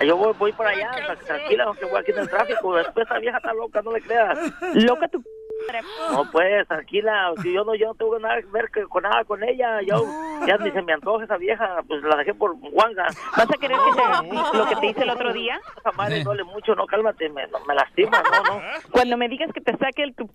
Yo 0.07 0.17
voy, 0.17 0.33
voy 0.39 0.53
para 0.53 0.71
allá, 0.71 0.91
tra- 1.07 1.19
tranquila, 1.25 1.65
aunque 1.65 1.85
voy 1.87 2.01
aquí 2.01 2.11
en 2.13 2.19
el 2.19 2.29
tráfico. 2.29 2.75
Después 2.77 3.07
esa 3.07 3.19
vieja 3.19 3.39
está 3.39 3.55
loca, 3.55 3.81
no 3.83 3.93
le 3.93 4.01
creas. 4.03 4.39
Loca 4.75 5.09
tu... 5.09 5.23
No, 6.13 6.29
pues, 6.33 6.67
tranquila. 6.69 7.33
Si 7.43 7.53
yo 7.53 7.65
no, 7.65 7.75
yo 7.75 7.89
no 7.89 7.95
tengo 7.95 8.19
nada 8.19 8.41
que 8.41 8.49
ver 8.49 8.71
con 8.89 9.03
nada 9.03 9.25
con 9.25 9.43
ella. 9.43 9.81
Yo 9.83 10.05
ya 10.47 10.57
ni 10.59 10.71
se 10.71 10.83
me 10.83 10.93
antoja 10.93 11.25
esa 11.25 11.37
vieja, 11.37 11.83
pues 11.87 12.03
la 12.03 12.17
dejé 12.17 12.35
por 12.35 12.55
guanga. 12.57 13.07
¿Vas 13.37 13.51
a 13.51 13.59
querer 13.59 13.77
que 13.79 13.93
te 13.93 14.57
lo 14.59 14.69
que 14.69 14.77
te 14.77 14.87
hice 14.87 15.03
el 15.03 15.11
otro 15.11 15.33
día? 15.33 15.61
Esa 15.79 15.93
madre 15.93 16.23
duele 16.23 16.45
mucho, 16.45 16.75
no, 16.75 16.87
cálmate, 16.87 17.29
me, 17.29 17.47
me 17.67 17.75
lastima, 17.75 18.23
no, 18.23 18.55
no. 18.55 18.63
Cuando 18.91 19.17
me 19.17 19.29
digas 19.29 19.51
que 19.53 19.61
te 19.61 19.77
saque 19.77 20.03
el 20.03 20.15
tu 20.15 20.29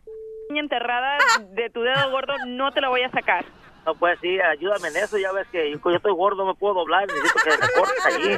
enterrada 0.57 1.17
de 1.51 1.69
tu 1.69 1.81
dedo 1.81 2.09
gordo, 2.09 2.33
no 2.47 2.71
te 2.71 2.81
la 2.81 2.89
voy 2.89 3.01
a 3.01 3.12
sacar. 3.12 3.45
No, 3.85 3.95
pues 3.95 4.19
sí, 4.19 4.39
ayúdame 4.41 4.89
en 4.89 4.97
eso, 4.97 5.17
ya 5.17 5.31
ves 5.31 5.47
que 5.47 5.71
yo, 5.71 5.79
yo 5.83 5.95
estoy 5.95 6.12
gordo, 6.12 6.43
no 6.43 6.47
me 6.47 6.55
puedo 6.55 6.73
doblar, 6.73 7.07
necesito 7.07 7.39
que 7.43 7.51
me 7.51 7.73
cortes 7.73 8.05
allí. 8.05 8.38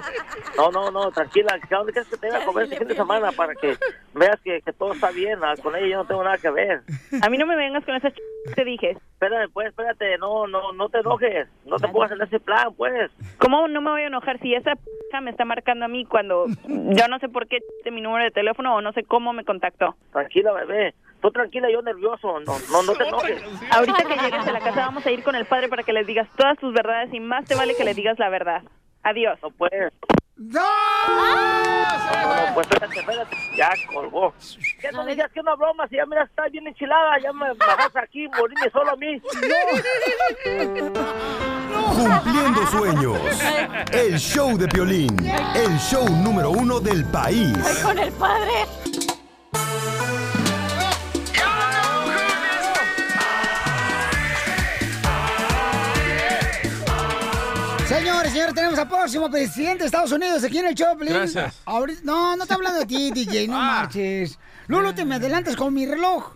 No, 0.55 0.69
no, 0.71 0.91
no, 0.91 1.11
tranquila, 1.11 1.57
¿a 1.59 1.75
dónde 1.75 1.93
quieres 1.93 2.09
que 2.09 2.17
te 2.17 2.29
vaya 2.29 2.43
a 2.43 2.45
comer 2.45 2.65
este 2.65 2.77
fin 2.77 2.87
de 2.87 2.95
semana 2.95 3.31
para 3.31 3.55
que 3.55 3.75
veas 4.13 4.39
que, 4.41 4.61
que 4.61 4.71
todo 4.73 4.93
está 4.93 5.09
bien? 5.09 5.39
Ah, 5.43 5.55
Con 5.61 5.75
ella 5.75 5.87
yo 5.87 5.97
no 5.97 6.05
tengo 6.05 6.23
nada 6.23 6.37
que 6.37 6.51
ver. 6.51 6.81
A 7.21 7.29
mí 7.29 7.37
no 7.37 7.47
me 7.47 7.55
vengas 7.55 7.83
con 7.85 7.95
esa 7.95 8.11
ch... 8.11 8.19
te 8.55 8.63
dije. 8.63 8.91
Espérame, 9.13 9.49
pues, 9.51 9.69
espérate, 9.69 10.17
no, 10.19 10.47
no, 10.47 10.73
no 10.73 10.89
te 10.89 10.99
enojes, 10.99 11.47
no 11.65 11.77
te 11.77 11.87
pongas 11.87 12.11
en 12.11 12.21
ese 12.21 12.39
plan, 12.39 12.73
pues. 12.75 13.09
¿Cómo 13.39 13.67
no 13.67 13.81
me 13.81 13.89
voy 13.89 14.01
a 14.03 14.07
enojar 14.07 14.39
si 14.39 14.53
esa 14.53 14.75
p 14.75 15.21
me 15.21 15.31
está 15.31 15.43
marcando 15.43 15.85
a 15.85 15.87
mí 15.87 16.05
cuando 16.05 16.45
yo 16.67 17.07
no 17.09 17.19
sé 17.19 17.29
por 17.29 17.47
qué 17.47 17.59
de 17.83 17.91
mi 17.91 18.01
número 18.01 18.23
de 18.23 18.31
teléfono 18.31 18.75
o 18.75 18.81
no 18.81 18.93
sé 18.93 19.03
cómo 19.03 19.33
me 19.33 19.43
contactó? 19.43 19.95
Tranquila, 20.11 20.51
bebé. 20.53 20.93
Tú 21.21 21.31
tranquila, 21.31 21.69
yo 21.71 21.81
nervioso, 21.81 22.39
no, 22.39 22.57
no, 22.71 22.83
no 22.83 22.93
te 22.93 23.07
enojes. 23.07 23.43
Ahorita 23.69 24.03
que 24.03 24.15
llegues 24.15 24.47
a 24.47 24.51
la 24.51 24.59
casa 24.59 24.81
vamos 24.81 25.05
a 25.05 25.11
ir 25.11 25.23
con 25.23 25.35
el 25.35 25.45
padre 25.45 25.69
para 25.69 25.83
que 25.83 25.93
les 25.93 26.07
digas 26.07 26.27
todas 26.35 26.57
tus 26.57 26.73
verdades 26.73 27.13
y 27.13 27.19
más 27.19 27.45
te 27.45 27.53
vale 27.55 27.75
que 27.75 27.83
le 27.83 27.93
digas 27.93 28.17
la 28.17 28.29
verdad. 28.29 28.63
Adiós. 29.03 29.37
No 29.41 29.51
puedes. 29.51 29.93
¡No! 30.37 30.59
No, 30.59 32.53
pues 32.55 32.67
espérate, 32.71 32.99
espérate. 32.99 33.37
Ya 33.55 33.69
colgó. 33.93 34.33
¿Qué 34.79 34.91
no 34.91 35.05
digas 35.05 35.31
que 35.31 35.39
una 35.39 35.53
broma? 35.53 35.87
Si 35.87 35.97
ya 35.97 36.05
mira, 36.07 36.23
está 36.23 36.47
bien 36.47 36.67
enchilada, 36.67 37.19
ya 37.21 37.31
me, 37.31 37.49
me 37.49 37.53
vas 37.53 37.95
aquí, 37.95 38.27
morirme 38.29 38.69
solo 38.71 38.91
a 38.91 38.95
mí. 38.95 39.21
Cumpliendo 41.95 42.67
sueños. 42.67 43.19
El 43.91 44.17
show 44.17 44.57
de 44.57 44.67
Piolín. 44.67 45.15
El 45.55 45.77
show 45.77 46.09
número 46.09 46.49
uno 46.49 46.79
del 46.79 47.05
país. 47.05 47.55
Con 47.83 47.99
el 47.99 48.11
padre. 48.13 48.65
Señores, 57.91 58.31
señores, 58.31 58.55
tenemos 58.55 58.79
al 58.79 58.87
próximo 58.87 59.29
presidente 59.29 59.79
de 59.79 59.85
Estados 59.87 60.13
Unidos 60.13 60.41
aquí 60.45 60.59
en 60.59 60.67
el 60.67 60.75
show. 60.75 60.95
Gracias. 60.97 61.55
Ahorita- 61.65 61.99
no, 62.05 62.37
no 62.37 62.43
está 62.43 62.55
hablando 62.55 62.79
de 62.79 62.85
ti, 62.85 63.11
DJ, 63.11 63.47
no 63.49 63.55
marches. 63.57 64.39
Lulu, 64.67 64.93
te 64.93 65.03
me 65.03 65.15
adelantas 65.15 65.57
con 65.57 65.73
mi 65.73 65.85
reloj. 65.85 66.35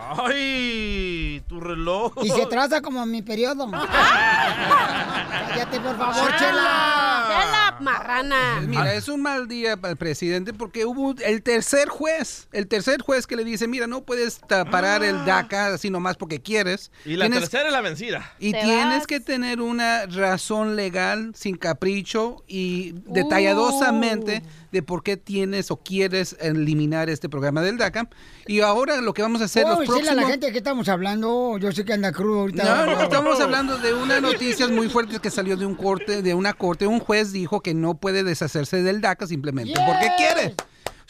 Ay, 0.00 1.42
tu 1.48 1.60
reloj. 1.60 2.12
Y 2.22 2.30
se 2.30 2.46
traza 2.46 2.80
como 2.80 3.04
mi 3.04 3.20
periodo. 3.22 3.68
Cállate, 5.48 5.80
por 5.80 5.96
favor, 5.98 6.30
Chela. 6.36 7.24
Chela, 7.28 7.76
marrana. 7.80 8.54
Pues 8.58 8.68
mira, 8.68 8.94
es 8.94 9.08
un 9.08 9.22
mal 9.22 9.48
día 9.48 9.76
para 9.76 9.90
el 9.92 9.96
presidente 9.96 10.52
porque 10.52 10.84
hubo 10.84 11.14
el 11.24 11.42
tercer 11.42 11.88
juez, 11.88 12.48
el 12.52 12.66
tercer 12.68 13.00
juez 13.02 13.26
que 13.26 13.36
le 13.36 13.44
dice, 13.44 13.66
mira, 13.68 13.86
no 13.86 14.02
puedes 14.02 14.40
parar 14.70 15.02
el 15.02 15.24
DACA 15.24 15.74
así 15.74 15.90
nomás 15.90 16.16
porque 16.16 16.40
quieres. 16.40 16.90
Y 17.04 17.16
la 17.16 17.26
Tienes- 17.26 17.40
tercera 17.40 17.66
es 17.66 17.72
la 17.72 17.80
vencida. 17.80 18.32
y 18.38 18.52
tienes 18.52 18.98
vas. 18.98 19.06
que 19.06 19.20
tener 19.20 19.60
una 19.60 20.06
razón 20.06 20.76
legal, 20.76 21.32
sin 21.34 21.56
capricho 21.56 22.42
y 22.46 22.92
detalladosamente 23.06 24.42
de 24.72 24.82
por 24.82 25.02
qué 25.02 25.16
tienes 25.16 25.70
o 25.70 25.76
quieres 25.78 26.36
eliminar 26.40 27.08
este 27.10 27.28
programa 27.28 27.62
del 27.62 27.78
DACA. 27.78 28.08
Y 28.46 28.60
ahora 28.60 29.00
lo 29.00 29.12
que 29.14 29.22
vamos 29.22 29.40
a 29.40 29.44
hacer 29.44 29.62
¿Puedo 29.64 29.78
los 29.80 29.87
a 29.88 30.14
la 30.14 30.26
gente 30.26 30.52
que 30.52 30.58
estamos 30.58 30.88
hablando? 30.88 31.58
Yo 31.58 31.72
sé 31.72 31.84
que 31.84 31.92
anda 31.92 32.12
crudo 32.12 32.40
ahorita. 32.40 32.64
No, 32.64 32.94
no, 32.94 33.02
estamos 33.02 33.40
hablando 33.40 33.78
de 33.78 33.94
unas 33.94 34.20
noticias 34.20 34.70
muy 34.70 34.88
fuertes 34.88 35.20
que 35.20 35.30
salió 35.30 35.56
de 35.56 35.66
un 35.66 35.74
corte, 35.74 36.22
de 36.22 36.34
una 36.34 36.52
corte. 36.52 36.86
Un 36.86 37.00
juez 37.00 37.32
dijo 37.32 37.60
que 37.60 37.74
no 37.74 37.94
puede 37.94 38.22
deshacerse 38.22 38.82
del 38.82 39.00
DACA 39.00 39.26
simplemente 39.26 39.78
porque 39.86 40.08
quiere. 40.16 40.54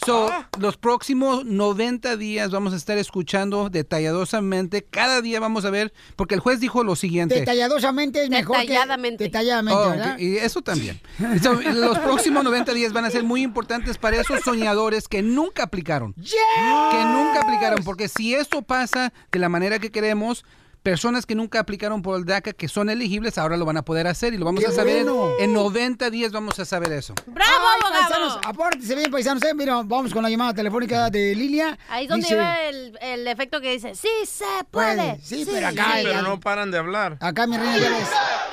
So, 0.09 0.31
los 0.59 0.79
próximos 0.79 1.45
90 1.45 2.17
días 2.17 2.51
vamos 2.51 2.73
a 2.73 2.77
estar 2.77 2.97
escuchando 2.97 3.69
detalladosamente. 3.69 4.83
Cada 4.83 5.21
día 5.21 5.39
vamos 5.39 5.67
a 5.67 5.71
ver, 5.71 5.93
porque 6.17 6.35
el 6.35 6.41
juez 6.41 6.61
dijo 6.61 6.83
lo 6.83 6.97
siguiente. 6.97 7.35
Detalladosamente 7.35 8.23
es 8.23 8.31
mejor 8.31 8.57
Detalladamente. 8.57 9.19
que... 9.19 9.25
Detalladamente. 9.25 9.79
Oh, 9.79 9.91
¿verdad? 9.91 10.19
Y 10.19 10.39
eso 10.39 10.63
también. 10.63 10.99
So, 11.43 11.61
los 11.61 11.99
próximos 12.09 12.43
90 12.43 12.73
días 12.73 12.95
van 12.95 13.05
a 13.05 13.11
ser 13.11 13.23
muy 13.23 13.43
importantes 13.43 13.99
para 13.99 14.19
esos 14.19 14.41
soñadores 14.41 15.09
que 15.09 15.21
nunca 15.21 15.65
aplicaron. 15.65 16.15
Que 16.15 17.05
nunca 17.05 17.43
aplicaron, 17.43 17.85
porque 17.85 18.09
si 18.09 18.35
esto 18.35 18.63
pasa 18.63 19.13
de 19.31 19.39
la 19.39 19.51
manera 19.51 19.79
que 19.79 19.91
queremos, 19.91 20.47
personas 20.83 21.27
que 21.27 21.35
nunca 21.35 21.61
aplicaron 21.61 22.03
por 22.03 22.19
el 22.19 22.25
DACA, 22.25 22.53
que 22.53 22.69
son 22.69 22.89
elegibles, 22.91 23.37
ahora 23.39 23.57
lo 23.57 23.65
van 23.65 23.77
a 23.77 23.83
poder 23.85 24.07
hacer 24.07 24.33
y 24.35 24.39
lo 24.39 24.45
vamos 24.45 24.61
¡Qué 24.65 24.71
a 24.71 24.73
saber. 24.73 25.05
bueno! 25.05 25.31
En 25.41 25.53
90 25.53 26.11
días 26.11 26.33
vamos 26.33 26.59
a 26.59 26.65
saber 26.65 26.93
eso. 26.93 27.15
¡Bravo, 27.27 27.51
Ay, 27.53 27.81
abogado! 27.83 28.03
paisanos, 28.09 28.39
apórtense 28.45 28.95
bien, 28.95 29.11
paisanos. 29.11 29.43
eh, 29.43 29.55
Mira, 29.55 29.83
vamos 29.85 30.13
con 30.15 30.23
la 30.23 30.31
llamada 30.31 30.55
telefónica 30.55 31.11
de 31.11 31.35
Lilia. 31.35 31.79
Ahí 31.89 32.05
es 32.05 32.09
donde 32.11 32.25
Dice- 32.25 32.35
lleva 32.37 32.61
el, 32.63 32.99
el 33.03 33.29
efecto 33.29 33.61
que 33.61 33.73
dice, 33.73 33.95
sí 33.95 34.09
se 34.27 34.45
puede. 34.71 34.97
Puede, 34.97 35.21
sí, 35.23 35.47
pero 35.51 35.67
acá- 35.69 35.93
Sí, 35.97 36.03
ya- 36.05 36.09
pero 36.11 36.23
no 36.23 36.41
paran 36.41 36.71
de 36.71 36.79
hablar. 36.79 37.19
Acá, 37.21 37.47
mi 37.47 37.57
reina, 37.57 37.77
ya 37.79 37.91
ves. 37.91 38.09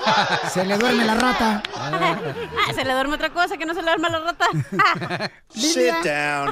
Se 0.54 0.64
le 0.66 0.78
duerme 0.78 1.04
la 1.06 1.16
rata. 1.16 1.64
Ah, 2.68 2.74
se 2.74 2.84
le 2.84 2.94
duerme 2.94 3.16
otra 3.16 3.32
cosa 3.32 3.58
que 3.58 3.66
no 3.66 3.74
se 3.74 3.82
le 3.82 3.88
duerme 3.92 4.08
a 4.08 4.12
la 4.12 4.20
rata. 4.20 4.46
Lilia. 5.54 6.46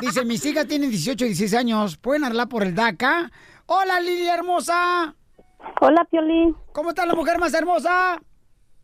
Dice, 0.00 0.24
mis 0.24 0.44
hijas 0.44 0.66
tienen 0.66 0.90
18 0.90 1.24
y 1.24 1.28
16 1.28 1.54
años. 1.54 1.96
¿Pueden 1.96 2.24
hablar 2.24 2.48
por 2.48 2.62
el 2.62 2.74
DACA? 2.74 3.30
Hola, 3.66 4.00
Lilia 4.00 4.34
hermosa. 4.34 5.14
Hola, 5.80 6.04
Piolín. 6.04 6.56
¿Cómo 6.72 6.90
está 6.90 7.04
la 7.06 7.14
mujer 7.14 7.38
más 7.38 7.52
hermosa? 7.54 8.20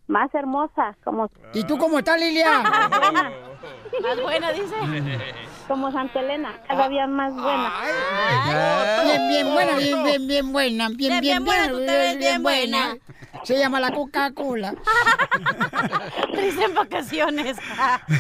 Más 0.09 0.35
hermosa, 0.35 0.97
como, 1.05 1.31
¿Y 1.55 1.65
tú 1.65 1.79
cómo 1.79 1.99
estás, 1.99 2.19
Lilia? 2.21 2.63
Más 4.03 4.21
buena, 4.21 4.53
dice. 4.53 4.75
como 5.69 5.93
Santa 5.93 6.21
Elena, 6.21 6.61
cada 6.67 6.89
día 6.89 7.07
más 7.07 7.33
buena. 7.35 7.73
Bien, 9.05 9.29
bien 9.29 9.53
buena, 9.53 9.77
bien, 9.77 10.03
bien, 10.03 10.27
bien 10.27 10.53
buena. 10.53 10.89
Bien, 10.89 10.99
Bien, 10.99 11.21
bien, 11.21 11.21
bien 11.21 11.45
buena, 11.45 11.63
buena, 11.73 11.79
tú 11.79 11.87
te 11.87 11.99
ves 11.99 12.19
bien 12.19 12.43
buena. 12.43 12.97
Se 13.45 13.59
llama 13.59 13.81
la 13.81 13.93
Coca-Cola. 13.93 14.75
Triste 16.33 16.65
en 16.65 16.75
vacaciones. 16.75 17.57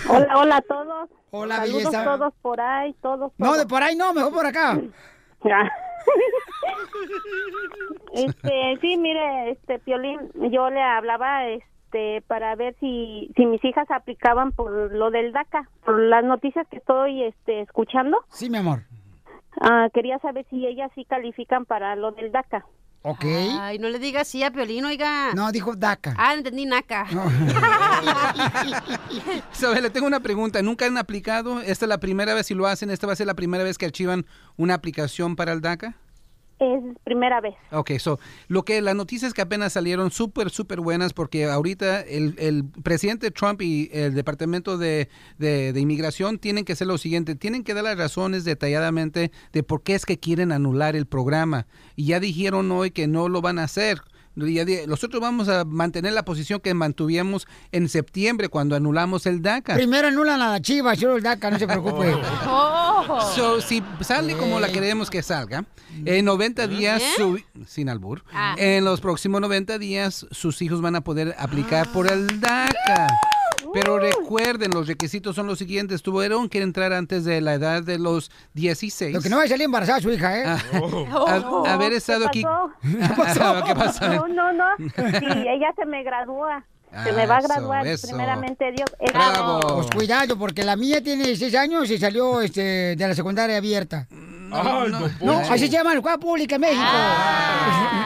Hola, 0.09 0.39
hola 0.39 0.57
a 0.59 0.61
todos. 0.63 1.11
Hola, 1.31 1.57
Saludos 1.57 1.85
belleza. 1.85 2.05
todos 2.05 2.33
por 2.43 2.61
ahí, 2.61 2.95
todos. 3.03 3.33
No, 3.39 3.47
todos. 3.47 3.59
de 3.59 3.67
por 3.67 3.83
ahí 3.83 3.97
no, 3.97 4.13
mejor 4.15 4.33
por 4.33 4.47
acá. 4.47 4.79
Este, 8.13 8.79
sí, 8.81 8.97
mire, 8.99 9.51
este 9.51 9.79
Piolín, 9.79 10.19
yo 10.51 10.69
le 10.71 10.83
hablaba 10.83 11.47
este 11.49 12.23
para 12.27 12.55
ver 12.57 12.75
si 12.81 13.31
si 13.37 13.47
mis 13.47 13.65
hijas 13.65 13.91
aplicaban 13.91 14.53
por 14.53 14.93
lo 14.93 15.11
del 15.11 15.33
DACA, 15.33 15.69
por 15.85 15.99
las 15.99 16.25
noticias 16.25 16.67
que 16.69 16.77
estoy 16.79 17.23
este 17.23 17.63
escuchando. 17.63 18.19
Sí, 18.29 18.51
mi 18.51 18.59
amor. 18.59 18.83
Ah, 19.61 19.89
quería 19.93 20.19
saber 20.19 20.47
si 20.51 20.67
ellas 20.67 20.91
sí 20.95 21.05
califican 21.05 21.65
para 21.65 21.97
lo 21.97 22.13
del 22.13 22.33
DACA. 22.33 22.65
Ok. 23.05 23.25
Ay, 23.25 23.79
no 23.81 23.89
le 23.89 23.99
digas 23.99 24.29
sí 24.29 24.45
a 24.45 24.53
Piolín, 24.53 24.85
oiga. 24.85 25.35
No, 25.35 25.51
dijo 25.51 25.75
DACA. 25.75 26.15
Ah, 26.17 26.35
entendí 26.35 26.67
naca. 26.67 27.07
So, 29.53 29.75
le 29.81 29.91
tengo 29.91 30.07
una 30.07 30.21
pregunta. 30.21 30.63
¿Nunca 30.63 30.87
han 30.87 30.97
aplicado? 30.97 31.61
¿Esta 31.61 31.85
es 31.85 31.89
la 31.89 31.99
primera 31.99 32.33
vez 32.35 32.47
si 32.47 32.55
lo 32.55 32.67
hacen? 32.67 32.91
¿Esta 32.91 33.09
va 33.09 33.15
a 33.15 33.17
ser 33.17 33.27
la 33.27 33.35
primera 33.35 33.65
vez 33.65 33.77
que 33.77 33.87
archivan 33.87 34.25
una 34.57 34.75
aplicación 34.75 35.35
para 35.35 35.53
el 35.53 35.61
DACA? 35.61 35.97
Es 36.63 36.97
primera 37.03 37.41
vez. 37.41 37.55
Ok, 37.73 37.91
so, 37.99 38.21
lo 38.47 38.65
que 38.65 38.81
las 38.83 38.95
noticias 38.95 39.35
que 39.35 39.43
apenas 39.43 39.73
salieron 39.73 40.13
súper, 40.13 40.49
súper 40.51 40.81
buenas 40.81 41.13
porque 41.13 41.47
ahorita 41.47 42.03
el, 42.03 42.37
el 42.39 42.65
presidente 42.85 43.33
Trump 43.33 43.61
y 43.63 43.91
el 43.93 44.15
Departamento 44.15 44.79
de, 44.79 45.09
de- 45.39 45.73
de 45.73 45.81
Inmigración 45.81 46.39
tienen 46.39 46.65
que 46.65 46.75
hacer 46.75 46.87
lo 46.87 46.99
siguiente, 46.99 47.35
tienen 47.35 47.65
que 47.65 47.75
dar 47.75 47.83
las 47.83 47.99
razones 47.99 48.45
detalladamente 48.45 49.33
de 49.53 49.63
por 49.65 49.83
qué 49.83 49.97
es 49.97 50.07
que 50.07 50.21
quieren 50.21 50.53
anular 50.53 50.95
el 50.95 51.07
programa. 51.07 51.67
Y 51.97 52.07
ya 52.07 52.21
dijeron 52.21 52.71
hoy 52.71 52.93
que 52.93 53.09
no 53.09 53.29
lo 53.29 53.41
van 53.43 53.59
a 53.59 53.65
hacer. 53.65 54.01
Nosotros 54.35 55.21
vamos 55.21 55.49
a 55.49 55.65
mantener 55.65 56.13
la 56.15 56.25
posición 56.25 56.61
que 56.61 56.73
mantuvimos 56.75 57.47
en 57.71 57.89
septiembre 57.89 58.49
cuando 58.49 58.75
anulamos 58.77 59.27
el 59.27 59.43
DACA. 59.43 59.75
Primero 59.75 60.09
anulan 60.09 60.41
a 60.41 60.51
la 60.53 60.61
chiva, 60.63 60.95
yo 60.95 61.17
el 61.17 61.23
DACA, 61.23 61.51
no 61.51 61.59
se 61.59 61.67
preocupe. 61.67 62.15
So, 63.35 63.61
si 63.61 63.83
sale 64.01 64.37
como 64.37 64.61
la 64.61 64.71
queremos 64.71 65.11
que 65.11 65.23
salga, 65.23 65.65
en 66.05 66.25
90 66.25 66.69
días, 66.69 67.03
su- 67.17 67.41
sin 67.67 67.89
albur, 67.89 68.23
Ah. 68.33 68.55
en 68.57 68.85
los 68.85 69.01
próximos 69.01 69.41
90 69.41 69.79
días 69.79 70.27
sus 70.31 70.63
hijos 70.63 70.81
van 70.81 70.95
a 70.97 71.01
poder 71.03 71.35
aplicar 71.39 71.91
por 71.93 72.11
el 72.11 72.41
DACA. 72.41 73.09
Pero 73.73 73.99
recuerden, 73.99 74.71
los 74.73 74.87
requisitos 74.87 75.35
son 75.37 75.47
los 75.47 75.59
siguientes. 75.59 76.03
Tuvieron 76.03 76.49
que 76.49 76.61
entrar 76.63 76.93
antes 76.93 77.25
de 77.25 77.41
la 77.41 77.55
edad 77.55 77.83
de 77.83 77.99
los 77.99 78.31
16. 78.55 79.15
Lo 79.15 79.21
que 79.21 79.29
no 79.29 79.37
va 79.39 79.45
a 79.45 79.49
salir 79.49 79.65
embarazada 79.65 80.01
su 80.01 80.11
hija, 80.13 80.39
¿eh? 80.39 80.45
A- 80.47 81.73
haber 81.75 81.93
estado 81.93 82.27
aquí. 82.27 82.43
pasó? 83.17 83.63
¿Qué 83.67 83.75
pasó? 83.75 84.09
No, 84.09 84.29
no, 84.29 84.53
no. 84.53 84.65
Sí, 84.79 85.27
ella 85.49 85.73
se 85.77 85.87
me 85.87 86.03
gradúa. 86.03 86.65
Se 86.91 86.97
Ah, 87.11 87.13
me 87.17 87.27
va 87.27 87.37
a 87.37 87.39
eso, 87.39 87.49
graduar, 87.49 87.87
eso. 87.87 88.07
primeramente 88.07 88.71
Dios. 88.73 88.91
Es- 89.01 89.13
Pues 89.13 89.87
cuidado, 89.95 90.39
porque 90.39 90.63
la 90.63 90.77
mía 90.77 91.03
tiene 91.03 91.25
16 91.25 91.55
años 91.55 91.91
y 91.91 91.97
salió 91.99 92.43
este, 92.43 92.97
de 92.97 93.09
la 93.09 93.15
secundaria 93.15 93.57
abierta. 93.57 94.07
Ay, 94.53 94.93
No, 95.21 95.39
así 95.39 95.67
se 95.67 95.69
llama 95.71 95.91
la 95.91 95.97
escuela 95.97 96.19
pública 96.19 96.55
en 96.57 96.61
México. 96.61 96.83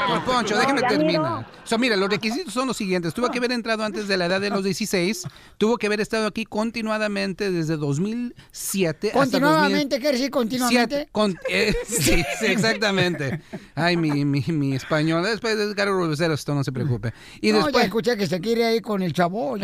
Don 0.09 0.25
Poncho, 0.25 0.55
ya 0.55 0.89
terminar. 0.89 1.47
So, 1.65 1.79
mira, 1.79 1.97
los 1.97 2.09
requisitos 2.09 2.55
son 2.55 2.69
los 2.69 2.77
siguientes. 2.77 3.13
Tuvo 3.13 3.29
que 3.29 3.39
haber 3.39 3.51
entrado 3.51 3.83
antes 3.83 4.07
de 4.07 4.17
la 4.17 4.27
edad 4.27 4.41
de 4.41 4.51
los 4.51 4.63
16. 4.63 5.27
Tuvo 5.59 5.77
que 5.79 5.87
haber 5.89 6.01
estado 6.01 6.27
aquí 6.29 6.45
continuadamente 6.45 7.51
desde 7.51 7.77
2007 7.77 9.09
hasta 9.09 9.19
Continuamente, 9.19 9.99
¿quiere 9.99 10.17
decir 10.17 10.31
continuamente? 10.31 11.09
Con- 11.11 11.37
eh, 11.49 11.75
sí, 11.89 12.23
sí, 12.39 12.47
exactamente. 12.47 13.41
Ay, 13.75 13.97
mi, 13.97 14.25
mi, 14.25 14.45
mi 14.47 14.77
español. 14.77 15.25
Después 15.25 15.57
de 15.59 15.85
Rosero, 15.85 16.35
esto 16.35 16.55
no 16.55 16.63
se 16.63 16.71
preocupe. 16.71 17.13
Y 17.41 17.51
no, 17.51 17.59
ya 17.59 17.65
después, 17.65 17.85
escuché 17.87 18.17
que 18.17 18.27
se 18.29 18.41
quiere 18.41 18.65
ahí 18.65 18.81
con 18.81 19.03
el 19.03 19.13
chavo. 19.13 19.57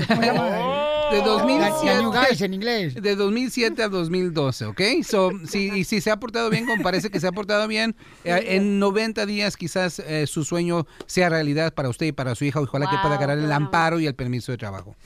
De 1.13 1.19
La- 1.19 1.25
2007, 1.25 1.85
la 1.95 2.01
New 2.03 2.11
Guys 2.13 2.41
en 2.41 2.55
inglés. 2.55 2.95
de 2.95 3.17
2007 3.17 3.83
a 3.83 3.89
2012, 3.89 4.67
¿ok? 4.67 4.81
So, 5.03 5.31
si, 5.47 5.69
y 5.71 5.85
si 5.85 6.01
se 6.01 6.11
ha 6.11 6.17
portado 6.19 6.51
bien, 6.51 6.67
como 6.67 6.83
parece 6.83 7.11
que 7.11 7.21
se 7.21 7.27
ha 7.27 7.33
portado 7.33 7.69
bien, 7.69 7.95
eh, 8.25 8.43
en 8.57 8.79
90 8.79 9.27
días 9.27 9.57
quizás 9.57 9.99
eh, 10.01 10.27
su 10.27 10.45
sueño 10.45 10.87
sea 11.07 11.29
realidad 11.29 11.75
para 11.75 11.89
usted 11.89 12.07
y 12.07 12.13
para 12.13 12.35
su 12.35 12.45
hija. 12.45 12.61
Ojalá 12.61 12.89
que 12.91 12.97
pueda 13.03 13.17
ganar 13.19 13.39
el 13.39 13.45
bueno. 13.45 13.57
amparo 13.67 14.01
y 14.01 14.07
el 14.07 14.15
permiso 14.15 14.53
de 14.53 14.59
trabajo. 14.59 14.97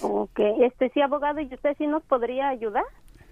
Ok, 0.00 0.40
este 0.62 0.90
sí, 0.94 1.00
abogado, 1.00 1.40
¿y 1.40 1.52
usted 1.52 1.76
sí 1.78 1.86
nos 1.86 2.02
podría 2.04 2.48
ayudar? 2.48 2.84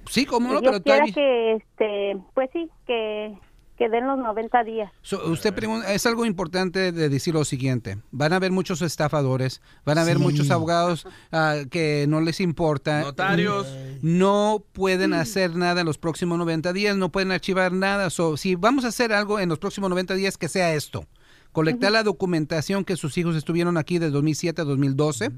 Sí, 0.09 0.25
cómo 0.25 0.53
no, 0.53 0.61
Dios 0.61 0.73
pero 0.73 0.83
quiera 0.83 0.99
todavía... 0.99 1.15
que, 1.15 1.53
este, 1.55 2.17
pues 2.35 2.49
sí, 2.53 2.69
que, 2.87 3.37
que 3.81 3.89
den 3.89 4.07
los 4.07 4.19
90 4.19 4.63
días. 4.63 4.93
So, 5.01 5.25
usted 5.31 5.55
pregunta, 5.55 5.91
es 5.95 6.05
algo 6.05 6.27
importante 6.27 6.93
de 6.93 7.09
decir 7.09 7.33
lo 7.33 7.47
siguiente. 7.47 7.97
Van 8.11 8.35
a 8.35 8.37
haber 8.37 8.53
muchos 8.53 8.83
estafadores, 8.83 9.63
van 9.87 9.97
a 9.97 10.03
haber 10.03 10.19
Sí. 10.19 10.23
muchos 10.23 10.51
abogados 10.51 11.07
ah, 11.33 11.61
que 11.71 12.05
no 12.07 12.21
les 12.21 12.41
importa. 12.43 13.01
Notarios. 13.01 13.75
No 14.03 14.63
pueden 14.75 15.15
hacer 15.15 15.57
nada 15.57 15.81
en 15.81 15.87
los 15.87 15.97
próximos 15.97 16.37
90 16.37 16.75
días, 16.75 16.95
no 16.99 17.11
pueden 17.11 17.33
archivar 17.33 17.73
nada. 17.73 18.11
So, 18.11 18.37
si 18.37 18.55
vamos 18.55 18.85
a 18.85 18.89
hacer 18.89 19.15
algo 19.15 19.41
en 19.41 19.49
los 19.49 19.59
próximos 19.59 19.89
90 19.89 20.13
días, 20.13 20.37
que 20.37 20.51
sea 20.51 20.75
esto. 20.75 21.07
Colectar 21.53 21.91
la 21.93 22.03
documentación 22.05 22.85
que 22.85 22.97
sus 22.97 23.19
hijos 23.19 23.35
estuvieron 23.35 23.77
aquí 23.77 23.99
de 23.99 24.11
2007 24.11 24.61
a 24.63 24.65
2012. 24.65 25.31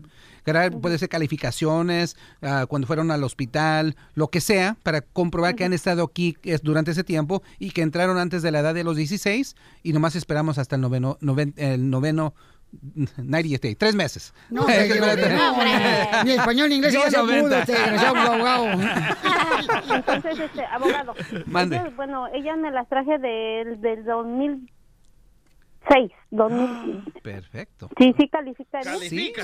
Crear, 0.45 0.73
Puede 0.73 0.99
ser 0.99 1.09
calificaciones, 1.09 2.17
ah, 2.43 2.67
cuando 2.69 2.87
fueron 2.87 3.11
al 3.11 3.25
hospital, 3.25 3.97
lo 4.15 4.29
que 4.29 4.41
sea, 4.41 4.77
para 4.83 5.01
comprobar 5.01 5.55
que 5.55 5.65
han 5.65 5.73
estado 5.73 6.03
aquí 6.05 6.37
es, 6.43 6.63
durante 6.63 6.91
ese 6.91 7.05
tiempo 7.05 7.43
y 7.59 7.71
que 7.71 7.83
entraron 7.83 8.19
antes 8.19 8.43
de 8.43 8.51
la 8.51 8.61
edad 8.61 8.75
de 8.75 8.85
los 8.85 8.97
16 8.97 9.57
y 9.83 9.93
nomás 9.93 10.15
esperamos 10.17 10.59
hasta 10.59 10.77
el 10.77 10.83
noveno, 10.83 11.17
noven- 11.21 11.55
el 11.57 11.89
noveno 11.89 12.35
90 13.17 13.59
day, 13.61 13.75
tres 13.75 13.95
meses. 13.95 14.33
No, 14.51 14.65
que 14.67 14.99
no, 14.99 16.25
ni 16.25 16.31
español 16.33 16.69
ni 16.71 16.77
inglés 16.77 16.93
se 16.93 16.99
va 16.99 17.05
a 17.05 17.09
hacer 17.09 17.25
Día 17.27 17.43
mudo, 17.43 17.51
90. 17.51 17.63
este 17.63 18.07
abogado. 18.07 18.67
Entonces, 19.95 20.41
este, 20.41 20.65
abogado. 20.65 21.15
Mande. 21.47 21.77
ellas, 21.77 21.97
bueno, 21.97 22.27
ellas 22.35 22.57
me 22.59 22.71
las 22.71 22.89
traje 22.89 23.19
del, 23.19 23.81
del 23.81 24.05
2006. 25.89 26.13
2000. 26.31 27.05
Perfecto. 27.23 27.89
Sí, 27.99 28.15
sí 28.19 28.29
califica. 28.29 28.83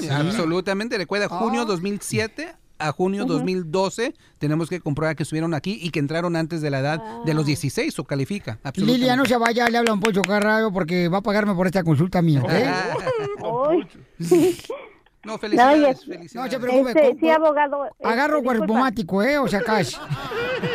Sí, 0.00 0.08
absolutamente. 0.08 0.96
Recuerda, 0.96 1.28
junio 1.28 1.64
2007 1.64 2.54
a 2.78 2.92
junio 2.92 3.24
Ujú. 3.24 3.34
2012 3.34 4.14
tenemos 4.38 4.68
que 4.68 4.80
comprobar 4.80 5.16
que 5.16 5.24
estuvieron 5.24 5.52
aquí 5.52 5.78
y 5.82 5.90
que 5.90 5.98
entraron 5.98 6.36
antes 6.36 6.60
de 6.60 6.70
la 6.70 6.78
edad 6.78 7.02
de 7.24 7.34
los 7.34 7.44
16 7.44 7.98
o 7.98 8.04
califica. 8.04 8.58
absolutamente. 8.62 8.98
Lilia, 9.00 9.16
no 9.16 9.24
se 9.24 9.36
vaya, 9.36 9.68
le 9.68 9.78
habla 9.78 9.92
un 9.92 10.00
Poncho 10.00 10.22
Carrado 10.22 10.72
porque 10.72 11.08
va 11.08 11.18
a 11.18 11.22
pagarme 11.22 11.54
por 11.54 11.66
esta 11.66 11.82
consulta 11.82 12.22
mía, 12.22 12.40
¿ok? 12.42 12.50
No, 13.40 13.70
No, 15.28 15.36
felicidades. 15.38 16.02
y- 16.06 16.10
felicidades. 16.10 16.34
No 16.34 16.58
se 16.58 16.58
preocupe. 16.66 16.90
Este, 16.90 17.16
sí, 17.20 17.30
abogado. 17.30 17.84
Agarro 18.02 18.36
este, 18.38 18.44
cuerpo 18.46 18.62
disculpa. 18.64 18.80
mático, 18.84 19.22
¿eh? 19.22 19.38
O 19.38 19.46
sea, 19.46 19.60
cash. 19.60 19.94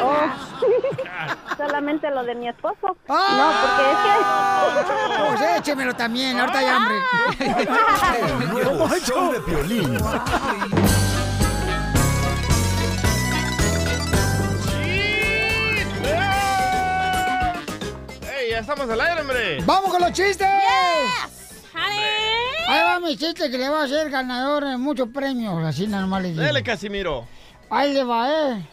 Oh, 0.01 0.21
solamente 1.57 2.09
lo 2.11 2.23
de 2.23 2.35
mi 2.35 2.47
esposo. 2.49 2.95
¡Ah! 3.09 3.33
No, 3.35 3.51
porque 3.63 3.91
es 3.91 5.37
que... 5.39 5.43
Pues 5.47 5.59
échemelo 5.59 5.95
también, 5.95 6.39
ahorita 6.39 6.59
hay 6.59 6.65
hambre. 6.67 6.95
El 8.39 8.49
nuevo 8.49 8.87
show 9.03 9.31
de 9.31 9.39
Piolín. 9.39 9.97
¡Ey, 18.37 18.51
ya 18.51 18.59
estamos 18.59 18.89
al 18.89 19.01
aire, 19.01 19.21
hombre! 19.21 19.57
¡Vamos 19.65 19.91
con 19.91 20.01
los 20.01 20.11
chistes! 20.11 20.47
Ahí 22.67 22.81
va 22.81 22.99
mi 22.99 23.17
chiste 23.17 23.51
que 23.51 23.57
le 23.57 23.69
va 23.69 23.81
a 23.81 23.83
hacer 23.85 24.09
ganador 24.09 24.65
de 24.65 24.77
muchos 24.77 25.09
premios, 25.09 25.63
así 25.63 25.87
normal. 25.87 26.23
digo. 26.23 26.41
Dale, 26.41 26.63
Casimiro. 26.63 27.25
Ahí 27.69 27.93
le 27.93 28.03
va, 28.03 28.29
¿eh? 28.31 28.69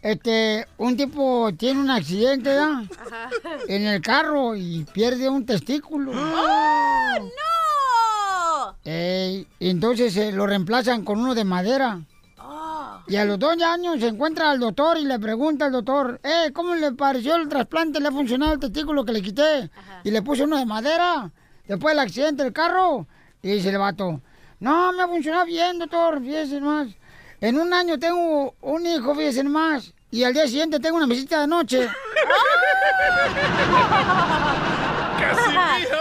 Este, 0.00 0.66
un 0.78 0.96
tipo 0.96 1.50
tiene 1.58 1.80
un 1.80 1.90
accidente, 1.90 2.54
¿ya? 2.54 2.84
En 3.66 3.84
el 3.86 4.00
carro 4.00 4.54
y 4.54 4.84
pierde 4.92 5.28
un 5.28 5.44
testículo. 5.44 6.12
¡Oh, 6.12 7.18
no! 7.18 8.76
Ey, 8.84 9.46
y 9.58 9.70
entonces 9.70 10.16
eh, 10.16 10.30
lo 10.30 10.46
reemplazan 10.46 11.04
con 11.04 11.18
uno 11.18 11.34
de 11.34 11.44
madera. 11.44 12.00
Y 13.08 13.16
a 13.16 13.24
los 13.24 13.38
dos 13.38 13.60
años 13.62 13.98
se 14.00 14.08
encuentra 14.08 14.50
al 14.50 14.60
doctor 14.60 14.98
y 14.98 15.04
le 15.04 15.18
pregunta 15.18 15.64
al 15.64 15.72
doctor, 15.72 16.20
eh, 16.22 16.52
¿cómo 16.52 16.74
le 16.74 16.92
pareció 16.92 17.36
el 17.36 17.48
trasplante? 17.48 18.00
¿Le 18.00 18.08
ha 18.08 18.12
funcionado 18.12 18.52
el 18.52 18.60
testículo 18.60 19.04
que 19.04 19.12
le 19.12 19.22
quité? 19.22 19.70
Y 20.04 20.10
le 20.10 20.20
puse 20.22 20.44
uno 20.44 20.58
de 20.58 20.66
madera 20.66 21.30
después 21.68 21.92
del 21.92 22.00
accidente 22.00 22.42
del 22.42 22.52
carro. 22.52 23.06
Y 23.42 23.52
dice 23.52 23.68
el 23.68 23.78
vato, 23.78 24.20
no, 24.58 24.92
me 24.92 25.04
ha 25.04 25.06
funcionado 25.06 25.44
bien, 25.44 25.78
doctor, 25.78 26.20
fíjese 26.20 26.60
más. 26.60 26.88
En 27.40 27.60
un 27.60 27.72
año 27.72 27.96
tengo 27.98 28.54
un 28.60 28.86
hijo, 28.86 29.14
fíjese 29.14 29.44
más. 29.44 29.94
Y 30.10 30.24
al 30.24 30.32
día 30.32 30.46
siguiente 30.46 30.80
tengo 30.80 30.96
una 30.96 31.06
visita 31.06 31.42
de 31.42 31.46
noche. 31.46 31.86
Casimiro. 35.18 35.98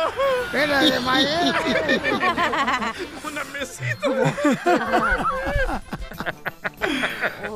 Era 0.54 0.80
de 0.80 1.00
madera. 1.02 1.60
Una 3.24 3.44
mesita. 3.46 4.08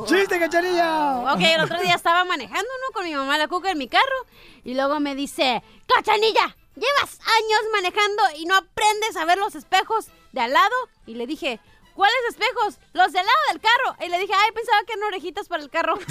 ¡Chiste, 0.06 0.40
cachanilla! 0.40 1.34
Ok, 1.34 1.42
el 1.42 1.62
otro 1.62 1.80
día 1.80 1.96
estaba 1.96 2.26
manejando, 2.26 2.70
¿no? 2.82 2.94
Con 2.94 3.06
mi 3.06 3.16
mamá 3.16 3.38
la 3.38 3.48
cuca 3.48 3.72
en 3.72 3.78
mi 3.78 3.88
carro. 3.88 4.26
Y 4.64 4.74
luego 4.74 5.00
me 5.00 5.16
dice, 5.16 5.64
¡Cachanilla! 5.88 6.58
Llevas 6.82 7.20
años 7.20 7.62
manejando 7.72 8.24
y 8.40 8.46
no 8.46 8.56
aprendes 8.56 9.16
a 9.16 9.26
ver 9.26 9.38
los 9.38 9.54
espejos 9.54 10.08
de 10.32 10.42
al 10.42 10.52
lado. 10.52 10.76
Y 11.06 11.14
le 11.14 11.28
dije, 11.28 11.60
¿cuáles 11.94 12.18
espejos? 12.30 12.80
Los 12.94 13.14
del 13.14 13.24
lado 13.24 13.38
del 13.50 13.62
carro. 13.62 13.96
Y 14.04 14.10
le 14.10 14.18
dije, 14.18 14.34
ay, 14.36 14.52
pensaba 14.52 14.80
que 14.88 14.94
eran 14.94 15.04
orejitas 15.04 15.48
para 15.48 15.62
el 15.62 15.70
carro. 15.70 16.00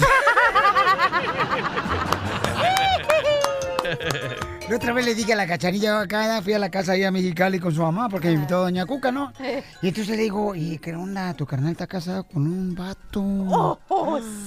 La 4.69 4.77
otra 4.77 4.93
vez 4.93 5.05
le 5.05 5.13
dije 5.15 5.33
a 5.33 5.35
la 5.35 5.45
cachanilla 5.47 5.99
acá, 5.99 6.41
fui 6.41 6.53
a 6.53 6.59
la 6.59 6.71
casa 6.71 6.93
ahí 6.93 7.03
a 7.03 7.11
Mexicali 7.11 7.59
con 7.59 7.75
su 7.75 7.81
mamá 7.81 8.07
porque 8.07 8.27
me 8.27 8.35
invitó 8.35 8.55
a 8.55 8.59
Doña 8.59 8.85
Cuca, 8.85 9.11
¿no? 9.11 9.33
Y 9.81 9.89
entonces 9.89 10.15
le 10.15 10.23
digo, 10.23 10.55
¿y 10.55 10.77
qué 10.77 10.95
onda? 10.95 11.33
¿Tu 11.33 11.45
carnal 11.45 11.73
está 11.73 11.87
casado 11.87 12.23
con 12.23 12.43
un 12.43 12.73
vato? 12.73 13.81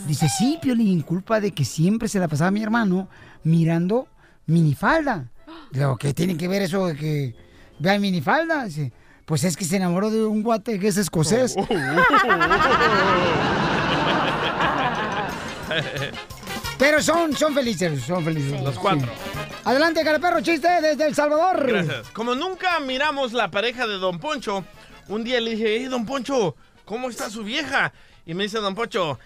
Dice, 0.07 0.27
sí, 0.31 0.59
Piolín, 0.63 1.03
culpa 1.03 1.41
de 1.41 1.53
que 1.53 1.67
siempre 1.67 2.09
se 2.09 2.19
la 2.19 2.29
pasaba 2.29 2.51
mi 2.51 2.63
hermano 2.63 3.09
mirando 3.43 4.09
minifalda. 4.47 5.27
Digo, 5.71 5.97
¿qué 5.97 6.15
tiene 6.15 6.37
que 6.37 6.49
ver 6.49 6.63
eso 6.63 6.87
de 6.87 6.97
que 6.97 7.35
vea 7.79 7.99
minifalda? 7.99 8.65
Dice, 8.65 8.93
pues 9.25 9.45
es 9.45 9.57
que 9.57 9.65
se 9.65 9.77
enamoró 9.77 10.11
de 10.11 10.25
un 10.25 10.43
guate 10.43 10.79
que 10.79 10.89
es 10.89 10.97
escocés. 10.97 11.55
Pero 16.79 17.03
son, 17.03 17.35
son 17.37 17.55
felices, 17.55 18.03
son 18.03 18.25
felices. 18.25 18.61
Los 18.63 18.79
cuatro. 18.79 19.07
Sí. 19.07 19.41
Adelante, 19.65 20.05
Caraperro, 20.05 20.41
chiste 20.43 20.69
desde 20.83 21.07
El 21.07 21.15
Salvador. 21.15 21.67
Gracias. 21.67 22.11
Como 22.11 22.35
nunca 22.35 22.79
miramos 22.81 23.33
la 23.33 23.51
pareja 23.51 23.87
de 23.87 23.95
Don 23.95 24.19
Poncho, 24.19 24.65
un 25.09 25.25
día 25.25 25.41
le 25.41 25.53
dije, 25.53 25.77
hey, 25.79 25.85
Don 25.87 26.05
Poncho, 26.05 26.55
¿cómo 26.85 27.09
está 27.09 27.31
su 27.31 27.43
vieja? 27.45 27.93
Y 28.27 28.35
me 28.35 28.43
dice 28.45 28.59
Don 28.59 28.75
Poncho, 28.75 29.19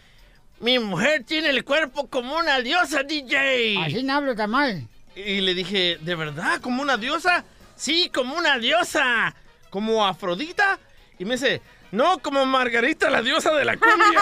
mi 0.60 0.78
mujer 0.78 1.24
tiene 1.24 1.50
el 1.50 1.64
cuerpo 1.64 2.08
como 2.08 2.36
una 2.36 2.60
diosa, 2.60 3.02
DJ. 3.02 3.78
Así 3.84 4.02
no 4.02 4.14
hablo 4.14 4.36
tan 4.36 4.50
mal. 4.50 4.88
Y 5.26 5.40
le 5.40 5.54
dije, 5.54 5.98
¿de 6.00 6.14
verdad? 6.14 6.60
¿Como 6.60 6.80
una 6.80 6.96
diosa? 6.96 7.44
Sí, 7.74 8.10
como 8.14 8.36
una 8.36 8.56
diosa. 8.58 9.34
¿Como 9.68 10.06
Afrodita? 10.06 10.78
Y 11.18 11.24
me 11.24 11.34
dice, 11.34 11.60
no, 11.90 12.18
como 12.18 12.46
Margarita, 12.46 13.10
la 13.10 13.20
diosa 13.20 13.52
de 13.54 13.64
la 13.64 13.76
cumbia. 13.76 14.20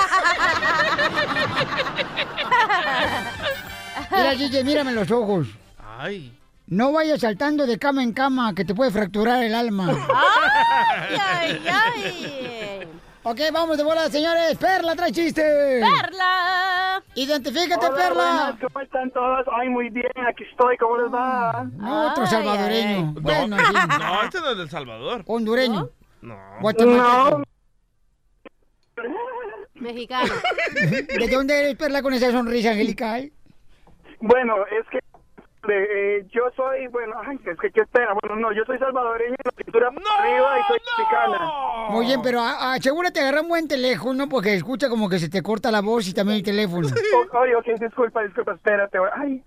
Mira, 4.11 4.34
DJ, 4.34 4.64
mírame 4.64 4.92
los 4.92 5.11
ojos. 5.11 5.49
Ay. 5.99 6.32
No 6.66 6.92
vayas 6.92 7.20
saltando 7.20 7.66
de 7.66 7.78
cama 7.78 8.03
en 8.03 8.12
cama, 8.12 8.55
que 8.55 8.64
te 8.64 8.74
puede 8.74 8.90
fracturar 8.90 9.42
el 9.44 9.55
alma. 9.55 9.88
¡Ay, 9.88 11.20
ay, 11.20 11.62
ay! 11.68 12.65
Ok, 13.28 13.40
vamos 13.52 13.76
de 13.76 13.82
bola, 13.82 14.08
señores. 14.08 14.56
Perla, 14.56 14.94
trae 14.94 15.10
chiste. 15.10 15.42
¡Perla! 15.42 17.02
Identifícate, 17.16 17.86
Hola, 17.86 17.96
Perla. 17.96 18.14
buenas, 18.14 18.60
¿Cómo 18.60 18.80
están 18.84 19.10
todos? 19.10 19.44
Ay, 19.52 19.68
muy 19.68 19.88
bien, 19.90 20.12
aquí 20.28 20.44
estoy, 20.44 20.76
¿cómo 20.76 20.96
les 20.98 21.12
va? 21.12 21.66
No, 21.76 22.12
otro 22.12 22.24
salvadoreño. 22.24 23.14
No, 23.14 23.20
Bueno, 23.20 23.56
en 23.58 23.64
fin. 23.66 23.74
no, 23.98 24.22
este 24.22 24.40
no 24.40 24.50
es 24.52 24.58
del 24.58 24.70
Salvador. 24.70 25.24
Hondureño. 25.26 25.88
No. 26.22 26.38
Guatemalteco. 26.60 27.42
Mexicano. 29.74 30.32
¿De 31.18 31.28
dónde 31.28 31.58
eres, 31.60 31.74
Perla, 31.74 32.02
con 32.02 32.14
esa 32.14 32.30
sonrisa 32.30 32.70
angelical? 32.70 33.32
Bueno, 34.20 34.54
es 34.66 34.86
que 34.88 35.00
eh, 35.74 36.26
yo 36.32 36.42
soy, 36.56 36.86
bueno, 36.88 37.14
ay, 37.26 37.38
es 37.44 37.58
que 37.58 37.70
qué 37.70 37.80
espera, 37.82 38.14
bueno, 38.22 38.36
no, 38.36 38.52
yo 38.52 38.64
soy 38.64 38.78
salvadoreño, 38.78 39.36
la 39.44 39.52
pintura 39.52 39.88
arriba 39.88 40.58
y 40.58 40.62
soy 40.68 40.78
mexicana. 40.98 41.50
Muy 41.90 42.06
bien, 42.06 42.20
pero 42.22 42.40
a- 42.40 42.74
asegúrate 42.74 43.20
de 43.20 43.26
agarrar 43.26 43.42
un 43.42 43.48
buen 43.48 43.68
teléfono 43.68 44.28
porque 44.28 44.54
escucha 44.54 44.88
como 44.88 45.08
que 45.08 45.18
se 45.18 45.28
te 45.28 45.42
corta 45.42 45.70
la 45.70 45.80
voz 45.80 46.08
y 46.08 46.14
también 46.14 46.38
el 46.38 46.42
teléfono. 46.44 46.88
Oye, 47.32 47.56
ok, 47.56 47.66
disculpa, 47.80 48.22
disculpa, 48.22 48.52
espérate, 48.54 48.98
ay, 49.16 49.42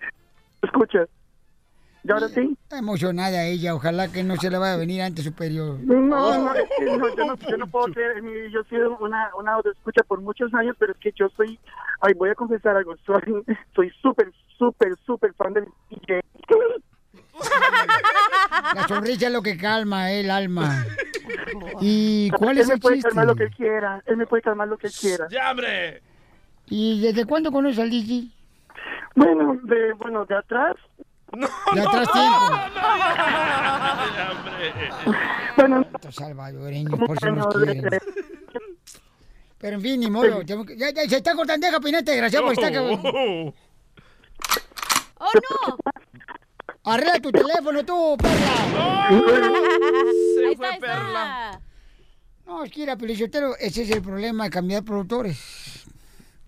escucha. 0.61 1.05
¿Y 2.04 2.12
ahora 2.12 2.30
sí? 2.30 2.56
Está 2.64 2.78
emocionada 2.80 3.43
ella, 3.45 3.76
ojalá 3.76 4.08
que 4.12 4.24
no 4.24 4.36
se 4.38 4.50
le 4.50 4.58
vaya 4.58 4.74
a 4.76 4.78
venir 4.78 5.02
antes 5.02 5.26
superior. 5.26 5.80
No, 5.82 6.38
no, 6.39 6.54
es 6.56 6.70
que 6.78 6.86
no, 6.86 7.16
yo, 7.16 7.26
no, 7.26 7.36
yo 7.36 7.58
no 7.58 7.68
puedo 7.68 7.86
creer, 7.93 8.22
mi- 8.24 8.52
yo 8.52 8.62
he 8.62 8.66
sido 8.66 8.97
una, 9.00 9.30
una 9.38 9.58
escucha 9.72 10.02
por 10.08 10.22
muchos 10.22 10.54
años, 10.54 10.76
pero 10.80 10.93
es 10.93 10.97
que 11.00 11.12
yo 11.18 11.28
soy, 11.36 11.60
ay, 12.02 12.14
voy 12.14 12.30
a 12.30 12.36
confesar 12.36 12.78
algo, 12.78 12.95
soy 13.06 13.43
soy 13.76 13.89
súper, 14.02 14.32
súper, 14.58 14.93
súper 15.06 15.34
fan 15.34 15.54
del 15.54 15.66
DJ. 15.89 16.22
La 18.76 18.88
sonrisa 18.88 19.28
es 19.28 19.34
lo 19.34 19.41
que 19.41 19.58
calma 19.58 20.12
el 20.12 20.30
alma. 20.32 20.86
¿Y 21.82 22.30
cuál 22.32 22.58
él 22.58 22.62
es 22.62 22.68
me 22.68 22.74
el 22.76 22.80
puede 22.80 22.95
chiste? 22.95 23.10
calmar 23.10 23.26
lo 23.28 23.36
que 23.36 23.43
él 23.43 23.52
quiera, 23.56 24.04
él 24.06 24.18
me 24.18 24.26
puede 24.28 24.41
calmar 24.41 24.68
lo 24.68 24.78
que 24.78 24.88
él 24.88 24.93
quiera. 24.93 25.28
¡Ya, 25.30 25.52
hombre! 25.52 26.02
¿Y 26.68 27.02
desde 27.02 27.26
cuándo 27.26 27.52
conoces 27.52 27.80
al 27.80 27.89
DJ? 27.89 28.28
Bueno, 29.16 29.58
de, 29.64 29.93
bueno, 29.93 30.26
de 30.26 30.36
atrás. 30.36 30.76
De 31.73 31.82
atrás 31.82 32.07
tiempo. 32.11 32.39
Bueno, 35.55 35.86
salvadoreño, 36.11 36.97
por 36.97 37.17
eso 37.17 37.32
nos 37.32 37.47
quieren. 37.53 37.84
Pero 39.57 39.75
en 39.75 39.82
fin, 39.82 39.99
ni 39.99 40.09
modo. 40.09 40.39
que- 40.39 40.77
Ya, 40.77 40.91
ya, 40.91 41.07
se 41.09 41.17
está 41.17 41.36
cortando, 41.36 41.67
deja 41.67 41.80
pinete, 41.80 42.11
desgraciado, 42.11 42.45
porque 42.45 42.61
está 42.65 42.80
acabando. 42.80 43.53
¡Oh, 45.21 45.32
no! 45.34 45.77
Arregla 46.86 47.19
tu 47.19 47.32
teléfono 47.32 47.84
tú, 47.86 48.17
perla. 48.17 49.07
Ahí 49.09 50.53
está, 50.53 50.69
ahí 50.69 50.75
está. 50.75 51.61
No, 52.45 52.63
es 52.63 52.71
que 52.71 52.97
Pelichotero, 52.97 53.55
ese 53.57 53.84
es 53.84 53.91
el 53.91 54.01
problema 54.01 54.45
de 54.45 54.49
cambiar 54.49 54.84
productores. 54.84 55.86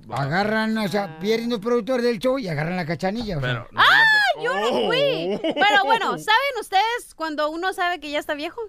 Agarran, 0.10 0.78
o 0.78 0.88
sea, 0.88 1.20
pierden 1.20 1.50
los 1.50 1.60
productores 1.60 2.06
del 2.06 2.20
show 2.20 2.40
y 2.40 2.48
agarran 2.48 2.76
la 2.76 2.86
cachanilla. 2.86 3.38
o 3.38 3.42
sea. 3.42 3.68
¡Ah! 3.76 4.02
Yo 4.42 4.54
no 4.54 4.88
fui. 4.88 5.40
Pero 5.42 5.84
bueno, 5.86 6.18
¿saben 6.18 6.60
ustedes 6.60 7.14
cuando 7.16 7.50
uno 7.50 7.74
sabe 7.74 8.00
que 8.00 8.10
ya 8.10 8.20
está 8.20 8.34
viejo? 8.34 8.62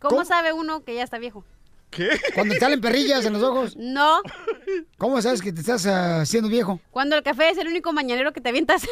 ¿Cómo, 0.00 0.24
sabe 0.24 0.52
uno 0.52 0.84
que 0.84 0.94
ya 0.94 1.02
está 1.02 1.18
viejo? 1.18 1.44
¿Qué? 1.90 2.18
Cuando 2.34 2.54
te 2.54 2.60
salen 2.60 2.80
perrillas 2.80 3.24
en 3.24 3.32
los 3.32 3.42
ojos. 3.42 3.76
No, 3.76 4.20
¿Cómo 4.98 5.20
sabes 5.22 5.40
que 5.40 5.52
te 5.52 5.60
estás 5.60 5.86
ah, 5.86 6.20
haciendo 6.22 6.48
viejo? 6.48 6.80
cuando 6.90 7.16
el 7.16 7.22
café 7.22 7.50
es 7.50 7.58
el 7.58 7.68
único 7.68 7.92
mañanero 7.92 8.32
que 8.32 8.40
te 8.40 8.48
avientas. 8.48 8.82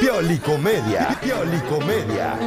Piolicomedia. 0.00 1.18
Piolicomedia. 1.20 2.38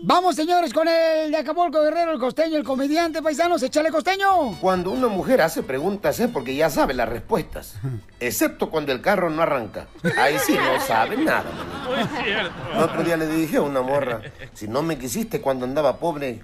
Vamos, 0.00 0.36
señores, 0.36 0.72
con 0.72 0.86
el 0.86 1.32
de 1.32 1.36
Acapulco 1.36 1.82
Guerrero, 1.82 2.12
el 2.12 2.20
costeño, 2.20 2.56
el 2.56 2.62
comediante 2.62 3.20
paisanos, 3.20 3.60
échale 3.62 3.90
costeño. 3.90 4.56
Cuando 4.60 4.92
una 4.92 5.08
mujer 5.08 5.42
hace 5.42 5.64
preguntas 5.64 6.20
es 6.20 6.30
porque 6.30 6.54
ya 6.54 6.70
sabe 6.70 6.94
las 6.94 7.08
respuestas. 7.08 7.74
Excepto 8.20 8.70
cuando 8.70 8.92
el 8.92 9.00
carro 9.00 9.28
no 9.28 9.42
arranca. 9.42 9.88
Ahí 10.16 10.38
sí 10.38 10.54
no 10.54 10.80
sabe 10.80 11.16
nada. 11.16 11.50
Muy 11.88 11.98
cierto. 12.22 12.52
El 12.72 12.78
otro 12.78 13.02
día 13.02 13.16
le 13.16 13.26
dije 13.26 13.56
a 13.56 13.62
una 13.62 13.82
morra, 13.82 14.22
si 14.54 14.68
no 14.68 14.82
me 14.82 14.98
quisiste 14.98 15.40
cuando 15.40 15.64
andaba 15.64 15.96
pobre, 15.96 16.42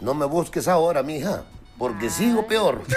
no 0.00 0.14
me 0.14 0.26
busques 0.26 0.66
ahora, 0.66 1.04
mija, 1.04 1.44
porque 1.78 2.10
sigo 2.10 2.48
peor. 2.48 2.82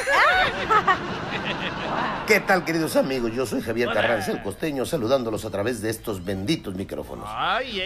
¿Qué 2.26 2.40
tal, 2.40 2.66
queridos 2.66 2.96
amigos? 2.96 3.32
Yo 3.34 3.46
soy 3.46 3.62
Javier 3.62 3.92
Carranza, 3.92 4.32
el 4.32 4.42
costeño, 4.42 4.86
saludándolos 4.86 5.46
a 5.46 5.52
través 5.52 5.82
de 5.82 5.92
estos 5.92 6.26
benditos 6.26 6.74
micrófonos. 6.76 7.30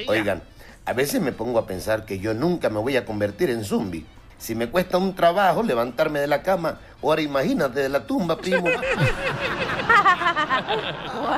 Oigan, 0.08 0.42
a 0.86 0.94
veces 0.94 1.22
me 1.22 1.32
pongo 1.32 1.60
a 1.60 1.66
pensar 1.66 2.06
que 2.06 2.20
yo 2.20 2.34
nunca 2.34 2.70
me 2.70 2.80
voy 2.80 2.98
a 2.98 3.06
convertir 3.06 3.50
en 3.50 3.64
zombie. 3.64 4.06
Si 4.38 4.56
me 4.56 4.68
cuesta 4.68 4.98
un 4.98 5.16
trabajo 5.16 5.64
levantarme 5.64 6.20
de 6.20 6.28
la 6.28 6.42
cama, 6.42 6.80
ahora 7.02 7.22
imagínate 7.22 7.80
de 7.80 7.88
la 7.88 8.06
tumba, 8.06 8.38
primo. 8.38 8.66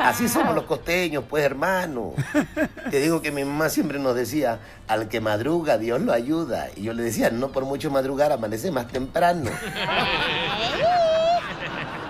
Así 0.01 0.27
somos 0.27 0.55
los 0.55 0.63
costeños, 0.63 1.23
pues, 1.29 1.43
hermano. 1.43 2.13
Te 2.89 2.99
digo 2.99 3.21
que 3.21 3.31
mi 3.31 3.45
mamá 3.45 3.69
siempre 3.69 3.99
nos 3.99 4.15
decía, 4.15 4.59
al 4.87 5.07
que 5.07 5.21
madruga, 5.21 5.77
Dios 5.77 6.01
lo 6.01 6.13
ayuda. 6.13 6.69
Y 6.75 6.81
yo 6.83 6.93
le 6.93 7.03
decía, 7.03 7.29
no 7.29 7.49
por 7.49 7.65
mucho 7.65 7.91
madrugar, 7.91 8.31
amanece 8.31 8.71
más 8.71 8.87
temprano. 8.87 9.51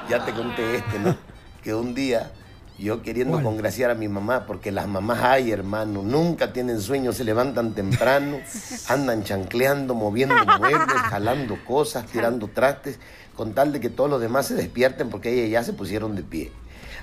Ya 0.10 0.24
te 0.24 0.32
conté 0.32 0.78
este, 0.78 1.00
¿no? 1.00 1.18
Que 1.62 1.74
un 1.74 1.94
día 1.94 2.32
yo 2.78 3.02
queriendo 3.02 3.42
congraciar 3.42 3.90
a 3.90 3.96
mi 3.96 4.08
mamá, 4.08 4.46
porque 4.46 4.72
las 4.72 4.88
mamás 4.88 5.24
hay, 5.24 5.52
hermano, 5.52 6.02
nunca 6.04 6.52
tienen 6.52 6.82
sueño, 6.82 7.14
se 7.14 7.24
levantan 7.24 7.74
temprano, 7.74 8.40
andan 8.90 9.24
chancleando, 9.24 9.96
moviendo 9.96 10.36
muebles, 10.60 10.96
jalando 11.10 11.58
cosas, 11.64 12.06
tirando 12.08 12.48
trastes, 12.48 13.00
con 13.36 13.54
tal 13.54 13.72
de 13.72 13.80
que 13.80 13.90
todos 13.90 14.10
los 14.10 14.20
demás 14.20 14.48
se 14.48 14.56
despierten 14.56 15.10
porque 15.10 15.32
ellas 15.32 15.50
ya 15.50 15.64
se 15.64 15.74
pusieron 15.74 16.16
de 16.16 16.24
pie. 16.24 16.52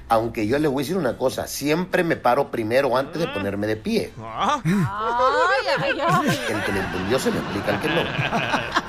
Aunque 0.09 0.47
yo 0.47 0.59
les 0.59 0.71
voy 0.71 0.83
a 0.83 0.85
decir 0.85 0.97
una 0.97 1.17
cosa, 1.17 1.47
siempre 1.47 2.05
me 2.05 2.17
paro 2.17 2.51
primero 2.51 2.97
antes 2.97 3.21
de 3.21 3.29
ponerme 3.29 3.67
de 3.67 3.77
pie. 3.77 4.13
Ay. 4.23 4.61
El 6.51 6.65
que 6.65 6.73
le 6.73 6.81
entendió 6.81 7.19
se 7.19 7.31
le 7.31 7.39
explica 7.39 7.75
al 7.75 7.81
que 7.81 7.89
no. 7.89 8.03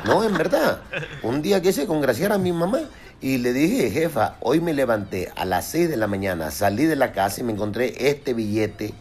No, 0.05 0.23
en 0.23 0.33
verdad. 0.33 0.81
Un 1.21 1.41
día 1.41 1.61
quise 1.61 1.87
congraciar 1.87 2.33
a 2.33 2.37
mi 2.37 2.51
mamá 2.51 2.79
y 3.23 3.37
le 3.37 3.53
dije, 3.53 3.89
jefa, 3.89 4.35
hoy 4.41 4.59
me 4.59 4.73
levanté 4.73 5.31
a 5.37 5.45
las 5.45 5.63
6 5.67 5.89
de 5.89 5.95
la 5.95 6.07
mañana, 6.07 6.51
salí 6.51 6.83
de 6.83 6.97
la 6.97 7.13
casa 7.13 7.39
y 7.39 7.45
me 7.45 7.53
encontré 7.53 8.09
este 8.09 8.33
billete 8.33 8.93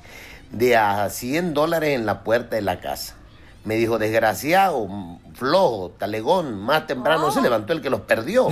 de 0.53 0.77
a 0.77 1.11
100 1.11 1.55
dólares 1.55 1.99
en 1.99 2.07
la 2.07 2.23
puerta 2.23 2.55
de 2.55 2.63
la 2.63 2.79
casa. 2.79 3.17
Me 3.65 3.75
dijo, 3.75 3.99
desgraciado, 3.99 4.89
flojo, 5.35 5.91
talegón, 5.99 6.57
más 6.57 6.87
temprano 6.87 7.33
se 7.33 7.41
levantó 7.41 7.73
el 7.73 7.83
que 7.83 7.91
los 7.91 8.03
perdió. 8.03 8.47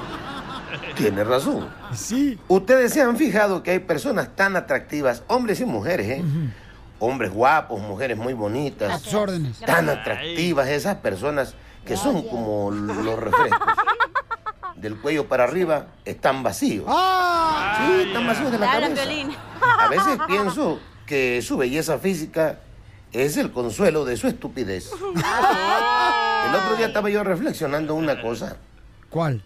Tiene 0.96 1.22
razón. 1.22 1.68
Sí. 1.94 2.38
Ustedes 2.48 2.94
se 2.94 3.02
han 3.02 3.18
fijado 3.18 3.62
que 3.62 3.72
hay 3.72 3.80
personas 3.80 4.34
tan 4.36 4.56
atractivas, 4.56 5.22
hombres 5.26 5.60
y 5.60 5.66
mujeres, 5.66 6.08
¿eh? 6.08 6.24
Hombres 6.98 7.30
guapos, 7.30 7.78
mujeres 7.82 8.16
muy 8.16 8.32
bonitas. 8.32 8.90
A 8.90 8.98
tus 9.04 9.12
órdenes. 9.12 9.58
Tan 9.60 9.90
atractivas 9.90 10.68
esas 10.68 10.96
personas 10.96 11.54
que 11.84 11.98
son 11.98 12.22
como 12.26 12.70
los 12.70 13.18
refrescos. 13.18 13.60
Del 14.76 14.96
cuello 15.00 15.26
para 15.26 15.44
arriba 15.44 15.86
están 16.04 16.42
vacíos. 16.42 16.84
¡Ah! 16.88 17.78
Sí, 17.78 18.08
están 18.08 18.26
vacíos 18.26 18.52
de 18.52 18.58
la 18.58 18.70
cabeza. 18.72 19.02
A 19.78 19.88
veces 19.88 20.18
pienso 20.26 20.78
que 21.06 21.40
su 21.42 21.56
belleza 21.56 21.98
física 21.98 22.58
es 23.12 23.36
el 23.36 23.52
consuelo 23.52 24.04
de 24.04 24.16
su 24.16 24.26
estupidez. 24.26 24.90
El 24.92 26.54
otro 26.54 26.76
día 26.76 26.86
estaba 26.86 27.08
yo 27.08 27.24
reflexionando 27.24 27.94
una 27.94 28.20
cosa. 28.20 28.56
¿Cuál? 29.08 29.42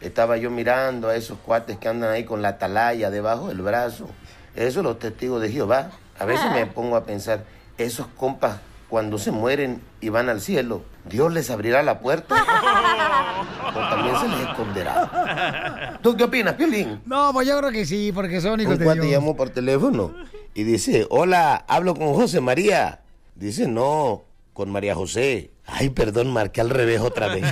Estaba 0.00 0.38
yo 0.38 0.50
mirando 0.50 1.08
a 1.08 1.16
esos 1.16 1.38
cuates 1.38 1.76
que 1.76 1.88
andan 1.88 2.10
ahí 2.10 2.24
con 2.24 2.40
la 2.40 2.48
atalaya 2.48 3.10
debajo 3.10 3.48
del 3.48 3.60
brazo. 3.60 4.08
Esos 4.54 4.82
los 4.82 4.98
testigos 4.98 5.42
de 5.42 5.50
Jehová. 5.52 5.90
A 6.18 6.24
veces 6.24 6.50
me 6.52 6.66
pongo 6.66 6.96
a 6.96 7.04
pensar, 7.04 7.44
esos 7.76 8.06
compas, 8.16 8.58
cuando 8.88 9.18
se 9.18 9.30
mueren 9.30 9.82
y 10.00 10.08
van 10.08 10.28
al 10.28 10.40
cielo, 10.40 10.82
Dios 11.08 11.32
les 11.32 11.50
abrirá 11.50 11.82
la 11.82 12.00
puerta 12.00 12.34
o 13.74 13.78
también 13.88 14.16
se 14.20 14.28
les 14.28 14.40
esconderá. 14.48 15.98
¿Tú 16.02 16.16
qué 16.16 16.24
opinas, 16.24 16.54
Piolín? 16.54 17.00
No, 17.06 17.32
pues 17.32 17.48
yo 17.48 17.58
creo 17.58 17.70
que 17.72 17.86
sí, 17.86 18.12
porque 18.14 18.40
son 18.40 18.60
hijos 18.60 18.74
Un 18.74 18.84
de 18.84 18.94
Dios. 18.94 19.06
llamó 19.06 19.36
por 19.36 19.50
teléfono 19.50 20.14
y 20.54 20.62
dice, 20.64 21.06
hola, 21.10 21.64
hablo 21.68 21.94
con 21.94 22.14
José 22.14 22.40
María. 22.40 23.00
Dice, 23.34 23.66
no, 23.66 24.22
con 24.52 24.70
María 24.70 24.94
José. 24.94 25.50
Ay, 25.66 25.90
perdón, 25.90 26.32
marqué 26.32 26.60
al 26.60 26.70
revés 26.70 27.00
otra 27.00 27.28
vez. 27.28 27.44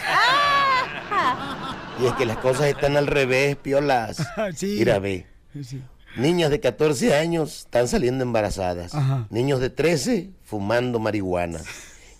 y 2.00 2.06
es 2.06 2.12
que 2.14 2.26
las 2.26 2.38
cosas 2.38 2.66
están 2.66 2.96
al 2.96 3.06
revés, 3.06 3.56
piolas. 3.56 4.18
Sí. 4.54 4.76
Mira, 4.78 4.98
ve. 4.98 5.26
Sí. 5.62 5.82
Niñas 6.16 6.50
de 6.50 6.58
14 6.60 7.14
años 7.14 7.60
están 7.60 7.86
saliendo 7.86 8.24
embarazadas. 8.24 8.94
Ajá. 8.94 9.26
Niños 9.30 9.60
de 9.60 9.70
13 9.70 10.30
fumando 10.44 10.98
marihuana. 10.98 11.60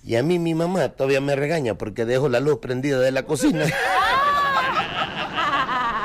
Y 0.09 0.17
a 0.17 0.23
mí 0.23 0.39
mi 0.39 0.55
mamá 0.55 0.89
todavía 0.89 1.21
me 1.21 1.37
regaña 1.37 1.75
porque 1.75 2.07
dejo 2.07 2.31
la 2.31 2.41
luz 2.41 2.61
prendida 2.61 2.99
de 2.99 3.13
la 3.13 3.25
cocina. 3.25 3.67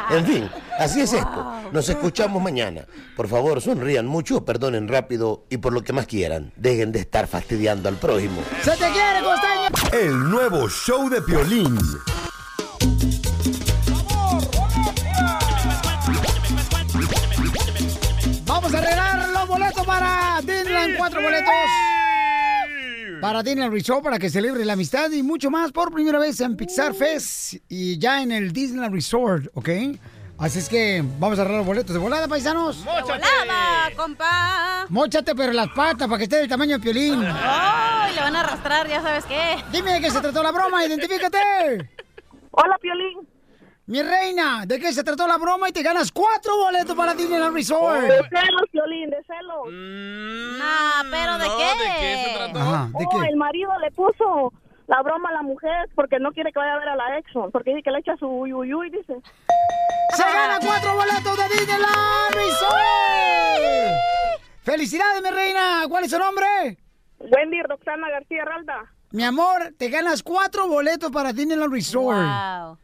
En 0.10 0.26
fin, 0.28 0.50
así 0.78 1.02
es 1.02 1.14
esto. 1.14 1.72
Nos 1.72 1.90
escuchamos 1.90 2.44
mañana. 2.44 2.86
Por 3.16 3.28
favor, 3.28 3.62
sonrían 3.62 4.06
mucho, 4.06 4.46
perdonen 4.46 4.88
rápido 4.88 5.46
y 5.50 5.58
por 5.58 5.74
lo 5.74 5.82
que 5.82 5.94
más 5.94 6.06
quieran. 6.06 6.52
Dejen 6.56 6.92
de 6.92 7.00
estar 7.00 7.26
fastidiando 7.26 7.90
al 7.90 7.96
prójimo. 7.96 8.44
¡Se 8.62 8.72
te 8.72 8.92
quiere, 8.92 9.24
costeño! 9.24 10.00
El 10.06 10.30
nuevo 10.30 10.70
show 10.70 11.10
de 11.10 11.22
Piolín. 11.22 11.80
Vamos 18.46 18.74
a 18.74 18.82
regalar 18.82 19.30
los 19.30 19.48
boletos 19.48 19.86
para 19.86 20.42
Disneyland. 20.42 20.98
Cuatro 20.98 21.22
boletos. 21.22 21.54
Para 23.24 23.42
Disneyland 23.42 23.72
Resort, 23.72 24.04
para 24.04 24.20
que 24.20 24.30
celebre 24.30 24.66
la 24.66 24.74
amistad 24.74 25.10
y 25.12 25.24
mucho 25.24 25.50
más 25.50 25.72
por 25.72 25.94
primera 25.94 26.20
vez 26.20 26.42
en 26.42 26.58
Pixar 26.58 26.94
Fest 26.94 27.54
y 27.70 27.98
ya 27.98 28.22
en 28.22 28.34
el 28.34 28.52
Disneyland 28.52 28.94
Resort, 28.94 29.46
¿ok? 29.54 29.70
Así 30.38 30.60
es 30.60 30.68
que 30.68 31.02
vamos 31.20 31.40
a 31.40 31.44
regalar 31.44 31.60
los 31.60 31.68
boletos 31.68 31.94
de 31.94 32.00
volada, 32.00 32.28
paisanos. 32.28 32.84
¡De 32.84 33.02
volada, 33.02 33.96
compa! 33.96 34.88
Móchate, 34.90 35.34
pero 35.36 35.54
las 35.54 35.70
patas 35.70 36.10
para 36.10 36.18
que 36.18 36.26
esté 36.26 36.36
del 36.36 36.50
tamaño 36.50 36.78
de 36.78 36.84
piolín. 36.84 37.24
¡Ay, 37.26 38.14
le 38.14 38.20
van 38.20 38.36
a 38.36 38.42
arrastrar, 38.42 38.90
ya 38.90 39.02
sabes 39.02 39.24
qué! 39.24 39.56
Dime 39.72 39.94
de 39.94 40.02
qué 40.02 40.12
se 40.12 40.20
trató 40.20 40.44
la 40.44 40.52
broma, 40.52 40.86
identifícate. 40.86 41.40
Hola, 42.52 42.78
Piolín. 42.82 43.33
Mi 43.86 44.02
reina, 44.02 44.66
¿de 44.66 44.80
qué 44.80 44.94
se 44.94 45.04
trató 45.04 45.28
la 45.28 45.38
broma? 45.38 45.68
Y 45.68 45.74
te 45.74 45.84
ganas 45.84 46.10
cuatro 46.10 46.56
boletos 46.56 46.96
para 46.96 47.14
Disneyland 47.14 47.54
Resort. 47.54 48.02
De 48.04 48.22
celos, 48.30 48.64
Piolín, 48.72 49.10
de 49.10 49.22
celos. 49.24 49.68
Ah, 50.62 51.04
pero 51.12 51.38
¿de 51.38 51.48
qué? 51.58 52.58
Ajá, 52.58 52.90
¿de 52.98 53.06
oh, 53.06 53.10
qué? 53.10 53.28
el 53.28 53.36
marido 53.36 53.72
le 53.80 53.92
puso 53.92 54.54
la 54.88 55.02
broma 55.02 55.28
a 55.30 55.34
la 55.34 55.42
mujer 55.42 55.90
porque 55.96 56.18
no 56.18 56.32
quiere 56.32 56.54
que 56.54 56.60
vaya 56.60 56.76
a 56.76 56.80
ver 56.80 56.88
a 56.88 56.96
la 56.96 57.18
Exxon, 57.18 57.52
porque 57.52 57.72
dice 57.72 57.84
que 57.84 57.92
le 57.92 58.00
echa 58.00 58.16
su 58.16 58.26
uy, 58.26 58.54
uy, 58.54 58.74
uy, 58.74 58.90
dice. 58.90 59.16
¡Se 60.16 60.24
gana 60.24 60.60
cuatro 60.66 60.96
boletos 60.96 61.38
de 61.38 61.44
Disneyland 61.50 62.36
Resort! 62.36 63.64
¡Felicidades, 64.62 65.22
mi 65.22 65.30
reina! 65.30 65.84
¿Cuál 65.90 66.06
es 66.06 66.12
su 66.12 66.20
nombre? 66.20 66.78
Wendy 67.20 67.62
Roxana 67.64 68.10
García 68.10 68.46
Ralda. 68.46 68.94
Mi 69.12 69.24
amor, 69.26 69.74
te 69.78 69.90
ganas 69.90 70.24
cuatro 70.24 70.70
boletos 70.70 71.12
para 71.12 71.34
Disneyland 71.34 71.74
Resort. 71.74 72.80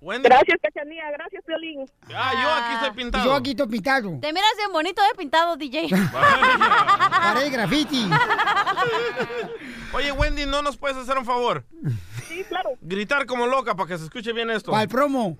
Gracias, 0.00 0.58
Cachanía. 0.62 1.10
Gracias, 1.12 1.44
Piolín. 1.44 1.84
Ah, 2.14 2.32
yo 2.32 2.50
aquí 2.50 2.74
estoy 2.74 2.90
pintado. 2.92 3.24
yo 3.24 3.34
aquí 3.34 3.50
estoy 3.50 3.66
pintado. 3.68 4.18
Te 4.20 4.32
miras 4.32 4.50
bien 4.56 4.72
bonito 4.72 5.02
de 5.02 5.14
pintado, 5.16 5.56
DJ. 5.56 5.88
Paré 6.10 7.50
graffiti. 7.50 8.08
Oye, 9.92 10.12
Wendy, 10.12 10.46
¿no 10.46 10.62
nos 10.62 10.76
puedes 10.76 10.96
hacer 10.96 11.18
un 11.18 11.24
favor? 11.26 11.64
Sí, 12.28 12.44
claro. 12.48 12.70
Gritar 12.80 13.26
como 13.26 13.46
loca 13.46 13.74
para 13.74 13.88
que 13.88 13.98
se 13.98 14.04
escuche 14.04 14.32
bien 14.32 14.48
esto. 14.50 14.70
¿Cuál 14.70 14.88
promo? 14.88 15.36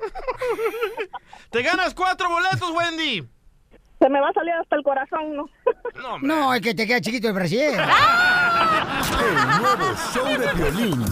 ¡Te 1.51 1.63
ganas 1.63 1.95
cuatro 1.95 2.29
boletos, 2.29 2.71
Wendy! 2.71 3.27
Se 3.99 4.09
me 4.09 4.21
va 4.21 4.29
a 4.29 4.33
salir 4.33 4.53
hasta 4.55 4.77
el 4.77 4.83
corazón, 4.83 5.37
¿no? 5.37 5.49
No, 6.23 6.55
es 6.55 6.61
que 6.63 6.75
te 6.75 6.87
queda 6.87 7.01
chiquito 7.01 7.29
el 7.29 7.35
brasier. 7.35 7.75
El 7.75 9.61
nuevo 9.61 9.95
show 10.13 10.27
de 10.27 10.49
Piolín. 10.49 11.05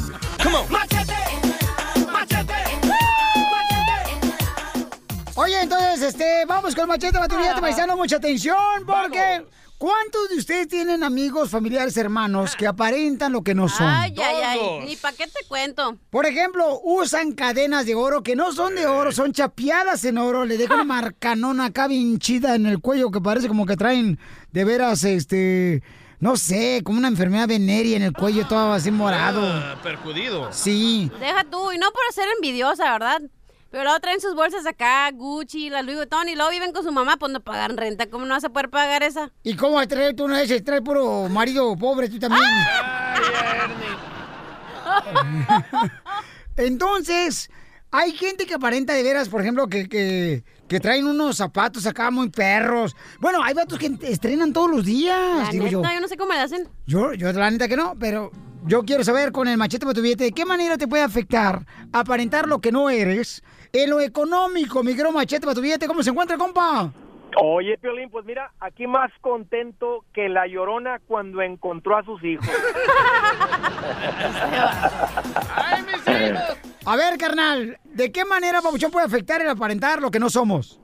Oye, 5.40 5.62
entonces, 5.62 6.02
este, 6.02 6.44
vamos 6.46 6.74
con 6.74 6.88
Machete 6.88 7.16
Baturiente, 7.16 7.60
paisano, 7.60 7.96
mucha 7.96 8.16
atención, 8.16 8.56
porque 8.84 9.46
¿cuántos 9.78 10.30
de 10.30 10.36
ustedes 10.36 10.66
tienen 10.66 11.04
amigos, 11.04 11.48
familiares, 11.50 11.96
hermanos 11.96 12.56
que 12.56 12.66
aparentan 12.66 13.30
lo 13.30 13.42
que 13.42 13.54
no 13.54 13.68
son? 13.68 13.86
Ay, 13.86 14.16
ay, 14.18 14.36
ay. 14.44 14.60
Ni 14.84 14.96
pa' 14.96 15.12
qué 15.12 15.28
te 15.28 15.46
cuento. 15.46 15.96
Por 16.10 16.26
ejemplo, 16.26 16.80
usan 16.82 17.34
cadenas 17.34 17.86
de 17.86 17.94
oro 17.94 18.24
que 18.24 18.34
no 18.34 18.52
son 18.52 18.74
de 18.74 18.88
oro, 18.88 19.12
son 19.12 19.32
chapeadas 19.32 20.04
en 20.04 20.18
oro, 20.18 20.44
le 20.44 20.56
dejan 20.56 20.80
una 20.80 20.84
marcanona 21.02 21.66
acá 21.66 21.86
bien 21.86 22.18
chida 22.18 22.56
en 22.56 22.66
el 22.66 22.80
cuello 22.80 23.12
que 23.12 23.20
parece 23.20 23.46
como 23.46 23.64
que 23.64 23.76
traen 23.76 24.18
de 24.50 24.64
veras, 24.64 25.04
este, 25.04 25.84
no 26.18 26.36
sé, 26.36 26.82
como 26.82 26.98
una 26.98 27.06
enfermedad 27.06 27.46
venérea 27.46 27.96
en 27.96 28.02
el 28.02 28.12
cuello 28.12 28.44
todo 28.48 28.72
así 28.72 28.90
morado. 28.90 29.40
Ah, 29.44 29.78
percudido. 29.84 30.52
Sí. 30.52 31.12
Deja 31.20 31.44
tú, 31.44 31.70
y 31.70 31.78
no 31.78 31.92
por 31.92 32.12
ser 32.12 32.26
envidiosa, 32.34 32.90
¿verdad? 32.90 33.22
Pero 33.70 33.84
luego 33.84 34.00
traen 34.00 34.20
sus 34.20 34.34
bolsas 34.34 34.64
acá, 34.66 35.10
Gucci, 35.12 35.68
la 35.68 35.82
Louis 35.82 35.96
Vuitton, 35.98 36.28
y 36.28 36.34
luego 36.34 36.50
viven 36.50 36.72
con 36.72 36.82
su 36.84 36.90
mamá, 36.90 37.18
pues 37.18 37.30
no 37.32 37.40
pagan 37.40 37.76
renta. 37.76 38.06
¿Cómo 38.08 38.24
no 38.24 38.34
vas 38.34 38.44
a 38.44 38.48
poder 38.48 38.70
pagar 38.70 39.02
esa? 39.02 39.30
¿Y 39.42 39.56
cómo 39.56 39.74
vas 39.74 39.84
a 39.84 39.88
traer 39.88 40.16
tú 40.16 40.24
una 40.24 40.38
de 40.38 40.44
esas? 40.44 40.64
Trae 40.64 40.80
puro 40.80 41.28
marido 41.28 41.76
pobre 41.76 42.08
tú 42.08 42.18
también. 42.18 42.42
Entonces, 46.56 47.50
hay 47.90 48.12
gente 48.12 48.46
que 48.46 48.54
aparenta 48.54 48.94
de 48.94 49.02
veras, 49.02 49.28
por 49.28 49.40
ejemplo, 49.40 49.68
que, 49.68 49.88
que, 49.88 50.44
que 50.66 50.80
traen 50.80 51.06
unos 51.06 51.36
zapatos 51.36 51.86
acá 51.86 52.10
muy 52.10 52.30
perros. 52.30 52.96
Bueno, 53.20 53.42
hay 53.42 53.54
vatos 53.54 53.78
que 53.78 53.96
estrenan 54.02 54.52
todos 54.52 54.70
los 54.70 54.84
días, 54.84 55.16
La 55.44 55.50
digo 55.50 55.64
neta, 55.64 55.72
yo. 55.88 55.94
yo 55.94 56.00
no 56.00 56.08
sé 56.08 56.16
cómo 56.16 56.32
le 56.32 56.40
hacen. 56.40 56.68
Yo, 56.86 57.12
yo 57.14 57.32
la 57.32 57.50
neta 57.50 57.68
que 57.68 57.76
no, 57.76 57.94
pero 57.98 58.30
yo 58.66 58.82
quiero 58.84 59.04
saber 59.04 59.30
con 59.30 59.46
el 59.46 59.56
machete 59.56 59.86
para 59.86 59.94
tu 59.94 60.02
billete, 60.02 60.24
¿de 60.24 60.32
qué 60.32 60.44
manera 60.44 60.76
te 60.76 60.88
puede 60.88 61.02
afectar 61.02 61.64
aparentar 61.92 62.46
lo 62.48 62.60
que 62.60 62.72
no 62.72 62.90
eres 62.90 63.42
en 63.72 63.90
lo 63.90 64.00
económico, 64.00 64.82
mi 64.82 64.94
gran 64.94 65.12
machete 65.12 65.46
para 65.46 65.54
tu 65.54 65.60
billete? 65.60 65.86
¿Cómo 65.86 66.02
se 66.02 66.10
encuentra, 66.10 66.36
compa? 66.36 66.92
Oye, 67.40 67.76
Piolín, 67.78 68.10
pues 68.10 68.24
mira, 68.24 68.52
aquí 68.58 68.86
más 68.86 69.12
contento 69.20 70.04
que 70.12 70.28
la 70.28 70.46
llorona 70.46 70.98
cuando 71.06 71.42
encontró 71.42 71.96
a 71.96 72.02
sus 72.02 72.22
hijos. 72.24 72.48
A 76.84 76.96
ver, 76.96 77.18
carnal, 77.18 77.78
¿de 77.84 78.10
qué 78.10 78.24
manera, 78.24 78.62
Pabuchón, 78.62 78.90
puede 78.90 79.06
afectar 79.06 79.40
el 79.42 79.48
aparentar 79.48 80.00
lo 80.00 80.10
que 80.10 80.18
no 80.18 80.30
somos? 80.30 80.80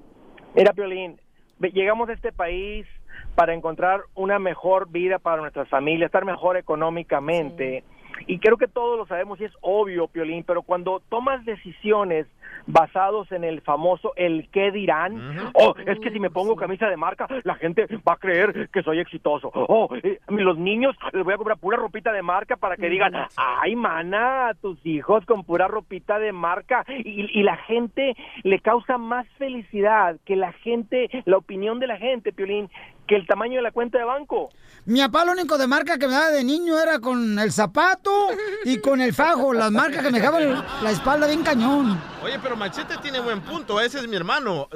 Mira, 0.54 0.72
Piolín, 0.72 1.18
llegamos 1.60 2.08
a 2.08 2.12
este 2.12 2.30
país 2.30 2.86
para 3.34 3.54
encontrar 3.54 4.02
una 4.14 4.38
mejor 4.38 4.90
vida 4.90 5.18
para 5.18 5.40
nuestras 5.40 5.68
familias, 5.68 6.08
estar 6.08 6.24
mejor 6.24 6.56
económicamente. 6.56 7.84
Y 8.26 8.38
creo 8.38 8.56
que 8.58 8.68
todos 8.68 8.98
lo 8.98 9.06
sabemos 9.06 9.40
y 9.40 9.44
es 9.44 9.52
obvio, 9.60 10.06
Piolín, 10.08 10.44
pero 10.44 10.62
cuando 10.62 11.00
tomas 11.08 11.44
decisiones 11.44 12.26
basados 12.66 13.30
en 13.32 13.44
el 13.44 13.60
famoso 13.60 14.12
el 14.16 14.48
qué 14.50 14.70
dirán, 14.70 15.50
oh, 15.54 15.74
es 15.86 15.98
que 16.00 16.10
si 16.10 16.20
me 16.20 16.30
pongo 16.30 16.56
camisa 16.56 16.88
de 16.88 16.96
marca, 16.96 17.26
la 17.44 17.54
gente 17.56 17.86
va 18.06 18.14
a 18.14 18.16
creer 18.16 18.68
que 18.70 18.82
soy 18.82 19.00
exitoso. 19.00 19.50
Oh, 19.54 19.88
eh, 20.02 20.20
los 20.28 20.58
niños 20.58 20.96
les 21.12 21.24
voy 21.24 21.34
a 21.34 21.36
comprar 21.36 21.58
pura 21.58 21.76
ropita 21.76 22.12
de 22.12 22.22
marca 22.22 22.56
para 22.56 22.76
que 22.76 22.88
digan, 22.88 23.12
ay, 23.36 23.76
mana, 23.76 24.48
a 24.48 24.54
tus 24.54 24.84
hijos 24.84 25.24
con 25.26 25.44
pura 25.44 25.68
ropita 25.68 26.18
de 26.18 26.32
marca. 26.32 26.84
Y, 26.88 27.38
y 27.38 27.42
la 27.42 27.56
gente 27.56 28.16
le 28.42 28.60
causa 28.60 28.98
más 28.98 29.26
felicidad 29.38 30.16
que 30.24 30.36
la 30.36 30.52
gente, 30.52 31.08
la 31.24 31.36
opinión 31.36 31.80
de 31.80 31.86
la 31.86 31.96
gente, 31.96 32.32
Piolín, 32.32 32.68
que 33.06 33.16
el 33.16 33.26
tamaño 33.26 33.56
de 33.56 33.62
la 33.62 33.72
cuenta 33.72 33.98
de 33.98 34.04
banco. 34.04 34.50
Mi 34.86 35.00
papá 35.00 35.24
lo 35.24 35.32
único 35.32 35.56
de 35.56 35.66
marca 35.66 35.98
que 35.98 36.06
me 36.06 36.12
daba 36.12 36.28
de 36.30 36.44
niño 36.44 36.78
era 36.78 36.98
con 36.98 37.38
el 37.38 37.52
zapato 37.52 38.28
y 38.64 38.78
con 38.80 39.00
el 39.00 39.14
fajo, 39.14 39.52
las 39.52 39.70
marcas 39.70 40.02
que 40.02 40.10
me 40.10 40.20
dejaban 40.20 40.64
la 40.82 40.90
espalda 40.90 41.26
bien 41.26 41.42
cañón. 41.42 41.98
Oye, 42.22 42.38
pero 42.42 42.56
Machete 42.56 42.96
tiene 42.98 43.20
buen 43.20 43.40
punto. 43.40 43.80
Ese 43.80 43.98
es 43.98 44.08
mi 44.08 44.16
hermano. 44.16 44.68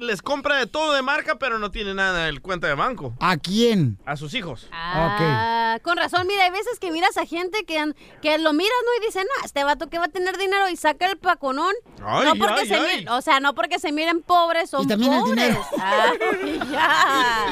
Les 0.00 0.22
compra 0.22 0.56
de 0.56 0.66
todo 0.66 0.92
de 0.94 1.02
marca, 1.02 1.36
pero 1.38 1.58
no 1.58 1.70
tiene 1.70 1.94
nada 1.94 2.24
en 2.28 2.34
el 2.34 2.40
cuenta 2.42 2.66
de 2.66 2.74
banco. 2.74 3.14
¿A 3.20 3.36
quién? 3.36 3.96
A 4.04 4.16
sus 4.16 4.34
hijos. 4.34 4.68
Ah, 4.72 5.78
con 5.82 5.96
razón, 5.96 6.26
mira, 6.26 6.44
hay 6.44 6.50
veces 6.50 6.78
que 6.78 6.90
miras 6.90 7.16
a 7.16 7.26
gente 7.26 7.64
que, 7.64 7.92
que 8.20 8.38
lo 8.38 8.52
miras, 8.52 8.72
¿no? 8.84 9.02
Y 9.02 9.06
dicen, 9.06 9.24
no, 9.24 9.44
este 9.44 9.62
vato 9.64 9.88
que 9.88 9.98
va 9.98 10.06
a 10.06 10.08
tener 10.08 10.36
dinero 10.36 10.68
y 10.68 10.76
saca 10.76 11.06
el 11.06 11.16
paconón. 11.16 11.72
Ay, 12.04 12.24
no 12.26 12.34
porque 12.36 12.60
ay, 12.62 12.66
se 12.66 12.74
ay. 12.74 13.00
mi- 13.04 13.08
o 13.08 13.20
sea, 13.22 13.40
no 13.40 13.54
porque 13.54 13.78
se 13.78 13.92
miren 13.92 14.22
pobres, 14.22 14.70
son 14.70 14.84
Y 14.84 14.86
también 14.88 15.12
el 15.12 15.20
pobres. 15.20 15.36
dinero. 15.36 15.60
Ay, 15.80 16.60
ya. 16.70 17.46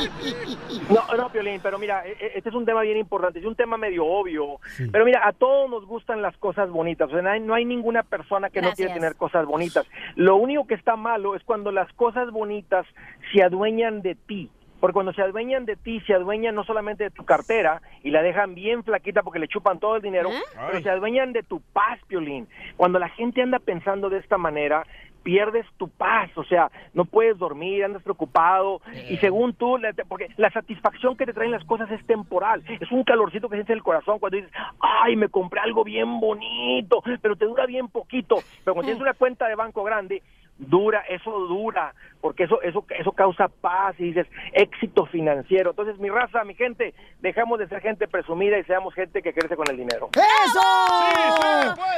No, 0.89 1.17
no, 1.17 1.33
Piolín, 1.33 1.61
pero 1.63 1.79
mira, 1.79 2.07
e- 2.07 2.13
e- 2.21 2.33
este 2.37 2.49
es 2.49 2.55
un 2.55 2.65
tema 2.65 2.83
bien 2.83 2.99
importante, 2.99 3.39
es 3.39 3.45
un 3.45 3.55
tema 3.57 3.77
medio 3.77 4.05
obvio, 4.05 4.59
pero 4.91 5.05
mira, 5.05 5.27
a 5.27 5.33
todos 5.33 5.71
nos 5.71 5.85
gustan 5.87 6.23
las 6.23 6.37
cosas 6.39 6.71
bonitas, 6.71 7.09
o 7.09 7.13
sea, 7.13 7.23
no 7.23 7.31
hay, 7.31 7.41
no 7.41 7.55
hay 7.55 7.65
ninguna 7.65 8.03
persona 8.03 8.51
que 8.51 8.61
no 8.61 8.73
quiere 8.73 8.91
Gracias. 8.91 8.99
tener 8.99 9.17
cosas 9.17 9.47
bonitas. 9.47 9.87
Lo 10.17 10.37
único 10.37 10.67
que 10.67 10.75
está 10.75 10.97
malo 10.97 11.35
es 11.37 11.43
cuando 11.45 11.71
las 11.73 11.93
cosas 11.95 12.31
bonitas 12.33 12.87
se 13.33 13.43
adueñan 13.43 14.03
de 14.03 14.15
ti. 14.15 14.51
Porque 14.81 14.95
cuando 14.95 15.13
se 15.13 15.23
adueñan 15.23 15.65
de 15.65 15.77
ti, 15.77 16.01
se 16.01 16.13
adueñan 16.13 16.57
no 16.57 16.65
solamente 16.65 17.05
de 17.05 17.11
tu 17.11 17.25
cartera 17.25 17.81
y 18.03 18.11
la 18.11 18.21
dejan 18.21 18.57
bien 18.57 18.83
flaquita 18.83 19.23
porque 19.23 19.39
le 19.39 19.47
chupan 19.47 19.79
todo 19.79 19.95
el 19.95 20.03
dinero, 20.03 20.31
pero 20.67 20.83
se 20.83 20.91
adueñan 20.91 21.33
de 21.33 21.45
tu 21.45 21.61
paz, 21.61 22.01
Piolín. 22.09 22.49
Cuando 22.77 22.99
la 22.99 23.09
gente 23.09 23.43
anda 23.43 23.61
pensando 23.61 24.11
de 24.11 24.19
esta 24.19 24.39
manera, 24.39 24.85
pierdes 25.23 25.67
tu 25.77 25.89
paz, 25.89 26.31
o 26.37 26.45
sea, 26.45 26.71
no 26.95 27.05
puedes 27.05 27.39
dormir, 27.39 27.85
andas 27.85 28.03
preocupado. 28.03 28.81
Y 29.09 29.17
según 29.19 29.55
tú, 29.55 29.79
porque 30.09 30.29
la 30.37 30.51
satisfacción 30.51 31.17
que 31.17 31.27
te 31.27 31.33
traen 31.33 31.53
las 31.53 31.65
cosas 31.65 31.91
es 31.91 32.05
temporal, 32.07 32.63
es 32.81 32.91
un 32.91 33.05
calorcito 33.05 33.49
que 33.49 33.57
sientes 33.57 33.71
en 33.71 33.79
el 33.79 33.85
corazón 33.85 34.19
cuando 34.19 34.37
dices, 34.37 34.53
ay, 34.81 35.17
me 35.17 35.29
compré 35.29 35.61
algo 35.61 35.85
bien 35.85 36.21
bonito, 36.21 37.03
pero 37.21 37.37
te 37.37 37.47
dura 37.47 37.67
bien 37.67 37.89
poquito, 37.89 38.37
pero 38.65 38.75
cuando 38.75 38.89
tienes 38.89 39.03
una 39.03 39.15
cuenta 39.15 39.47
de 39.47 39.55
banco 39.55 39.85
grande, 39.85 40.23
dura, 40.69 41.03
eso 41.09 41.31
dura, 41.47 41.95
porque 42.21 42.45
eso, 42.45 42.63
eso, 42.63 42.85
eso 42.99 43.13
causa 43.13 43.49
paz 43.49 43.95
y 43.99 44.05
dices 44.05 44.27
éxito 44.53 45.07
financiero. 45.07 45.71
Entonces, 45.71 45.99
mi 45.99 46.09
raza, 46.09 46.45
mi 46.45 46.55
gente, 46.55 46.95
dejamos 47.21 47.59
de 47.59 47.69
ser 47.69 47.81
gente 47.81 48.09
presumida 48.09 48.59
y 48.59 48.65
seamos 48.65 48.95
gente 48.95 49.23
que 49.23 49.33
crece 49.33 49.57
con 49.57 49.69
el 49.71 49.77
dinero. 49.77 50.11
¡Eso! 50.15 50.61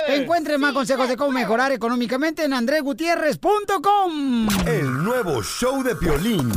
Encuentre 0.08 0.58
más 0.58 0.72
consejos 0.72 1.08
de 1.08 1.16
cómo 1.16 1.32
mejorar 1.32 1.72
económicamente 1.72 2.44
en 2.44 2.54
andresgutierrez.com. 2.54 4.48
El 4.66 5.04
nuevo 5.04 5.42
show 5.42 5.82
de 5.82 5.94
Piolín. 5.96 6.52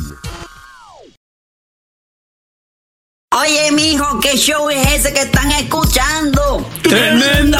Oye, 3.39 3.71
mijo, 3.73 4.19
¿qué 4.19 4.35
show 4.37 4.69
es 4.69 4.95
ese 4.95 5.13
que 5.13 5.21
están 5.21 5.51
escuchando? 5.51 6.65
¡Tremenda 6.81 7.59